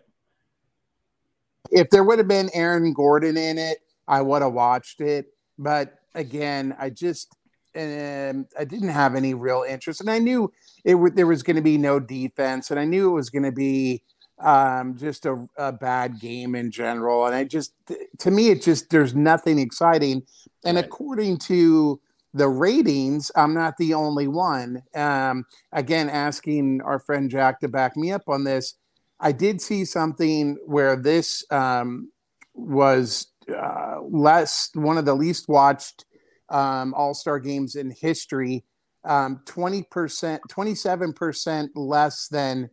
If 1.71 1.89
there 1.89 2.03
would 2.03 2.19
have 2.19 2.27
been 2.27 2.49
Aaron 2.53 2.93
Gordon 2.93 3.37
in 3.37 3.57
it, 3.57 3.79
I 4.07 4.21
would 4.21 4.41
have 4.41 4.53
watched 4.53 5.01
it. 5.01 5.27
But 5.57 5.99
again, 6.13 6.75
I 6.79 6.89
just 6.89 7.35
um, 7.75 8.45
I 8.57 8.65
didn't 8.65 8.89
have 8.89 9.15
any 9.15 9.33
real 9.33 9.65
interest, 9.67 9.99
and 10.01 10.09
I 10.09 10.19
knew 10.19 10.51
it 10.85 10.93
w- 10.93 11.13
there 11.13 11.25
was 11.25 11.41
going 11.41 11.55
to 11.55 11.61
be 11.61 11.77
no 11.77 11.99
defense, 11.99 12.69
and 12.69 12.79
I 12.79 12.85
knew 12.85 13.09
it 13.09 13.15
was 13.15 13.31
going 13.31 13.43
to 13.43 13.51
be 13.51 14.03
um, 14.39 14.95
just 14.95 15.25
a, 15.25 15.47
a, 15.57 15.71
bad 15.71 16.19
game 16.19 16.53
in 16.55 16.69
general. 16.69 17.25
And 17.25 17.35
I 17.35 17.45
just, 17.45 17.73
to 18.19 18.31
me, 18.31 18.49
it 18.49 18.61
just 18.61 18.89
there's 18.89 19.15
nothing 19.15 19.57
exciting. 19.57 20.23
And 20.65 20.75
right. 20.75 20.85
according 20.85 21.37
to 21.39 21.99
the 22.33 22.49
ratings, 22.49 23.31
I'm 23.35 23.53
not 23.53 23.77
the 23.77 23.93
only 23.93 24.27
one. 24.27 24.83
Um, 24.95 25.45
again, 25.71 26.09
asking 26.09 26.81
our 26.81 26.99
friend 26.99 27.29
Jack 27.29 27.59
to 27.61 27.67
back 27.67 27.95
me 27.95 28.11
up 28.11 28.23
on 28.27 28.43
this. 28.43 28.75
I 29.23 29.31
did 29.31 29.61
see 29.61 29.85
something 29.85 30.57
where 30.65 30.97
this 30.97 31.45
um, 31.49 32.11
was 32.53 33.27
uh, 33.49 34.01
less 34.01 34.69
one 34.73 34.97
of 34.97 35.05
the 35.05 35.13
least 35.13 35.47
watched 35.47 36.03
um, 36.49 36.93
All 36.93 37.13
Star 37.13 37.39
games 37.39 37.75
in 37.75 37.89
history. 37.89 38.65
Um, 39.05 39.41
twenty 39.45 39.83
percent, 39.83 40.41
twenty 40.49 40.75
seven 40.75 41.13
percent 41.13 41.71
less 41.75 42.27
than 42.27 42.69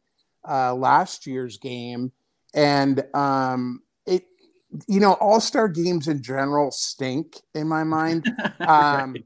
uh, 0.47 0.75
last 0.75 1.25
year's 1.25 1.57
game, 1.57 2.11
and 2.53 3.05
um, 3.15 3.83
it 4.05 4.25
you 4.89 4.99
know 4.99 5.13
All 5.15 5.41
Star 5.41 5.69
games 5.69 6.09
in 6.09 6.21
general 6.21 6.73
stink 6.73 7.37
in 7.55 7.69
my 7.69 7.85
mind. 7.85 8.27
Um, 8.61 9.17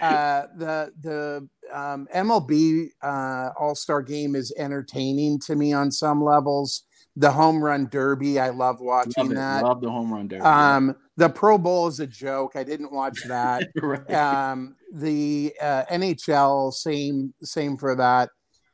uh, 0.00 0.46
the 0.56 0.92
the 1.00 1.48
um, 1.72 2.08
MLB 2.14 2.88
uh, 3.02 3.50
All 3.58 3.74
Star 3.74 4.02
Game 4.02 4.34
is 4.34 4.52
entertaining 4.56 5.38
to 5.40 5.56
me 5.56 5.72
on 5.72 5.90
some 5.90 6.22
levels. 6.22 6.84
The 7.16 7.30
home 7.30 7.62
run 7.62 7.88
derby, 7.90 8.40
I 8.40 8.50
love 8.50 8.80
watching 8.80 9.26
love 9.26 9.34
that. 9.34 9.64
Love 9.64 9.80
the 9.82 9.90
home 9.90 10.12
run 10.12 10.28
derby. 10.28 10.42
Um, 10.42 10.96
the 11.16 11.28
Pro 11.28 11.58
Bowl 11.58 11.86
is 11.86 12.00
a 12.00 12.06
joke. 12.06 12.56
I 12.56 12.64
didn't 12.64 12.92
watch 12.92 13.18
that. 13.28 13.68
right. 13.82 14.10
um, 14.12 14.76
the 14.92 15.52
uh, 15.60 15.84
NHL, 15.90 16.72
same 16.72 17.34
same 17.42 17.76
for 17.76 17.94
that. 17.96 18.30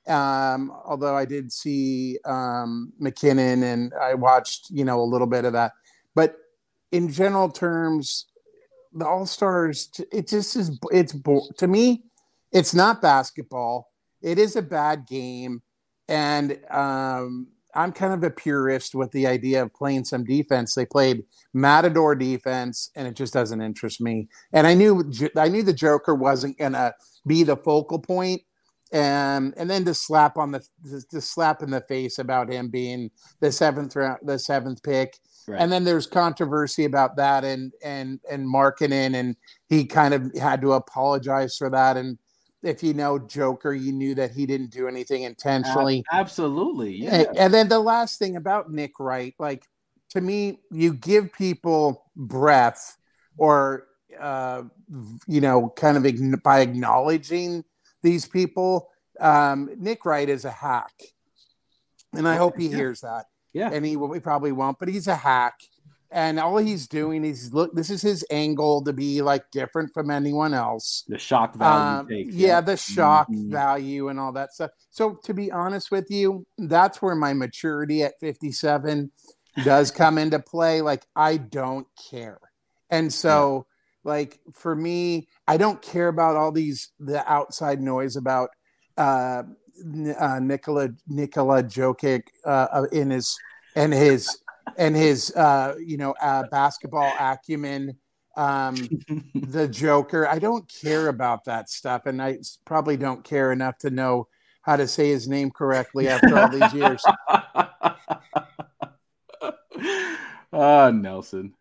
Um, 0.09 0.73
although 0.87 1.17
I 1.17 1.25
did 1.25 1.53
see 1.53 2.19
um, 2.25 2.93
MacKinnon 2.99 3.63
and 3.63 3.93
I 4.01 4.15
watched, 4.15 4.71
you 4.71 4.85
know, 4.85 5.01
a 5.01 5.05
little 5.05 5.27
bit 5.27 5.45
of 5.45 5.53
that. 5.53 5.73
But 6.15 6.37
in 6.93 7.13
general 7.13 7.51
terms, 7.51 8.27
the 8.93 9.07
All 9.07 9.27
Stars, 9.27 9.91
it 10.11 10.27
just 10.29 10.57
is, 10.57 10.79
it's 10.91 11.15
to 11.59 11.67
me, 11.67 12.05
it's 12.53 12.75
not 12.75 13.03
basketball. 13.03 13.91
It 14.23 14.39
is 14.39 14.57
a 14.57 14.63
bad 14.63 15.07
game. 15.07 15.63
And 16.09 16.59
um, 16.71 17.49
I'm 17.75 17.93
kind 17.93 18.15
of 18.15 18.25
a 18.25 18.31
purist 18.31 18.95
with 18.95 19.13
the 19.13 19.27
idea 19.27 19.63
of 19.63 19.75
playing 19.75 20.05
some 20.05 20.25
defense. 20.25 20.75
They 20.75 20.87
played 20.87 21.25
matador 21.53 22.15
defense, 22.15 22.91
and 22.97 23.07
it 23.07 23.15
just 23.15 23.33
doesn't 23.33 23.61
interest 23.61 24.01
me. 24.01 24.29
And 24.53 24.67
I 24.67 24.75
knew 24.75 25.13
I 25.37 25.49
knew 25.49 25.63
the 25.63 25.73
Joker 25.73 26.15
wasn't 26.15 26.59
gonna 26.59 26.95
be 27.27 27.43
the 27.43 27.57
focal 27.57 27.99
point, 27.99 28.43
and 28.91 29.55
and 29.57 29.69
then 29.69 29.85
to 29.85 29.95
slap 29.95 30.39
on 30.39 30.53
the 30.53 30.63
to 31.11 31.21
slap 31.21 31.63
in 31.63 31.71
the 31.71 31.83
face 31.83 32.19
about 32.19 32.51
him 32.51 32.69
being 32.69 33.11
the 33.41 33.53
seventh 33.53 33.95
round, 33.95 34.19
the 34.23 34.39
seventh 34.39 34.83
pick. 34.83 35.19
Right. 35.47 35.61
And 35.61 35.73
then 35.73 35.85
there's 35.85 36.07
controversy 36.07 36.85
about 36.85 37.17
that 37.17 37.45
and 37.45 37.73
and 37.83 38.19
and 38.31 38.47
Markkanen, 38.47 39.15
and 39.15 39.37
he 39.69 39.85
kind 39.85 40.15
of 40.15 40.35
had 40.37 40.63
to 40.63 40.73
apologize 40.73 41.57
for 41.57 41.71
that. 41.71 41.97
And 41.97 42.19
if 42.63 42.83
you 42.83 42.95
know 42.95 43.19
Joker, 43.19 43.73
you 43.73 43.93
knew 43.93 44.15
that 44.17 44.33
he 44.33 44.47
didn't 44.47 44.71
do 44.71 44.89
anything 44.89 45.23
intentionally. 45.23 46.05
Absolutely. 46.13 46.97
Yeah. 46.97 47.15
And, 47.15 47.39
and, 47.39 47.55
then 47.55 47.69
the 47.69 47.79
last 47.79 48.19
thing 48.19 48.37
about 48.37 48.71
Nick 48.71 48.99
Wright, 48.99 49.35
like 49.39 49.65
to 50.11 50.21
me, 50.21 50.61
you 50.71 50.95
give 50.95 51.33
people 51.33 52.05
breath 52.17 52.97
or, 53.37 53.87
uh, 54.19 54.63
you 55.27 55.41
know, 55.41 55.73
kind 55.77 55.97
of 55.97 56.43
by 56.43 56.61
acknowledging 56.61 57.65
these 58.03 58.27
people. 58.27 58.89
Um, 59.21 59.71
Nick 59.77 60.05
Wright 60.05 60.29
is 60.29 60.45
a 60.45 60.51
hack. 60.51 60.93
And 62.15 62.27
I 62.27 62.37
hope 62.37 62.59
he 62.59 62.69
yeah. 62.69 62.77
hears 62.77 63.03
that. 63.03 63.27
Yeah. 63.53 63.71
And 63.73 63.85
he, 63.85 63.93
he 63.93 64.21
probably 64.21 64.53
won't, 64.53 64.79
but 64.79 64.89
he's 64.89 65.07
a 65.07 65.17
hack 65.17 65.61
and 66.11 66.41
all 66.41 66.57
he's 66.57 66.87
doing 66.87 67.25
is 67.25 67.53
look 67.53 67.75
this 67.75 67.91
is 67.91 68.01
his 68.01 68.25
angle 68.31 68.83
to 68.83 68.93
be 68.93 69.21
like 69.21 69.51
different 69.51 69.93
from 69.93 70.11
anyone 70.11 70.55
else 70.55 71.05
the 71.09 71.19
shock 71.19 71.55
value 71.55 72.01
um, 72.01 72.09
takes, 72.09 72.35
yeah. 72.35 72.49
yeah. 72.49 72.61
the 72.61 72.77
shock 72.77 73.29
mm-hmm. 73.31 73.53
value 73.53 74.09
and 74.09 74.19
all 74.19 74.33
that 74.33 74.53
stuff 74.53 74.71
so 74.91 75.19
to 75.23 75.35
be 75.35 75.53
honest 75.53 75.91
with 75.91 76.11
you 76.11 76.47
that's 76.59 77.03
where 77.03 77.15
my 77.15 77.33
maturity 77.33 78.03
at 78.03 78.19
57 78.21 79.11
does 79.65 79.91
come 79.91 80.19
into 80.19 80.39
play 80.39 80.81
like 80.81 81.05
i 81.15 81.37
don't 81.37 81.87
care 82.11 82.39
and 82.91 83.13
so 83.13 83.67
yeah. 84.05 84.11
like 84.13 84.41
for 84.53 84.75
me 84.75 85.29
i 85.47 85.57
don't 85.57 85.83
care 85.83 86.09
about 86.09 86.37
all 86.37 86.53
these 86.53 86.93
the 86.99 87.31
outside 87.31 87.81
noise 87.81 88.17
about 88.17 88.51
uh, 88.97 89.43
uh 90.19 90.41
Nikola 90.41 90.89
Nikola 91.07 91.63
Jokic 91.63 92.23
uh, 92.45 92.87
in 92.91 93.11
his 93.11 93.39
and 93.77 93.93
his 93.93 94.39
and 94.77 94.95
his 94.95 95.35
uh, 95.35 95.75
you 95.85 95.97
know 95.97 96.15
uh, 96.21 96.45
basketball 96.51 97.13
acumen 97.19 97.97
um, 98.37 98.75
the 99.35 99.69
joker. 99.69 100.29
I 100.29 100.39
don't 100.39 100.71
care 100.81 101.09
about 101.09 101.45
that 101.45 101.69
stuff 101.69 102.07
and 102.07 102.23
i 102.23 102.39
probably 102.65 102.97
don't 102.97 103.25
care 103.25 103.53
enough 103.53 103.79
to 103.79 103.91
know 103.91 104.29
how 104.63 104.77
to 104.77 104.87
say 104.87 105.09
his 105.09 105.27
name 105.27 105.51
correctly 105.51 106.09
after 106.09 106.39
all 106.39 106.49
these 106.49 106.73
years. 106.73 107.05
Ah 110.51 110.91
nelson. 110.91 111.53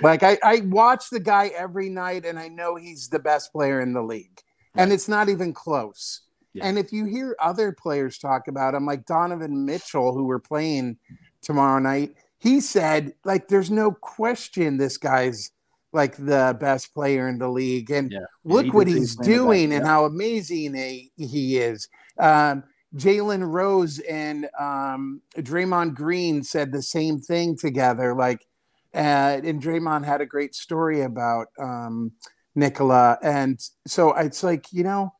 Like 0.00 0.22
I, 0.22 0.38
I 0.42 0.60
watch 0.64 1.10
the 1.10 1.20
guy 1.20 1.48
every 1.48 1.88
night 1.88 2.24
and 2.24 2.38
i 2.38 2.48
know 2.48 2.76
he's 2.76 3.08
the 3.08 3.18
best 3.18 3.52
player 3.52 3.80
in 3.80 3.92
the 3.92 4.02
league. 4.02 4.40
And 4.76 4.92
it's 4.92 5.08
not 5.08 5.28
even 5.28 5.52
close 5.52 6.25
yeah. 6.56 6.66
And 6.66 6.78
if 6.78 6.92
you 6.92 7.04
hear 7.04 7.36
other 7.40 7.72
players 7.72 8.18
talk 8.18 8.48
about 8.48 8.74
him, 8.74 8.86
like 8.86 9.06
Donovan 9.06 9.64
Mitchell, 9.64 10.12
who 10.12 10.24
we're 10.24 10.38
playing 10.38 10.98
tomorrow 11.42 11.78
night, 11.78 12.14
he 12.38 12.60
said, 12.60 13.14
like, 13.24 13.48
there's 13.48 13.70
no 13.70 13.92
question 13.92 14.76
this 14.76 14.98
guy's 14.98 15.50
like 15.92 16.16
the 16.16 16.56
best 16.60 16.92
player 16.92 17.28
in 17.28 17.38
the 17.38 17.48
league. 17.48 17.90
And 17.90 18.12
yeah. 18.12 18.26
look 18.44 18.74
what 18.74 18.86
he's 18.86 19.16
doing 19.16 19.72
and 19.72 19.86
how 19.86 20.04
amazing 20.04 20.74
he, 20.74 21.10
he 21.16 21.58
is. 21.58 21.88
Um, 22.18 22.64
Jalen 22.94 23.50
Rose 23.50 23.98
and 24.00 24.48
um, 24.58 25.22
Draymond 25.36 25.94
Green 25.94 26.42
said 26.42 26.72
the 26.72 26.82
same 26.82 27.20
thing 27.20 27.56
together. 27.56 28.14
Like, 28.14 28.46
uh, 28.94 29.40
and 29.42 29.62
Draymond 29.62 30.04
had 30.04 30.20
a 30.20 30.26
great 30.26 30.54
story 30.54 31.02
about 31.02 31.48
um, 31.58 32.12
Nikola. 32.54 33.18
And 33.22 33.60
so 33.86 34.12
it's 34.14 34.42
like, 34.42 34.66
you 34.72 34.84
know, 34.84 35.12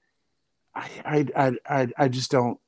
I, 0.77 1.27
I, 1.35 1.53
I, 1.69 1.89
I 1.97 2.09
just 2.09 2.31
don't. 2.31 2.59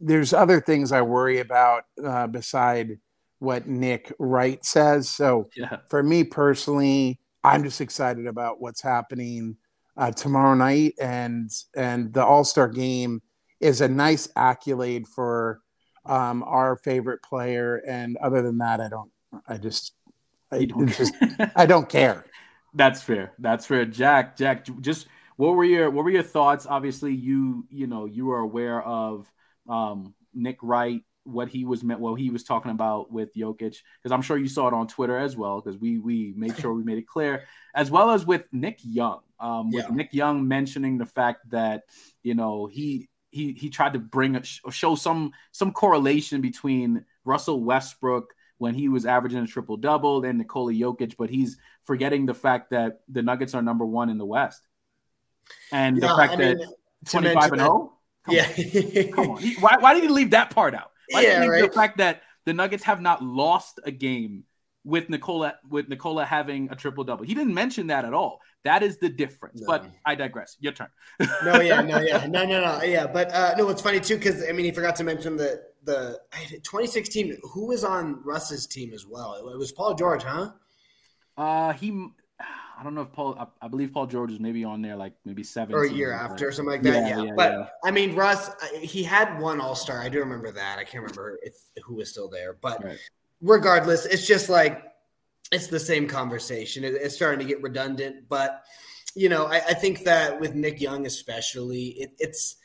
There's 0.00 0.32
other 0.32 0.60
things 0.60 0.92
I 0.92 1.02
worry 1.02 1.40
about 1.40 1.84
uh, 2.02 2.28
beside 2.28 2.98
what 3.40 3.66
Nick 3.66 4.12
Wright 4.18 4.64
says. 4.64 5.08
So 5.08 5.48
yeah. 5.56 5.78
for 5.88 6.02
me 6.02 6.24
personally, 6.24 7.18
I'm 7.42 7.64
just 7.64 7.80
excited 7.80 8.26
about 8.26 8.60
what's 8.60 8.80
happening 8.80 9.56
uh, 9.96 10.12
tomorrow 10.12 10.54
night, 10.54 10.94
and 11.00 11.50
and 11.76 12.12
the 12.12 12.24
All 12.24 12.44
Star 12.44 12.68
game 12.68 13.22
is 13.60 13.80
a 13.80 13.88
nice 13.88 14.28
accolade 14.36 15.08
for 15.08 15.60
um, 16.06 16.42
our 16.44 16.76
favorite 16.76 17.22
player. 17.22 17.82
And 17.86 18.16
other 18.18 18.42
than 18.42 18.58
that, 18.58 18.80
I 18.80 18.88
don't. 18.88 19.10
I 19.46 19.58
just, 19.58 19.92
I 20.50 20.64
don't, 20.64 20.88
just, 20.88 21.14
I 21.56 21.66
don't 21.66 21.88
care. 21.88 22.24
That's 22.74 23.02
fair. 23.02 23.32
That's 23.38 23.66
fair, 23.66 23.84
Jack. 23.84 24.36
Jack, 24.36 24.66
just 24.80 25.06
what 25.38 25.54
were 25.54 25.64
your 25.64 25.88
what 25.88 26.04
were 26.04 26.10
your 26.10 26.24
thoughts? 26.24 26.66
Obviously, 26.68 27.14
you 27.14 27.64
you 27.70 27.86
know 27.86 28.06
you 28.06 28.26
were 28.26 28.40
aware 28.40 28.82
of 28.82 29.30
um, 29.68 30.12
Nick 30.34 30.58
Wright, 30.62 31.02
what 31.22 31.48
he 31.48 31.64
was 31.64 31.84
meant, 31.84 32.00
what 32.00 32.16
he 32.16 32.30
was 32.30 32.42
talking 32.42 32.72
about 32.72 33.12
with 33.12 33.32
Jokic, 33.36 33.76
because 34.02 34.10
I'm 34.10 34.20
sure 34.20 34.36
you 34.36 34.48
saw 34.48 34.66
it 34.66 34.74
on 34.74 34.88
Twitter 34.88 35.16
as 35.16 35.36
well, 35.36 35.60
because 35.60 35.78
we 35.78 35.98
we 35.98 36.34
made 36.36 36.58
sure 36.58 36.74
we 36.74 36.82
made 36.82 36.98
it 36.98 37.06
clear, 37.06 37.44
as 37.72 37.88
well 37.88 38.10
as 38.10 38.26
with 38.26 38.48
Nick 38.52 38.80
Young, 38.82 39.20
um, 39.38 39.70
with 39.70 39.84
yeah. 39.88 39.94
Nick 39.94 40.12
Young 40.12 40.48
mentioning 40.48 40.98
the 40.98 41.06
fact 41.06 41.48
that 41.50 41.84
you 42.24 42.34
know 42.34 42.66
he 42.66 43.08
he 43.30 43.52
he 43.52 43.70
tried 43.70 43.92
to 43.92 44.00
bring 44.00 44.34
a, 44.34 44.42
show 44.42 44.96
some 44.96 45.30
some 45.52 45.70
correlation 45.70 46.40
between 46.40 47.04
Russell 47.24 47.62
Westbrook 47.62 48.34
when 48.56 48.74
he 48.74 48.88
was 48.88 49.06
averaging 49.06 49.38
a 49.38 49.46
triple 49.46 49.76
double 49.76 50.24
and 50.24 50.38
Nikola 50.38 50.72
Jokic, 50.72 51.14
but 51.16 51.30
he's 51.30 51.58
forgetting 51.84 52.26
the 52.26 52.34
fact 52.34 52.70
that 52.70 53.02
the 53.08 53.22
Nuggets 53.22 53.54
are 53.54 53.62
number 53.62 53.86
one 53.86 54.10
in 54.10 54.18
the 54.18 54.26
West 54.26 54.62
and 55.72 55.96
yeah, 55.96 56.08
the 56.08 56.16
fact 56.16 56.32
I 56.34 56.36
that 56.36 56.56
mean, 56.58 56.68
25 57.06 57.52
and 57.52 57.60
0 57.60 57.92
yeah 58.28 59.08
come 59.12 59.30
on 59.30 59.42
he, 59.42 59.54
why, 59.54 59.76
why 59.78 59.94
did 59.94 60.02
he 60.02 60.08
leave 60.08 60.30
that 60.30 60.50
part 60.50 60.74
out 60.74 60.90
why 61.10 61.22
yeah, 61.22 61.46
right? 61.46 61.62
the 61.62 61.72
fact 61.72 61.98
that 61.98 62.22
the 62.44 62.52
nuggets 62.52 62.84
have 62.84 63.00
not 63.00 63.22
lost 63.22 63.80
a 63.84 63.90
game 63.90 64.44
with 64.88 65.10
Nikola 65.10 65.54
with 65.68 65.88
Nikola 65.88 66.24
having 66.24 66.70
a 66.70 66.74
triple 66.74 67.04
double. 67.04 67.24
He 67.24 67.34
didn't 67.34 67.54
mention 67.54 67.88
that 67.88 68.04
at 68.06 68.14
all. 68.14 68.40
That 68.64 68.82
is 68.82 68.96
the 68.96 69.10
difference. 69.10 69.60
No. 69.60 69.66
But 69.66 69.86
I 70.04 70.14
digress. 70.14 70.56
Your 70.60 70.72
turn. 70.72 70.88
no, 71.44 71.60
yeah, 71.60 71.82
no, 71.82 72.00
yeah, 72.00 72.26
no, 72.26 72.44
no, 72.44 72.60
no, 72.60 72.82
yeah. 72.82 73.06
But 73.06 73.32
uh, 73.34 73.54
no, 73.58 73.68
it's 73.68 73.82
funny 73.82 74.00
too 74.00 74.16
because 74.16 74.42
I 74.48 74.52
mean 74.52 74.64
he 74.64 74.72
forgot 74.72 74.96
to 74.96 75.04
mention 75.04 75.36
the 75.36 75.62
the 75.84 76.18
2016. 76.50 77.36
Who 77.52 77.66
was 77.66 77.84
on 77.84 78.20
Russ's 78.24 78.66
team 78.66 78.92
as 78.94 79.06
well? 79.06 79.34
It 79.52 79.58
was 79.58 79.72
Paul 79.72 79.94
George, 79.94 80.22
huh? 80.22 80.52
Uh, 81.36 81.72
he 81.74 82.08
I 82.78 82.84
don't 82.84 82.94
know 82.94 83.02
if 83.02 83.12
Paul. 83.12 83.36
I, 83.38 83.46
I, 83.64 83.68
believe 83.68 83.92
Paul 83.92 84.06
George 84.06 84.30
is 84.30 84.38
maybe 84.38 84.62
on 84.62 84.82
there 84.82 84.94
like 84.94 85.12
maybe 85.24 85.42
seven 85.42 85.74
or 85.74 85.82
a 85.82 85.90
year 85.90 86.12
after 86.12 86.46
or 86.46 86.52
something 86.52 86.70
like 86.70 86.82
that. 86.82 87.08
Yeah, 87.08 87.16
yeah. 87.16 87.22
yeah 87.24 87.32
but 87.34 87.52
yeah. 87.52 87.66
I 87.82 87.90
mean, 87.90 88.14
Russ, 88.14 88.50
he 88.80 89.02
had 89.02 89.40
one 89.40 89.60
All 89.60 89.74
Star. 89.74 90.00
I 90.00 90.08
do 90.08 90.20
remember 90.20 90.52
that. 90.52 90.78
I 90.78 90.84
can't 90.84 91.02
remember 91.02 91.40
if 91.42 91.54
who 91.84 91.96
was 91.96 92.10
still 92.10 92.28
there, 92.28 92.56
but 92.60 92.84
right. 92.84 92.98
regardless, 93.40 94.06
it's 94.06 94.26
just 94.26 94.48
like 94.48 94.84
it's 95.50 95.66
the 95.66 95.80
same 95.80 96.06
conversation. 96.06 96.84
It, 96.84 96.94
it's 96.94 97.16
starting 97.16 97.40
to 97.40 97.44
get 97.44 97.60
redundant, 97.62 98.28
but 98.28 98.62
you 99.16 99.28
know, 99.28 99.46
I, 99.46 99.56
I 99.56 99.74
think 99.74 100.04
that 100.04 100.38
with 100.38 100.54
Nick 100.54 100.80
Young 100.80 101.04
especially, 101.04 101.86
it, 101.86 102.12
it's 102.18 102.56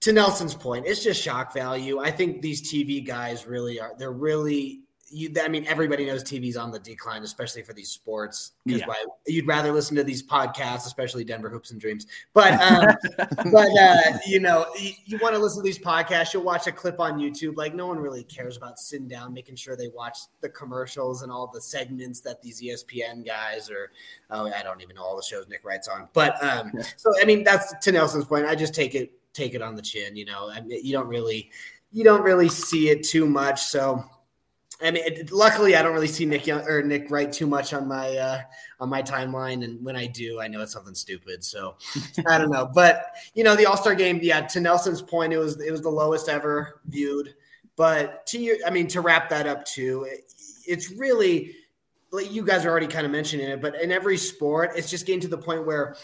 to 0.00 0.12
Nelson's 0.12 0.54
point. 0.54 0.86
It's 0.86 1.02
just 1.02 1.22
shock 1.22 1.54
value. 1.54 1.98
I 2.00 2.10
think 2.10 2.42
these 2.42 2.70
TV 2.70 3.04
guys 3.04 3.46
really 3.46 3.80
are. 3.80 3.94
They're 3.98 4.12
really 4.12 4.83
you, 5.14 5.32
I 5.42 5.48
mean, 5.48 5.64
everybody 5.66 6.04
knows 6.04 6.24
TV's 6.24 6.56
on 6.56 6.70
the 6.70 6.78
decline, 6.78 7.22
especially 7.22 7.62
for 7.62 7.72
these 7.72 7.88
sports. 7.88 8.52
Because 8.66 8.80
yeah. 8.82 8.94
you'd 9.26 9.46
rather 9.46 9.72
listen 9.72 9.96
to 9.96 10.04
these 10.04 10.22
podcasts, 10.22 10.86
especially 10.86 11.24
Denver 11.24 11.48
Hoops 11.48 11.70
and 11.70 11.80
Dreams. 11.80 12.06
But, 12.32 12.60
um, 12.60 12.96
but 13.52 13.68
uh, 13.78 14.18
you 14.26 14.40
know, 14.40 14.66
you, 14.78 14.92
you 15.04 15.18
want 15.22 15.34
to 15.34 15.40
listen 15.40 15.60
to 15.60 15.64
these 15.64 15.78
podcasts. 15.78 16.34
You'll 16.34 16.42
watch 16.42 16.66
a 16.66 16.72
clip 16.72 16.98
on 16.98 17.18
YouTube. 17.18 17.56
Like 17.56 17.74
no 17.74 17.86
one 17.86 17.98
really 17.98 18.24
cares 18.24 18.56
about 18.56 18.78
sitting 18.78 19.08
down, 19.08 19.32
making 19.32 19.56
sure 19.56 19.76
they 19.76 19.88
watch 19.88 20.18
the 20.40 20.48
commercials 20.48 21.22
and 21.22 21.30
all 21.30 21.46
the 21.46 21.60
segments 21.60 22.20
that 22.20 22.42
these 22.42 22.60
ESPN 22.60 23.24
guys 23.24 23.70
or 23.70 23.92
oh, 24.30 24.50
I 24.52 24.62
don't 24.62 24.82
even 24.82 24.96
know 24.96 25.04
all 25.04 25.16
the 25.16 25.22
shows 25.22 25.46
Nick 25.48 25.64
Wright's 25.64 25.88
on. 25.88 26.08
But 26.12 26.42
um, 26.42 26.72
so 26.96 27.12
I 27.20 27.24
mean, 27.24 27.44
that's 27.44 27.72
to 27.82 27.92
Nelson's 27.92 28.24
point. 28.24 28.46
I 28.46 28.54
just 28.54 28.74
take 28.74 28.94
it 28.94 29.12
take 29.32 29.54
it 29.54 29.62
on 29.62 29.76
the 29.76 29.82
chin. 29.82 30.16
You 30.16 30.24
know, 30.24 30.50
I 30.50 30.60
mean, 30.60 30.84
you 30.84 30.92
don't 30.92 31.08
really 31.08 31.50
you 31.92 32.02
don't 32.02 32.22
really 32.22 32.48
see 32.48 32.90
it 32.90 33.04
too 33.04 33.26
much. 33.26 33.62
So 33.62 34.04
I 34.84 34.90
mean, 34.90 35.04
it, 35.04 35.32
luckily, 35.32 35.76
I 35.76 35.82
don't 35.82 35.94
really 35.94 36.08
see 36.08 36.26
Nick 36.26 36.46
Young, 36.46 36.66
or 36.68 36.82
Nick 36.82 37.10
Wright 37.10 37.32
too 37.32 37.46
much 37.46 37.72
on 37.72 37.88
my 37.88 38.16
uh, 38.16 38.42
on 38.80 38.88
my 38.88 39.02
timeline, 39.02 39.64
and 39.64 39.82
when 39.84 39.96
I 39.96 40.06
do, 40.06 40.40
I 40.40 40.48
know 40.48 40.60
it's 40.60 40.72
something 40.72 40.94
stupid. 40.94 41.42
So 41.42 41.76
I 42.28 42.38
don't 42.38 42.50
know, 42.50 42.70
but 42.72 43.14
you 43.34 43.44
know, 43.44 43.56
the 43.56 43.66
All 43.66 43.76
Star 43.76 43.94
game, 43.94 44.20
yeah. 44.22 44.42
To 44.42 44.60
Nelson's 44.60 45.02
point, 45.02 45.32
it 45.32 45.38
was 45.38 45.60
it 45.60 45.70
was 45.70 45.82
the 45.82 45.90
lowest 45.90 46.28
ever 46.28 46.80
viewed. 46.86 47.34
But 47.76 48.26
to 48.28 48.38
you, 48.38 48.62
I 48.66 48.70
mean, 48.70 48.86
to 48.88 49.00
wrap 49.00 49.28
that 49.30 49.46
up 49.46 49.64
too, 49.64 50.06
it, 50.08 50.32
it's 50.66 50.90
really 50.92 51.56
like 52.14 52.32
you 52.32 52.44
guys 52.44 52.64
are 52.64 52.70
already 52.70 52.86
kind 52.86 53.04
of 53.04 53.12
mentioning 53.12 53.48
it, 53.48 53.60
but 53.60 53.80
in 53.80 53.90
every 53.90 54.16
sport, 54.16 54.72
it's 54.76 54.88
just 54.88 55.04
getting 55.04 55.20
to 55.20 55.28
the 55.28 55.38
point 55.38 55.66
where 55.66 55.96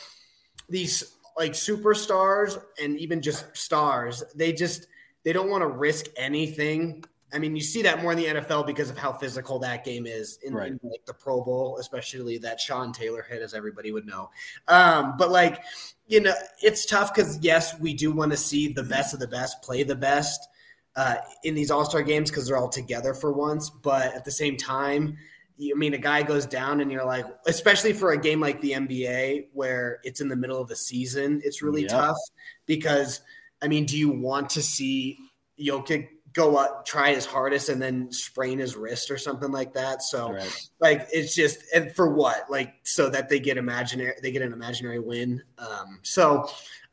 these 0.68 1.16
like 1.38 1.52
superstars 1.52 2.60
and 2.82 2.98
even 2.98 3.22
just 3.22 3.56
stars, 3.56 4.24
they 4.34 4.52
just 4.52 4.86
they 5.24 5.32
don't 5.32 5.50
want 5.50 5.62
to 5.62 5.68
risk 5.68 6.06
anything. 6.16 7.04
I 7.32 7.38
mean, 7.38 7.54
you 7.54 7.62
see 7.62 7.82
that 7.82 8.02
more 8.02 8.12
in 8.12 8.18
the 8.18 8.26
NFL 8.26 8.66
because 8.66 8.90
of 8.90 8.98
how 8.98 9.12
physical 9.12 9.58
that 9.60 9.84
game 9.84 10.06
is 10.06 10.38
in, 10.42 10.54
right. 10.54 10.72
in 10.72 10.80
like 10.82 11.04
the 11.06 11.14
Pro 11.14 11.42
Bowl, 11.42 11.78
especially 11.78 12.38
that 12.38 12.60
Sean 12.60 12.92
Taylor 12.92 13.22
hit, 13.28 13.42
as 13.42 13.54
everybody 13.54 13.92
would 13.92 14.06
know. 14.06 14.30
Um, 14.68 15.14
but 15.16 15.30
like, 15.30 15.62
you 16.06 16.20
know, 16.20 16.34
it's 16.62 16.86
tough 16.86 17.14
because 17.14 17.38
yes, 17.40 17.78
we 17.78 17.94
do 17.94 18.10
want 18.10 18.32
to 18.32 18.36
see 18.36 18.72
the 18.72 18.82
best 18.82 19.14
of 19.14 19.20
the 19.20 19.28
best 19.28 19.62
play 19.62 19.82
the 19.82 19.94
best 19.94 20.48
uh, 20.96 21.16
in 21.44 21.54
these 21.54 21.70
All 21.70 21.84
Star 21.84 22.02
games 22.02 22.30
because 22.30 22.46
they're 22.48 22.56
all 22.56 22.68
together 22.68 23.14
for 23.14 23.32
once. 23.32 23.70
But 23.70 24.14
at 24.14 24.24
the 24.24 24.32
same 24.32 24.56
time, 24.56 25.16
I 25.60 25.74
mean, 25.76 25.94
a 25.94 25.98
guy 25.98 26.22
goes 26.22 26.46
down 26.46 26.80
and 26.80 26.90
you're 26.90 27.04
like, 27.04 27.26
especially 27.46 27.92
for 27.92 28.12
a 28.12 28.20
game 28.20 28.40
like 28.40 28.60
the 28.60 28.72
NBA 28.72 29.48
where 29.52 30.00
it's 30.02 30.20
in 30.20 30.28
the 30.28 30.36
middle 30.36 30.60
of 30.60 30.68
the 30.68 30.76
season, 30.76 31.40
it's 31.44 31.62
really 31.62 31.82
yeah. 31.82 31.88
tough 31.88 32.18
because, 32.66 33.20
I 33.62 33.68
mean, 33.68 33.84
do 33.84 33.98
you 33.98 34.10
want 34.10 34.50
to 34.50 34.62
see 34.62 35.18
Jokic 35.60 36.08
go 36.32 36.56
up, 36.56 36.86
try 36.86 37.14
his 37.14 37.26
hardest, 37.26 37.68
and 37.68 37.80
then 37.80 38.10
sprain 38.12 38.58
his 38.58 38.76
wrist 38.76 39.10
or 39.10 39.18
something 39.18 39.50
like 39.50 39.74
that? 39.74 40.02
So, 40.02 40.32
right. 40.32 40.68
like, 40.80 41.08
it's 41.12 41.34
just, 41.34 41.58
and 41.74 41.94
for 41.94 42.12
what? 42.12 42.50
Like, 42.50 42.74
so 42.84 43.08
that 43.10 43.28
they 43.28 43.40
get 43.40 43.56
imaginary, 43.58 44.14
they 44.22 44.30
get 44.30 44.42
an 44.42 44.52
imaginary 44.52 44.98
win. 44.98 45.42
Um, 45.58 46.00
so, 46.02 46.48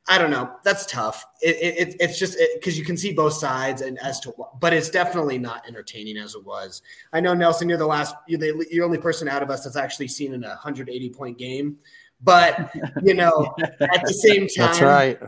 I 0.10 0.18
don't 0.18 0.32
know. 0.32 0.50
That's 0.64 0.86
tough. 0.86 1.26
It, 1.42 1.58
it, 1.58 1.96
it's 2.00 2.18
just 2.18 2.38
because 2.56 2.80
you 2.80 2.86
can 2.86 2.96
see 2.96 3.12
both 3.12 3.34
sides, 3.34 3.82
and 3.82 4.00
as 4.00 4.22
to 4.22 4.30
what, 4.32 4.60
but 4.60 4.72
it's 4.72 4.90
definitely 4.90 5.38
not 5.38 5.68
entertaining 5.68 6.18
as 6.18 6.34
it 6.34 6.46
was. 6.46 6.82
I 7.12 7.20
know 7.20 7.34
Nelson, 7.34 7.68
you're 7.68 7.78
the 7.78 7.86
last, 7.86 8.16
you're 8.26 8.40
the, 8.40 8.48
you're 8.48 8.66
the 8.70 8.82
only 8.82 8.98
person 9.00 9.28
out 9.28 9.44
of 9.44 9.50
us 9.50 9.66
that's 9.66 9.76
actually 9.76 10.08
seen 10.08 10.34
in 10.34 10.46
a 10.46 10.50
180 10.50 11.10
point 11.10 11.38
game. 11.38 11.78
But 12.22 12.74
you 13.04 13.14
know, 13.14 13.54
at 13.82 14.06
the 14.06 14.14
same 14.14 14.48
time, 14.48 14.68
that's 14.68 14.82
right. 14.82 15.20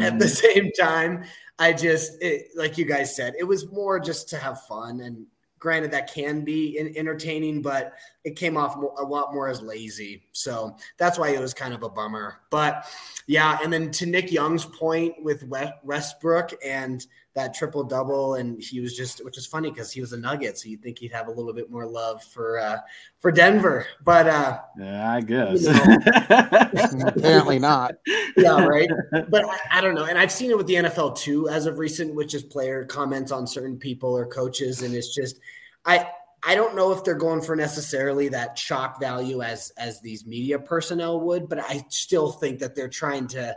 At 0.00 0.18
the 0.18 0.28
same 0.28 0.72
time, 0.72 1.24
I 1.58 1.72
just 1.72 2.20
it, 2.20 2.48
like 2.56 2.78
you 2.78 2.84
guys 2.84 3.14
said, 3.14 3.34
it 3.38 3.44
was 3.44 3.70
more 3.70 4.00
just 4.00 4.28
to 4.30 4.38
have 4.38 4.62
fun 4.62 5.00
and 5.00 5.26
Granted, 5.64 5.92
that 5.92 6.12
can 6.12 6.42
be 6.42 6.78
entertaining, 6.94 7.62
but 7.62 7.94
it 8.22 8.36
came 8.36 8.58
off 8.58 8.76
a 8.76 9.02
lot 9.02 9.32
more 9.32 9.48
as 9.48 9.62
lazy. 9.62 10.24
So 10.32 10.76
that's 10.98 11.18
why 11.18 11.30
it 11.30 11.40
was 11.40 11.54
kind 11.54 11.72
of 11.72 11.82
a 11.82 11.88
bummer. 11.88 12.40
But 12.50 12.84
yeah, 13.26 13.58
and 13.64 13.72
then 13.72 13.90
to 13.92 14.04
Nick 14.04 14.30
Young's 14.30 14.66
point 14.66 15.14
with 15.24 15.42
Westbrook 15.82 16.52
and 16.62 17.06
that 17.34 17.52
triple 17.52 17.82
double, 17.82 18.34
and 18.34 18.62
he 18.62 18.80
was 18.80 18.96
just, 18.96 19.24
which 19.24 19.36
is 19.36 19.46
funny 19.46 19.70
because 19.70 19.90
he 19.90 20.00
was 20.00 20.12
a 20.12 20.16
Nugget, 20.16 20.56
so 20.56 20.68
you'd 20.68 20.82
think 20.82 20.98
he'd 20.98 21.12
have 21.12 21.26
a 21.26 21.30
little 21.30 21.52
bit 21.52 21.70
more 21.70 21.86
love 21.86 22.22
for 22.22 22.58
uh, 22.58 22.78
for 23.18 23.32
Denver, 23.32 23.86
but 24.04 24.28
uh, 24.28 24.60
yeah, 24.78 25.12
I 25.12 25.20
guess 25.20 25.62
you 25.62 25.72
know, 25.72 27.06
apparently 27.08 27.58
not. 27.58 27.96
Yeah, 28.36 28.64
right. 28.64 28.88
But 29.28 29.44
I, 29.46 29.58
I, 29.72 29.80
don't 29.80 29.94
know, 29.94 30.04
and 30.04 30.16
I've 30.16 30.32
seen 30.32 30.50
it 30.50 30.56
with 30.56 30.68
the 30.68 30.74
NFL 30.74 31.16
too, 31.16 31.48
as 31.48 31.66
of 31.66 31.78
recent, 31.78 32.14
which 32.14 32.34
is 32.34 32.44
player 32.44 32.84
comments 32.84 33.32
on 33.32 33.46
certain 33.46 33.78
people 33.78 34.16
or 34.16 34.26
coaches, 34.26 34.82
and 34.82 34.94
it's 34.94 35.12
just, 35.12 35.40
I 35.84 36.08
I 36.46 36.54
don't 36.54 36.76
know 36.76 36.92
if 36.92 37.02
they're 37.02 37.14
going 37.14 37.40
for 37.40 37.56
necessarily 37.56 38.28
that 38.28 38.58
shock 38.58 39.00
value 39.00 39.42
as 39.42 39.72
as 39.78 40.00
these 40.00 40.26
media 40.26 40.58
personnel 40.58 41.20
would, 41.20 41.48
but 41.48 41.58
I 41.58 41.84
still 41.88 42.30
think 42.30 42.60
that 42.60 42.76
they're 42.76 42.88
trying 42.88 43.26
to 43.28 43.56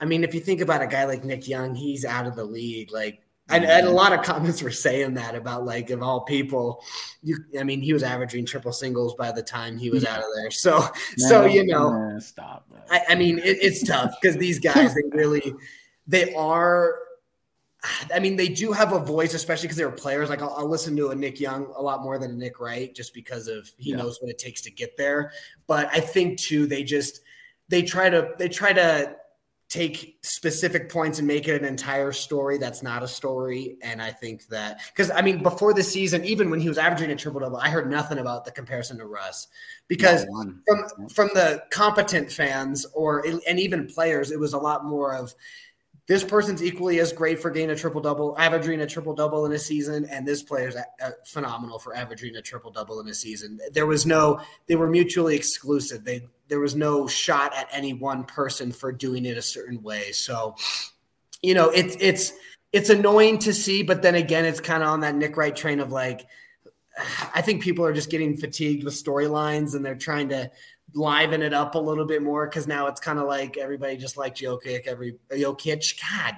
I 0.00 0.06
mean, 0.06 0.24
if 0.24 0.34
you 0.34 0.40
think 0.40 0.60
about 0.60 0.82
a 0.82 0.86
guy 0.86 1.04
like 1.04 1.24
Nick 1.24 1.48
Young, 1.48 1.74
he's 1.74 2.04
out 2.04 2.26
of 2.26 2.36
the 2.36 2.44
league. 2.44 2.92
Like, 2.92 3.24
and, 3.50 3.64
and, 3.64 3.86
a 3.86 3.90
lot 3.90 4.12
of 4.12 4.22
comments 4.22 4.62
were 4.62 4.70
saying 4.70 5.14
that 5.14 5.34
about 5.34 5.66
like 5.66 5.90
of 5.90 6.02
all 6.02 6.22
people, 6.22 6.82
you. 7.22 7.36
I 7.58 7.62
mean, 7.62 7.82
he 7.82 7.92
was 7.92 8.02
averaging 8.02 8.46
triple 8.46 8.72
singles 8.72 9.14
by 9.14 9.32
the 9.32 9.42
time 9.42 9.76
he 9.76 9.90
was 9.90 10.04
out 10.04 10.20
of 10.20 10.26
there. 10.34 10.50
So, 10.50 10.78
no, 11.18 11.28
so 11.28 11.44
you 11.44 11.66
know, 11.66 12.18
stop. 12.20 12.66
I, 12.90 13.02
I, 13.10 13.14
mean, 13.14 13.38
it, 13.38 13.58
it's 13.60 13.86
tough 13.86 14.14
because 14.20 14.38
these 14.38 14.58
guys, 14.58 14.94
they 14.94 15.02
really, 15.12 15.54
they 16.06 16.34
are. 16.34 16.98
I 18.14 18.18
mean, 18.18 18.36
they 18.36 18.48
do 18.48 18.72
have 18.72 18.92
a 18.92 18.98
voice, 18.98 19.34
especially 19.34 19.66
because 19.66 19.76
they 19.76 19.84
were 19.84 19.92
players. 19.92 20.30
Like 20.30 20.40
I'll, 20.40 20.54
I'll, 20.56 20.68
listen 20.68 20.96
to 20.96 21.10
a 21.10 21.14
Nick 21.14 21.38
Young 21.38 21.70
a 21.76 21.82
lot 21.82 22.02
more 22.02 22.18
than 22.18 22.30
a 22.30 22.34
Nick 22.34 22.60
Wright, 22.60 22.94
just 22.94 23.12
because 23.12 23.46
of 23.46 23.70
he 23.76 23.90
yeah. 23.90 23.96
knows 23.96 24.18
what 24.22 24.30
it 24.30 24.38
takes 24.38 24.62
to 24.62 24.70
get 24.70 24.96
there. 24.96 25.32
But 25.66 25.90
I 25.92 26.00
think 26.00 26.38
too, 26.38 26.66
they 26.66 26.82
just 26.82 27.20
they 27.68 27.82
try 27.82 28.08
to 28.08 28.30
they 28.38 28.48
try 28.48 28.72
to 28.72 29.16
take 29.74 30.18
specific 30.22 30.88
points 30.88 31.18
and 31.18 31.26
make 31.26 31.48
it 31.48 31.60
an 31.60 31.66
entire 31.66 32.12
story 32.12 32.58
that's 32.58 32.80
not 32.80 33.02
a 33.02 33.08
story. 33.08 33.76
And 33.82 34.00
I 34.00 34.12
think 34.12 34.46
that 34.46 34.80
because 34.86 35.10
I 35.10 35.20
mean, 35.20 35.42
before 35.42 35.74
the 35.74 35.82
season, 35.82 36.24
even 36.24 36.48
when 36.48 36.60
he 36.60 36.68
was 36.68 36.78
averaging 36.78 37.10
a 37.10 37.16
triple 37.16 37.40
double, 37.40 37.56
I 37.56 37.70
heard 37.70 37.90
nothing 37.90 38.18
about 38.18 38.44
the 38.44 38.52
comparison 38.52 38.98
to 38.98 39.06
Russ 39.06 39.48
because 39.88 40.24
from 40.24 41.08
from 41.08 41.30
the 41.34 41.64
competent 41.70 42.30
fans 42.30 42.86
or 42.94 43.26
and 43.48 43.58
even 43.58 43.88
players, 43.88 44.30
it 44.30 44.38
was 44.38 44.52
a 44.52 44.58
lot 44.58 44.84
more 44.84 45.16
of 45.16 45.34
this 46.06 46.22
person's 46.22 46.62
equally 46.62 47.00
as 47.00 47.12
great 47.12 47.40
for 47.40 47.50
getting 47.50 47.70
a 47.70 47.76
triple 47.76 48.00
double, 48.00 48.36
averaging 48.38 48.80
a 48.80 48.86
triple 48.86 49.14
double 49.14 49.46
in 49.46 49.52
a 49.52 49.58
season, 49.58 50.04
and 50.10 50.26
this 50.26 50.42
player's 50.42 50.76
phenomenal 51.26 51.78
for 51.78 51.96
averaging 51.96 52.36
a 52.36 52.42
triple 52.42 52.70
double 52.70 53.00
in 53.00 53.08
a 53.08 53.14
season. 53.14 53.58
There 53.72 53.86
was 53.86 54.04
no, 54.04 54.40
they 54.66 54.76
were 54.76 54.90
mutually 54.90 55.34
exclusive. 55.34 56.04
They 56.04 56.26
there 56.48 56.60
was 56.60 56.74
no 56.74 57.06
shot 57.06 57.54
at 57.56 57.68
any 57.72 57.94
one 57.94 58.24
person 58.24 58.70
for 58.70 58.92
doing 58.92 59.24
it 59.24 59.38
a 59.38 59.42
certain 59.42 59.82
way. 59.82 60.12
So, 60.12 60.56
you 61.42 61.54
know, 61.54 61.70
it's 61.70 61.96
it's 62.00 62.32
it's 62.72 62.90
annoying 62.90 63.38
to 63.38 63.54
see, 63.54 63.82
but 63.82 64.02
then 64.02 64.14
again, 64.14 64.44
it's 64.44 64.60
kind 64.60 64.82
of 64.82 64.90
on 64.90 65.00
that 65.00 65.14
Nick 65.14 65.36
Wright 65.36 65.56
train 65.56 65.80
of 65.80 65.90
like, 65.90 66.26
I 67.34 67.40
think 67.40 67.62
people 67.62 67.84
are 67.86 67.94
just 67.94 68.10
getting 68.10 68.36
fatigued 68.36 68.84
with 68.84 68.94
storylines 68.94 69.74
and 69.74 69.84
they're 69.84 69.94
trying 69.94 70.28
to 70.30 70.50
liven 70.94 71.42
it 71.42 71.52
up 71.52 71.74
a 71.74 71.78
little 71.78 72.04
bit 72.04 72.22
more 72.22 72.46
because 72.46 72.66
now 72.66 72.86
it's 72.86 73.00
kind 73.00 73.18
of 73.18 73.26
like 73.26 73.56
everybody 73.56 73.96
just 73.96 74.16
like 74.16 74.34
Jokic, 74.34 74.86
every 74.86 75.16
Jokic. 75.30 76.00
God, 76.00 76.34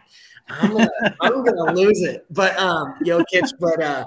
I'm 0.48 0.72
gonna, 0.72 0.90
I'm 1.20 1.44
gonna 1.44 1.72
lose 1.72 2.02
it. 2.02 2.26
But 2.30 2.58
um, 2.58 2.94
Jokic, 3.04 3.52
but 3.60 3.82
uh, 3.82 4.04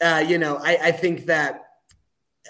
uh, 0.00 0.24
you 0.26 0.38
know, 0.38 0.58
I, 0.62 0.78
I 0.84 0.92
think 0.92 1.26
that 1.26 1.64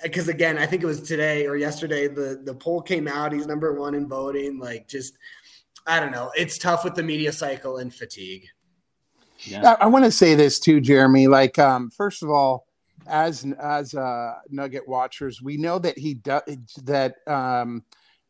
because 0.03 0.29
again, 0.29 0.59
I 0.59 0.67
think 0.67 0.83
it 0.83 0.87
was 0.87 1.03
today 1.03 1.47
or 1.47 1.57
yesterday 1.57 2.09
the 2.09 2.41
the 2.45 2.55
poll 2.55 2.83
came 2.83 3.09
out. 3.09 3.33
He's 3.33 3.47
number 3.47 3.73
one 3.73 3.95
in 3.95 4.09
voting. 4.09 4.59
Like, 4.59 4.89
just 4.89 5.17
I 5.87 6.01
don't 6.01 6.13
know. 6.13 6.31
It's 6.37 6.59
tough 6.59 6.85
with 6.85 6.95
the 6.95 7.03
media 7.03 7.33
cycle 7.33 7.79
and 7.79 7.95
fatigue. 7.95 8.47
Yeah. 9.41 9.77
I, 9.81 9.85
I 9.85 9.87
want 9.87 10.05
to 10.05 10.11
say 10.11 10.35
this 10.35 10.59
too, 10.59 10.81
Jeremy. 10.81 11.29
Like, 11.29 11.59
um, 11.59 11.91
first 11.91 12.23
of 12.23 12.31
all 12.31 12.68
as 13.09 13.47
as 13.61 13.95
uh, 13.95 14.35
Nugget 14.49 14.87
watchers, 14.89 15.43
we 15.43 15.57
know 15.57 15.79
that 15.79 15.99
he 15.99 16.15
does 16.15 16.43
that. 16.85 17.17
Um, 17.27 17.85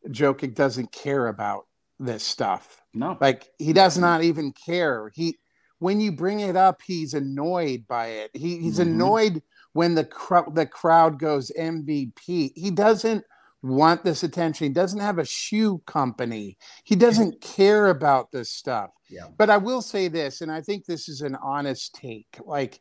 Jokic 0.07 0.55
doesn't 0.55 0.91
care 0.91 1.27
about 1.27 1.67
this 1.99 2.23
stuff. 2.23 2.81
No, 2.93 3.17
like 3.19 3.49
he 3.57 3.73
does 3.73 3.97
not 3.97 4.23
even 4.23 4.53
care. 4.53 5.11
He 5.13 5.37
when 5.79 5.99
you 5.99 6.11
bring 6.11 6.41
it 6.41 6.55
up, 6.55 6.81
he's 6.85 7.13
annoyed 7.13 7.85
by 7.87 8.07
it. 8.07 8.31
He, 8.33 8.57
he's 8.57 8.79
mm-hmm. 8.79 8.93
annoyed 8.93 9.43
when 9.73 9.95
the 9.95 10.05
cr- 10.05 10.49
the 10.53 10.65
crowd 10.65 11.19
goes 11.19 11.51
MVP. 11.57 12.51
He 12.55 12.71
doesn't 12.71 13.23
want 13.61 14.03
this 14.03 14.23
attention. 14.23 14.67
He 14.67 14.73
doesn't 14.73 14.99
have 14.99 15.19
a 15.19 15.25
shoe 15.25 15.81
company. 15.85 16.57
He 16.83 16.95
doesn't 16.95 17.41
care 17.41 17.87
about 17.87 18.31
this 18.31 18.51
stuff. 18.51 18.91
Yeah. 19.09 19.27
But 19.37 19.49
I 19.49 19.57
will 19.57 19.81
say 19.81 20.07
this, 20.07 20.41
and 20.41 20.51
I 20.51 20.61
think 20.61 20.85
this 20.85 21.09
is 21.09 21.21
an 21.21 21.35
honest 21.35 21.95
take. 21.95 22.39
Like 22.45 22.79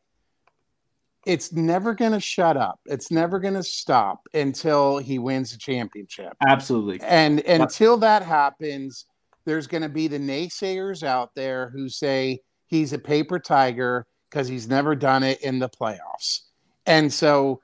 it's 1.29 1.53
never 1.53 1.93
going 1.93 2.13
to 2.13 2.21
shut 2.21 2.57
up. 2.57 2.81
It's 2.87 3.11
never 3.11 3.39
going 3.39 3.53
to 3.53 3.63
stop 3.63 4.27
until 4.33 4.97
he 4.97 5.19
wins 5.19 5.53
the 5.53 5.59
championship. 5.59 6.33
Absolutely. 6.49 7.01
And 7.03 7.41
until 7.41 7.99
that 7.99 8.23
happens, 8.23 9.05
there's 9.45 9.67
going 9.67 9.83
to 9.83 9.91
be 9.91 10.09
the 10.09 10.19
naysayers 10.19 11.03
out 11.03 11.35
there 11.35 11.69
who 11.69 11.91
say 11.91 12.41
he's 12.65 12.95
a 12.95 12.99
paper 12.99 13.39
tiger 13.39 14.07
because 14.31 14.49
he's 14.49 14.69
never 14.69 14.97
done 14.97 15.23
it 15.23 15.43
in 15.43 15.59
the 15.59 15.69
playoffs. 15.69 16.41
And 16.87 17.13
so 17.13 17.61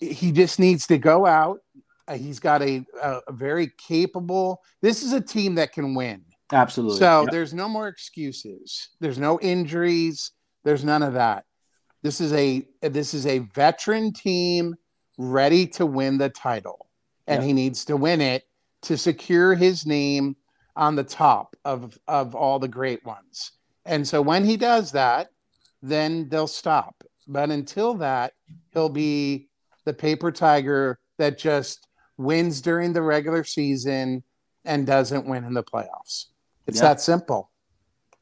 he 0.00 0.32
just 0.32 0.58
needs 0.58 0.88
to 0.88 0.98
go 0.98 1.24
out. 1.24 1.60
Uh, 2.08 2.14
he's 2.14 2.40
got 2.40 2.62
a, 2.62 2.84
a, 3.00 3.20
a, 3.28 3.32
very 3.32 3.70
capable. 3.78 4.60
This 4.82 5.04
is 5.04 5.12
a 5.12 5.20
team 5.20 5.54
that 5.54 5.72
can 5.72 5.94
win. 5.94 6.24
Absolutely. 6.50 6.98
So 6.98 7.22
yep. 7.22 7.30
there's 7.30 7.54
no 7.54 7.68
more 7.68 7.86
excuses. 7.86 8.88
There's 8.98 9.18
no 9.18 9.38
injuries. 9.38 10.32
There's 10.64 10.84
none 10.84 11.04
of 11.04 11.12
that. 11.14 11.44
This 12.02 12.20
is 12.20 12.32
a 12.32 12.66
this 12.80 13.14
is 13.14 13.26
a 13.26 13.40
veteran 13.40 14.12
team 14.12 14.76
ready 15.16 15.66
to 15.66 15.86
win 15.86 16.18
the 16.18 16.28
title, 16.28 16.86
and 17.26 17.42
he 17.42 17.52
needs 17.52 17.84
to 17.86 17.96
win 17.96 18.20
it 18.20 18.44
to 18.82 18.96
secure 18.96 19.54
his 19.54 19.84
name 19.84 20.36
on 20.76 20.94
the 20.94 21.04
top 21.04 21.56
of 21.64 21.98
of 22.06 22.34
all 22.34 22.58
the 22.58 22.68
great 22.68 23.04
ones. 23.04 23.52
And 23.84 24.06
so 24.06 24.22
when 24.22 24.44
he 24.44 24.56
does 24.56 24.92
that, 24.92 25.30
then 25.82 26.28
they'll 26.28 26.46
stop. 26.46 27.02
But 27.26 27.50
until 27.50 27.94
that, 27.94 28.34
he'll 28.72 28.88
be 28.88 29.48
the 29.84 29.92
paper 29.94 30.30
tiger 30.30 30.98
that 31.18 31.38
just 31.38 31.88
wins 32.16 32.60
during 32.60 32.92
the 32.92 33.02
regular 33.02 33.44
season 33.44 34.22
and 34.64 34.86
doesn't 34.86 35.26
win 35.26 35.44
in 35.44 35.54
the 35.54 35.62
playoffs. 35.62 36.26
It's 36.66 36.80
that 36.80 37.00
simple. 37.00 37.50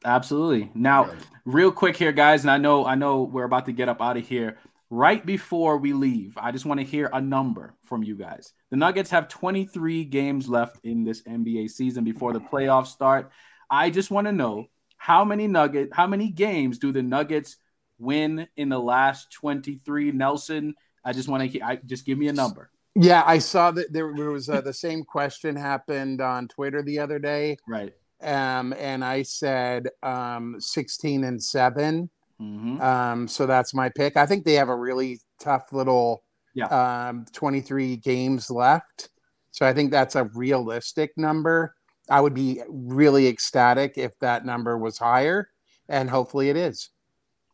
Absolutely. 0.05 0.71
Now, 0.73 1.11
real 1.45 1.71
quick 1.71 1.97
here, 1.97 2.11
guys, 2.11 2.43
and 2.43 2.51
I 2.51 2.57
know 2.57 2.85
I 2.85 2.95
know 2.95 3.23
we're 3.23 3.45
about 3.45 3.65
to 3.65 3.71
get 3.71 3.89
up 3.89 4.01
out 4.01 4.17
of 4.17 4.27
here. 4.27 4.57
Right 4.89 5.25
before 5.25 5.77
we 5.77 5.91
leave, 5.91 6.37
I 6.37 6.51
just 6.51 6.65
want 6.65 6.79
to 6.79 6.85
hear 6.85 7.09
a 7.11 7.19
number 7.19 7.73
from 7.83 8.03
you 8.03 8.15
guys. 8.15 8.53
The 8.69 8.77
Nuggets 8.77 9.09
have 9.09 9.27
23 9.27 10.05
games 10.05 10.47
left 10.47 10.79
in 10.85 11.03
this 11.03 11.23
NBA 11.23 11.69
season 11.71 12.05
before 12.05 12.31
the 12.31 12.39
playoffs 12.39 12.87
start. 12.87 13.31
I 13.69 13.89
just 13.89 14.11
want 14.11 14.27
to 14.27 14.31
know 14.31 14.67
how 14.95 15.25
many 15.25 15.45
Nugget, 15.45 15.89
how 15.91 16.07
many 16.07 16.29
games 16.29 16.79
do 16.79 16.93
the 16.93 17.03
Nuggets 17.03 17.57
win 17.99 18.47
in 18.55 18.69
the 18.69 18.79
last 18.79 19.31
23? 19.33 20.11
Nelson, 20.11 20.73
I 21.03 21.11
just 21.11 21.27
want 21.27 21.51
to 21.51 21.61
I 21.61 21.77
just 21.85 22.05
give 22.05 22.17
me 22.17 22.29
a 22.29 22.33
number. 22.33 22.69
Yeah, 22.95 23.23
I 23.25 23.39
saw 23.39 23.71
that 23.71 23.93
there, 23.93 24.13
there 24.15 24.31
was 24.31 24.49
uh, 24.49 24.61
the 24.61 24.73
same 24.73 25.03
question 25.03 25.55
happened 25.55 26.19
on 26.19 26.47
Twitter 26.47 26.81
the 26.81 26.99
other 26.99 27.19
day. 27.19 27.57
Right. 27.67 27.93
Um, 28.21 28.73
and 28.73 29.03
I 29.03 29.23
said 29.23 29.89
um, 30.01 30.55
16 30.59 31.23
and 31.23 31.41
7. 31.41 32.09
Mm-hmm. 32.41 32.81
Um, 32.81 33.27
so 33.27 33.45
that's 33.45 33.73
my 33.73 33.89
pick. 33.89 34.17
I 34.17 34.25
think 34.25 34.45
they 34.45 34.53
have 34.53 34.69
a 34.69 34.75
really 34.75 35.19
tough 35.39 35.71
little 35.71 36.23
yeah. 36.53 36.65
um, 37.09 37.25
23 37.33 37.97
games 37.97 38.49
left. 38.49 39.09
So 39.51 39.65
I 39.65 39.73
think 39.73 39.91
that's 39.91 40.15
a 40.15 40.25
realistic 40.25 41.17
number. 41.17 41.75
I 42.09 42.21
would 42.21 42.33
be 42.33 42.61
really 42.69 43.27
ecstatic 43.27 43.97
if 43.97 44.17
that 44.19 44.45
number 44.45 44.77
was 44.77 44.97
higher, 44.97 45.49
and 45.89 46.09
hopefully 46.09 46.49
it 46.49 46.55
is. 46.55 46.89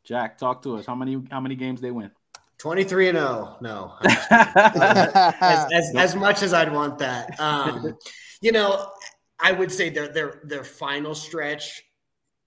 Jack, 0.03 0.37
talk 0.37 0.61
to 0.63 0.77
us. 0.77 0.85
How 0.85 0.95
many 0.95 1.21
how 1.31 1.39
many 1.39 1.55
games 1.55 1.81
they 1.81 1.91
win? 1.91 2.11
23 2.59 3.09
and 3.09 3.17
0. 3.17 3.57
No. 3.61 3.93
as, 4.03 5.67
as, 5.71 5.95
as, 5.95 6.15
much 6.15 6.43
as 6.43 6.53
I'd 6.53 6.71
want 6.71 6.97
that. 6.99 7.37
Um, 7.39 7.97
you 8.41 8.51
know, 8.53 8.89
I 9.43 9.51
would 9.51 9.71
say 9.71 9.89
their 9.89 10.07
their 10.07 10.39
their 10.45 10.63
final 10.63 11.13
stretch 11.13 11.83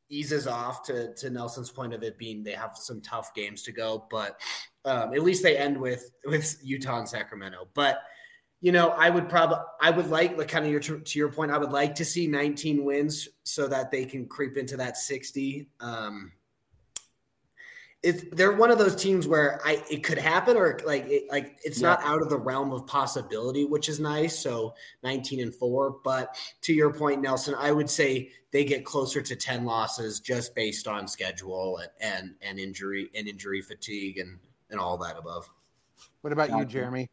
eases 0.09 0.47
off 0.47 0.83
to 0.85 1.15
to 1.15 1.31
Nelson's 1.31 1.71
point 1.71 1.93
of 1.93 2.03
it 2.03 2.19
being 2.19 2.43
they 2.43 2.53
have 2.53 2.77
some 2.77 3.01
tough 3.03 3.35
games 3.35 3.63
to 3.65 3.73
go, 3.73 4.07
but 4.11 4.41
um, 4.87 5.13
at 5.13 5.23
least 5.23 5.43
they 5.43 5.57
end 5.57 5.79
with 5.79 6.11
with 6.25 6.59
Utah 6.65 6.99
and 6.99 7.09
Sacramento. 7.09 7.69
But 7.75 8.03
you 8.63 8.73
know, 8.73 8.89
I 8.91 9.11
would 9.11 9.29
probably 9.29 9.59
I 9.81 9.91
would 9.91 10.09
like 10.09 10.39
like 10.39 10.49
kind 10.49 10.65
of 10.65 10.71
your 10.73 10.81
to 10.81 11.19
your 11.19 11.31
point, 11.31 11.53
I 11.53 11.59
would 11.59 11.71
like 11.71 11.95
to 11.97 12.05
see 12.05 12.27
19 12.27 12.85
wins 12.85 13.29
so 13.45 13.69
that 13.69 13.91
they 13.91 14.07
can 14.07 14.27
creep 14.27 14.57
into 14.57 14.77
that 14.79 14.97
60. 14.97 15.69
Um, 15.81 16.33
it's 18.03 18.25
they're 18.33 18.53
one 18.53 18.71
of 18.71 18.79
those 18.79 18.95
teams 18.95 19.27
where 19.27 19.61
I 19.65 19.83
it 19.91 20.05
could 20.05 20.19
happen 20.19 20.57
or 20.57 20.79
like 20.85 21.07
it, 21.09 21.25
like 21.31 21.59
it's 21.65 21.81
yeah. 21.81 21.89
not 21.89 22.03
out 22.03 22.23
of 22.23 22.29
the 22.29 22.37
realm 22.37 22.73
of 22.73 22.87
possibility, 22.87 23.65
which 23.65 23.89
is 23.89 23.99
nice. 23.99 24.39
So 24.39 24.75
19 25.03 25.41
and 25.41 25.55
4, 25.55 25.97
but 26.05 26.37
to 26.63 26.73
your 26.73 26.93
point 26.93 27.21
Nelson, 27.21 27.55
I 27.59 27.73
would 27.73 27.91
say 27.91 28.31
they 28.53 28.65
get 28.65 28.85
closer 28.85 29.21
to 29.23 29.35
10 29.35 29.65
losses 29.65 30.21
just 30.21 30.55
based 30.55 30.87
on 30.87 31.09
schedule 31.09 31.79
and 31.79 31.91
and, 32.01 32.35
and 32.43 32.59
injury 32.59 33.11
and 33.15 33.27
injury 33.27 33.63
fatigue 33.63 34.19
and 34.19 34.39
and 34.71 34.79
all 34.79 34.99
that 34.99 35.17
above. 35.17 35.49
What 36.21 36.33
about 36.33 36.51
you, 36.51 36.65
Jeremy? 36.65 37.09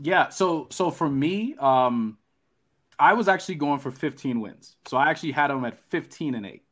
Yeah, 0.00 0.28
so 0.28 0.66
so 0.70 0.90
for 0.90 1.08
me, 1.08 1.54
um 1.58 2.18
I 2.98 3.12
was 3.12 3.28
actually 3.28 3.56
going 3.56 3.78
for 3.78 3.90
15 3.90 4.40
wins. 4.40 4.76
So 4.86 4.96
I 4.96 5.10
actually 5.10 5.32
had 5.32 5.48
them 5.48 5.64
at 5.64 5.78
15 5.90 6.34
and 6.34 6.46
8 6.46 6.62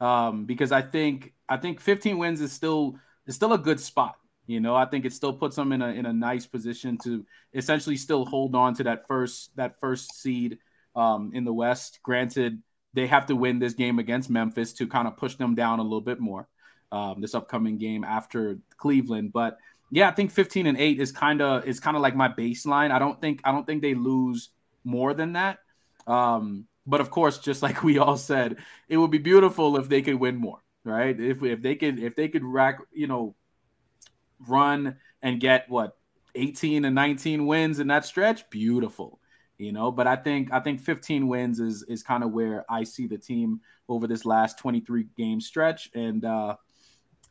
um, 0.00 0.44
because 0.44 0.72
I 0.72 0.82
think 0.82 1.32
I 1.50 1.56
think 1.56 1.80
15 1.80 2.16
wins 2.16 2.40
is 2.40 2.52
still 2.52 2.96
is 3.26 3.34
still 3.34 3.52
a 3.52 3.58
good 3.58 3.80
spot. 3.80 4.16
You 4.46 4.60
know, 4.60 4.74
I 4.74 4.86
think 4.86 5.04
it 5.04 5.12
still 5.12 5.32
puts 5.32 5.56
them 5.56 5.72
in 5.72 5.82
a 5.82 5.88
in 5.88 6.06
a 6.06 6.12
nice 6.12 6.46
position 6.46 6.96
to 7.04 7.26
essentially 7.52 7.96
still 7.96 8.24
hold 8.24 8.54
on 8.54 8.74
to 8.74 8.84
that 8.84 9.06
first 9.06 9.54
that 9.56 9.78
first 9.80 10.14
seed 10.14 10.58
um, 10.96 11.32
in 11.34 11.44
the 11.44 11.52
West. 11.52 12.00
Granted, 12.02 12.62
they 12.94 13.06
have 13.06 13.26
to 13.26 13.36
win 13.36 13.58
this 13.58 13.74
game 13.74 13.98
against 13.98 14.30
Memphis 14.30 14.72
to 14.74 14.86
kind 14.86 15.06
of 15.06 15.16
push 15.16 15.34
them 15.34 15.54
down 15.54 15.78
a 15.78 15.82
little 15.82 16.00
bit 16.00 16.20
more 16.20 16.48
um, 16.92 17.20
this 17.20 17.34
upcoming 17.34 17.78
game 17.78 18.04
after 18.04 18.58
Cleveland. 18.76 19.32
But 19.32 19.58
yeah, 19.90 20.08
I 20.08 20.12
think 20.12 20.30
15 20.30 20.66
and 20.66 20.78
8 20.78 21.00
is 21.00 21.12
kind 21.12 21.42
of 21.42 21.66
is 21.66 21.80
kind 21.80 21.96
of 21.96 22.02
like 22.02 22.16
my 22.16 22.28
baseline. 22.28 22.90
I 22.90 22.98
don't 22.98 23.20
think 23.20 23.40
I 23.44 23.52
don't 23.52 23.66
think 23.66 23.82
they 23.82 23.94
lose 23.94 24.50
more 24.84 25.14
than 25.14 25.34
that. 25.34 25.58
Um, 26.06 26.66
but 26.86 27.00
of 27.00 27.10
course, 27.10 27.38
just 27.38 27.62
like 27.62 27.82
we 27.84 27.98
all 27.98 28.16
said, 28.16 28.56
it 28.88 28.96
would 28.96 29.10
be 29.10 29.18
beautiful 29.18 29.76
if 29.76 29.88
they 29.88 30.02
could 30.02 30.16
win 30.16 30.36
more, 30.36 30.62
right? 30.84 31.18
If 31.18 31.42
if 31.42 31.62
they 31.62 31.74
could 31.74 31.98
if 31.98 32.16
they 32.16 32.28
could 32.28 32.44
rack, 32.44 32.78
you 32.92 33.06
know, 33.06 33.34
run 34.46 34.96
and 35.22 35.40
get 35.40 35.68
what 35.68 35.96
18 36.34 36.84
and 36.84 36.94
19 36.94 37.46
wins 37.46 37.80
in 37.80 37.88
that 37.88 38.04
stretch, 38.04 38.48
beautiful. 38.50 39.18
You 39.58 39.72
know, 39.72 39.92
but 39.92 40.06
I 40.06 40.16
think 40.16 40.52
I 40.52 40.60
think 40.60 40.80
15 40.80 41.28
wins 41.28 41.60
is 41.60 41.82
is 41.82 42.02
kind 42.02 42.24
of 42.24 42.32
where 42.32 42.64
I 42.70 42.84
see 42.84 43.06
the 43.06 43.18
team 43.18 43.60
over 43.88 44.06
this 44.06 44.24
last 44.24 44.58
23 44.58 45.06
game 45.16 45.40
stretch. 45.40 45.90
And 45.94 46.24
uh 46.24 46.56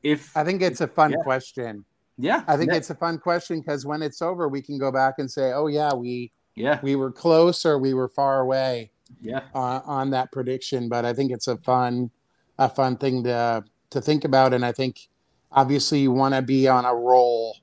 if 0.03 0.35
I 0.37 0.43
think 0.43 0.61
it's 0.61 0.81
a 0.81 0.87
fun 0.87 1.11
yeah. 1.11 1.17
question. 1.23 1.85
Yeah. 2.17 2.43
I 2.47 2.57
think 2.57 2.71
yeah. 2.71 2.77
it's 2.77 2.89
a 2.89 2.95
fun 2.95 3.17
question 3.17 3.61
because 3.61 3.85
when 3.85 4.01
it's 4.01 4.21
over, 4.21 4.47
we 4.47 4.61
can 4.61 4.77
go 4.77 4.91
back 4.91 5.15
and 5.17 5.31
say, 5.31 5.53
Oh 5.53 5.67
yeah, 5.67 5.93
we 5.93 6.31
yeah 6.59 6.79
we 6.83 6.95
were 6.95 7.11
close 7.11 7.65
or 7.65 7.79
we 7.79 7.93
were 7.93 8.09
far 8.09 8.41
away 8.41 8.91
yeah 9.21 9.41
uh, 9.55 9.79
on 9.85 10.09
that 10.11 10.31
prediction 10.31 10.89
but 10.89 11.05
i 11.05 11.13
think 11.13 11.31
it's 11.31 11.47
a 11.47 11.57
fun 11.57 12.11
a 12.59 12.69
fun 12.69 12.97
thing 12.97 13.23
to 13.23 13.63
to 13.89 14.01
think 14.01 14.25
about. 14.25 14.53
And 14.53 14.63
i 14.63 14.71
think 14.71 15.07
obviously 15.51 15.99
you 15.99 16.11
want 16.11 16.35
to 16.35 16.43
be 16.43 16.67
on 16.67 16.85
a 16.85 16.93
roll 16.93 17.57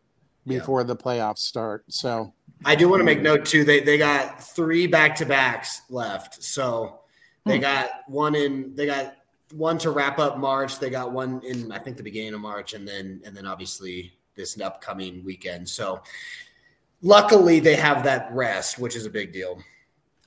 before 0.46 0.80
yeah. 0.80 0.86
the 0.86 0.96
playoffs 0.96 1.38
start. 1.38 1.84
So 1.88 2.32
i 2.64 2.74
do 2.74 2.88
want 2.88 3.00
to 3.00 3.04
make 3.04 3.22
note 3.22 3.44
too 3.44 3.62
they 3.62 3.80
they 3.80 3.98
got 3.98 4.42
three 4.42 4.88
back-to-backs 4.88 5.82
left. 5.90 6.42
So 6.42 7.00
they 7.44 7.56
hmm. 7.56 7.62
got 7.62 7.90
one 8.08 8.34
in 8.34 8.74
they 8.74 8.86
got 8.86 9.16
one 9.52 9.78
to 9.78 9.90
wrap 9.90 10.18
up 10.18 10.38
march. 10.38 10.80
They 10.80 10.90
got 10.90 11.12
one 11.12 11.40
in 11.44 11.70
i 11.70 11.78
think 11.78 11.96
the 11.96 12.02
beginning 12.02 12.34
of 12.34 12.40
march 12.40 12.72
and 12.72 12.88
then 12.88 13.20
and 13.24 13.36
then 13.36 13.46
obviously 13.46 14.14
this 14.34 14.58
upcoming 14.60 15.22
weekend. 15.24 15.68
So 15.68 16.02
luckily 17.02 17.60
they 17.60 17.76
have 17.76 18.02
that 18.02 18.32
rest 18.32 18.78
which 18.78 18.96
is 18.96 19.04
a 19.04 19.10
big 19.10 19.30
deal 19.30 19.62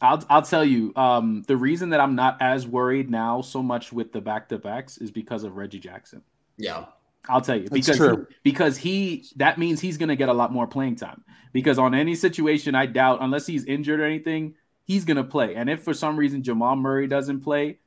I'll 0.02 0.24
I'll 0.30 0.41
tell 0.41 0.64
you, 0.64 0.93
um, 0.95 1.43
the 1.47 1.58
reason 1.58 1.89
that 1.89 2.00
I'm 2.00 2.16
not 2.16 2.38
as 2.41 2.66
worried 2.66 3.10
now 3.10 3.41
so 3.41 3.62
much 3.62 3.91
with 3.91 4.14
the 4.14 4.22
back 4.22 4.50
to 4.50 4.58
backs 4.58 4.97
is 4.97 5.12
because 5.12 5.43
of 5.43 5.58
Reggie 5.58 5.80
Jackson. 5.80 6.22
Yeah. 6.58 6.86
I'll 7.28 7.41
tell 7.41 7.58
you 7.58 7.68
because 7.70 7.97
he, 7.97 8.16
because 8.43 8.78
he 8.78 9.26
that 9.36 9.58
means 9.58 9.82
he's 9.82 9.97
going 9.97 10.10
to 10.10 10.16
get 10.16 10.30
a 10.30 10.34
lot 10.34 10.54
more 10.54 10.68
playing 10.68 10.95
time. 10.95 11.24
Because 11.52 11.78
on 11.78 11.93
any 11.93 12.16
situation 12.16 12.76
I 12.76 12.86
doubt 12.86 13.20
unless 13.22 13.45
he's 13.45 13.66
injured 13.66 14.00
or 14.00 14.06
anything 14.06 14.56
he's 14.86 15.06
going 15.06 15.18
to 15.18 15.24
play. 15.24 15.56
And 15.56 15.70
if 15.70 15.84
for 15.84 15.93
some 15.93 16.18
reason 16.18 16.43
Jamal 16.43 16.76
Murray 16.76 17.08
doesn't 17.08 17.41
play 17.41 17.80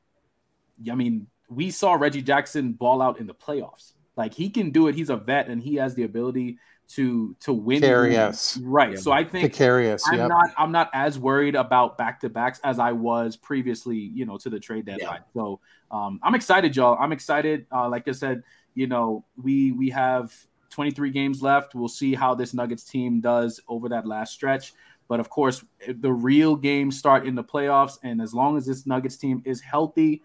I 0.89 0.95
mean 0.95 1.27
we 1.49 1.71
saw 1.71 1.93
Reggie 1.93 2.21
Jackson 2.21 2.73
ball 2.73 3.01
out 3.01 3.19
in 3.19 3.25
the 3.25 3.33
playoffs. 3.33 3.93
Like 4.15 4.35
he 4.35 4.49
can 4.49 4.69
do 4.69 4.87
it. 4.87 4.95
He's 4.95 5.09
a 5.09 5.17
vet 5.17 5.47
and 5.47 5.61
he 5.61 5.75
has 5.75 5.95
the 5.95 6.03
ability 6.03 6.59
to 6.87 7.35
to 7.39 7.53
win 7.53 7.81
carry 7.81 8.17
us 8.17 8.57
right. 8.57 8.91
Yeah. 8.91 8.99
so 8.99 9.11
i 9.11 9.23
think 9.23 9.53
to 9.53 9.93
us 9.93 10.03
i'm 10.07 10.17
yep. 10.17 10.29
not 10.29 10.49
i'm 10.57 10.71
not 10.71 10.89
as 10.93 11.17
worried 11.17 11.55
about 11.55 11.97
back-to-backs 11.97 12.59
as 12.63 12.77
i 12.77 12.91
was 12.91 13.35
previously 13.35 13.97
you 13.97 14.25
know 14.25 14.37
to 14.37 14.49
the 14.49 14.59
trade 14.59 14.85
deadline. 14.85 15.21
Yeah. 15.33 15.41
so 15.41 15.59
um, 15.91 16.19
i'm 16.23 16.35
excited 16.35 16.75
y'all. 16.75 16.97
I'm 16.99 17.11
excited. 17.11 17.65
Uh, 17.71 17.89
like 17.89 18.07
i 18.07 18.11
said 18.11 18.43
you 18.75 18.87
know 18.87 19.25
we 19.41 19.71
we 19.71 19.89
have 19.89 20.33
23 20.71 21.11
games 21.11 21.41
left. 21.43 21.75
We'll 21.75 21.87
see 21.87 22.15
how 22.15 22.33
this 22.33 22.53
nuggets 22.53 22.83
team 22.83 23.21
does 23.21 23.61
over 23.67 23.89
that 23.89 24.07
last 24.07 24.33
stretch. 24.33 24.73
But 25.07 25.19
of 25.19 25.29
course 25.29 25.63
the 25.87 26.11
real 26.11 26.55
games 26.55 26.97
start 26.97 27.27
in 27.27 27.35
the 27.35 27.43
playoffs 27.43 27.99
and 28.03 28.21
as 28.21 28.33
long 28.33 28.57
as 28.57 28.65
this 28.65 28.87
nuggets 28.87 29.17
team 29.17 29.41
is 29.45 29.61
healthy 29.61 30.23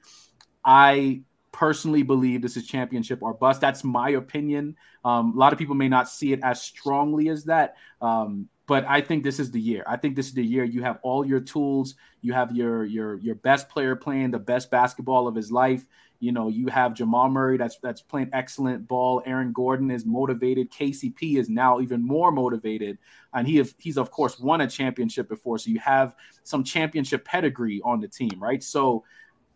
i 0.65 1.21
personally 1.59 2.05
believe 2.05 2.41
this 2.41 2.57
is 2.57 2.69
championship 2.69 3.21
or 3.21 3.35
bust. 3.35 3.61
That's 3.61 3.83
my 3.83 4.11
opinion. 4.11 4.77
Um, 5.05 5.33
a 5.35 5.37
lot 5.37 5.53
of 5.53 5.59
people 5.59 5.75
may 5.75 5.89
not 5.89 6.09
see 6.09 6.33
it 6.33 6.39
as 6.45 6.63
strongly 6.63 7.31
as 7.31 7.45
that. 7.47 7.75
Um, 8.01 8.49
but 8.69 8.85
I 8.87 9.01
think 9.01 9.25
this 9.25 9.41
is 9.41 9.51
the 9.51 9.61
year. 9.61 9.83
I 9.85 9.97
think 9.97 10.15
this 10.15 10.29
is 10.29 10.35
the 10.35 10.45
year 10.45 10.63
you 10.63 10.85
have 10.85 11.01
all 11.03 11.27
your 11.27 11.41
tools. 11.41 11.97
You 12.21 12.33
have 12.33 12.55
your 12.55 12.85
your 12.85 13.19
your 13.19 13.35
best 13.35 13.69
player 13.69 13.97
playing 13.97 14.31
the 14.31 14.39
best 14.39 14.71
basketball 14.71 15.27
of 15.27 15.35
his 15.35 15.51
life. 15.51 15.85
You 16.21 16.31
know, 16.31 16.49
you 16.49 16.69
have 16.69 16.95
Jamal 16.95 17.29
Murray 17.29 17.57
that's 17.57 17.79
that's 17.83 18.03
playing 18.03 18.31
excellent 18.33 18.87
ball. 18.87 19.21
Aaron 19.27 19.53
Gordon 19.53 19.91
is 19.91 20.07
motivated. 20.07 20.71
KCP 20.71 21.39
is 21.39 21.49
now 21.49 21.81
even 21.81 22.07
more 22.07 22.31
motivated, 22.31 22.99
and 23.35 23.49
he 23.49 23.57
have, 23.57 23.75
he's 23.79 23.99
of 23.99 24.13
course 24.13 24.39
won 24.39 24.61
a 24.61 24.69
championship 24.69 25.29
before. 25.29 25.59
So 25.59 25.71
you 25.71 25.81
have 25.81 26.15
some 26.45 26.63
championship 26.63 27.25
pedigree 27.25 27.81
on 27.85 28.01
the 28.01 28.07
team, 28.07 28.39
right? 28.39 28.63
So 28.63 29.03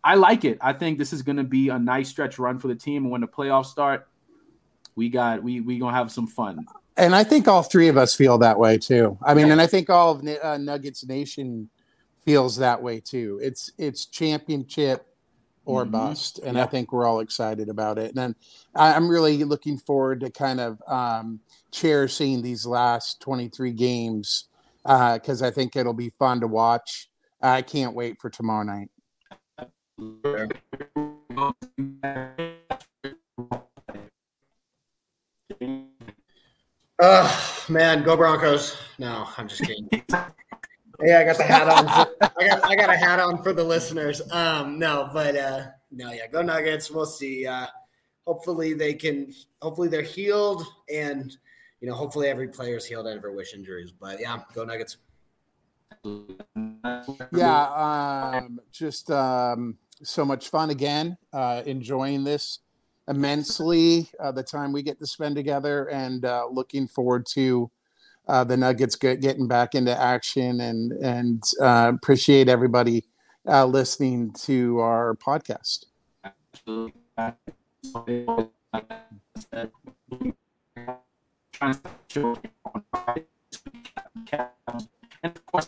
I 0.03 0.15
like 0.15 0.43
it. 0.43 0.57
I 0.61 0.73
think 0.73 0.97
this 0.97 1.13
is 1.13 1.21
going 1.21 1.37
to 1.37 1.43
be 1.43 1.69
a 1.69 1.79
nice 1.79 2.09
stretch 2.09 2.37
run 2.37 2.59
for 2.59 2.67
the 2.67 2.75
team. 2.75 3.03
And 3.03 3.11
when 3.11 3.21
the 3.21 3.27
playoffs 3.27 3.67
start, 3.67 4.07
we 4.95 5.09
got 5.09 5.41
we 5.41 5.61
we 5.61 5.79
gonna 5.79 5.95
have 5.95 6.11
some 6.11 6.27
fun. 6.27 6.65
And 6.97 7.15
I 7.15 7.23
think 7.23 7.47
all 7.47 7.63
three 7.63 7.87
of 7.87 7.97
us 7.97 8.13
feel 8.13 8.37
that 8.39 8.59
way 8.59 8.77
too. 8.77 9.17
I 9.23 9.33
mean, 9.33 9.49
and 9.49 9.59
I 9.59 9.67
think 9.67 9.89
all 9.89 10.11
of 10.11 10.27
uh, 10.43 10.57
Nuggets 10.57 11.05
Nation 11.05 11.69
feels 12.23 12.57
that 12.57 12.81
way 12.81 12.99
too. 12.99 13.39
It's 13.41 13.71
it's 13.77 14.05
championship 14.05 15.07
or 15.65 15.83
mm-hmm. 15.83 15.91
bust, 15.91 16.39
and 16.39 16.57
yeah. 16.57 16.63
I 16.63 16.67
think 16.67 16.91
we're 16.91 17.07
all 17.07 17.21
excited 17.21 17.69
about 17.69 17.97
it. 17.97 18.09
And 18.09 18.17
then 18.17 18.35
I'm 18.75 19.09
really 19.09 19.43
looking 19.43 19.77
forward 19.77 20.19
to 20.19 20.29
kind 20.29 20.59
of 20.59 20.81
um, 20.87 21.39
cherishing 21.71 22.41
these 22.41 22.65
last 22.65 23.21
23 23.21 23.71
games 23.71 24.45
because 24.83 25.41
uh, 25.41 25.47
I 25.47 25.51
think 25.51 25.75
it'll 25.75 25.93
be 25.93 26.11
fun 26.11 26.41
to 26.41 26.47
watch. 26.47 27.09
I 27.41 27.61
can't 27.61 27.95
wait 27.95 28.19
for 28.19 28.29
tomorrow 28.29 28.63
night. 28.63 28.89
Oh 36.99 37.65
man, 37.69 38.03
go 38.03 38.17
Broncos! 38.17 38.77
No, 38.97 39.27
I'm 39.37 39.47
just 39.47 39.61
kidding. 39.61 39.87
yeah, 39.91 41.19
I 41.19 41.23
got 41.25 41.37
the 41.37 41.43
hat 41.43 41.67
on. 41.67 41.85
For, 41.85 42.31
I 42.39 42.47
got 42.47 42.63
I 42.65 42.75
got 42.75 42.89
a 42.89 42.97
hat 42.97 43.19
on 43.19 43.43
for 43.43 43.53
the 43.53 43.63
listeners. 43.63 44.21
Um, 44.31 44.79
no, 44.79 45.09
but 45.13 45.35
uh, 45.35 45.65
no, 45.91 46.11
yeah, 46.11 46.27
go 46.27 46.41
Nuggets. 46.41 46.89
We'll 46.89 47.05
see. 47.05 47.45
Uh, 47.45 47.67
hopefully 48.25 48.73
they 48.73 48.95
can. 48.95 49.33
Hopefully 49.61 49.89
they're 49.89 50.01
healed, 50.01 50.65
and 50.91 51.35
you 51.81 51.87
know, 51.87 51.93
hopefully 51.93 52.29
every 52.29 52.47
player's 52.47 52.85
healed 52.85 53.05
out 53.05 53.17
of 53.17 53.21
their 53.21 53.31
wish 53.31 53.53
injuries. 53.53 53.91
But 53.91 54.19
yeah, 54.19 54.39
go 54.55 54.63
Nuggets. 54.63 54.97
Yeah, 57.33 58.39
um, 58.41 58.59
just 58.71 59.09
um, 59.11 59.77
so 60.03 60.25
much 60.25 60.49
fun 60.49 60.69
again. 60.69 61.17
Uh, 61.31 61.63
enjoying 61.65 62.23
this 62.23 62.59
immensely 63.07 64.09
uh, 64.19 64.31
the 64.31 64.43
time 64.43 64.71
we 64.71 64.81
get 64.81 64.99
to 64.99 65.05
spend 65.05 65.35
together 65.35 65.87
and 65.87 66.25
uh, 66.25 66.47
looking 66.49 66.87
forward 66.87 67.25
to 67.25 67.69
uh, 68.27 68.43
the 68.43 68.55
Nuggets 68.55 68.95
get, 68.95 69.21
getting 69.21 69.47
back 69.47 69.75
into 69.75 69.99
action 69.99 70.61
and 70.61 70.93
and 70.93 71.43
uh, 71.61 71.91
appreciate 71.93 72.47
everybody 72.47 73.03
uh, 73.47 73.65
listening 73.65 74.31
to 74.31 74.79
our 74.79 75.15
podcast. 75.15 75.85
And 85.21 85.35
of 85.35 85.45
course, 85.45 85.67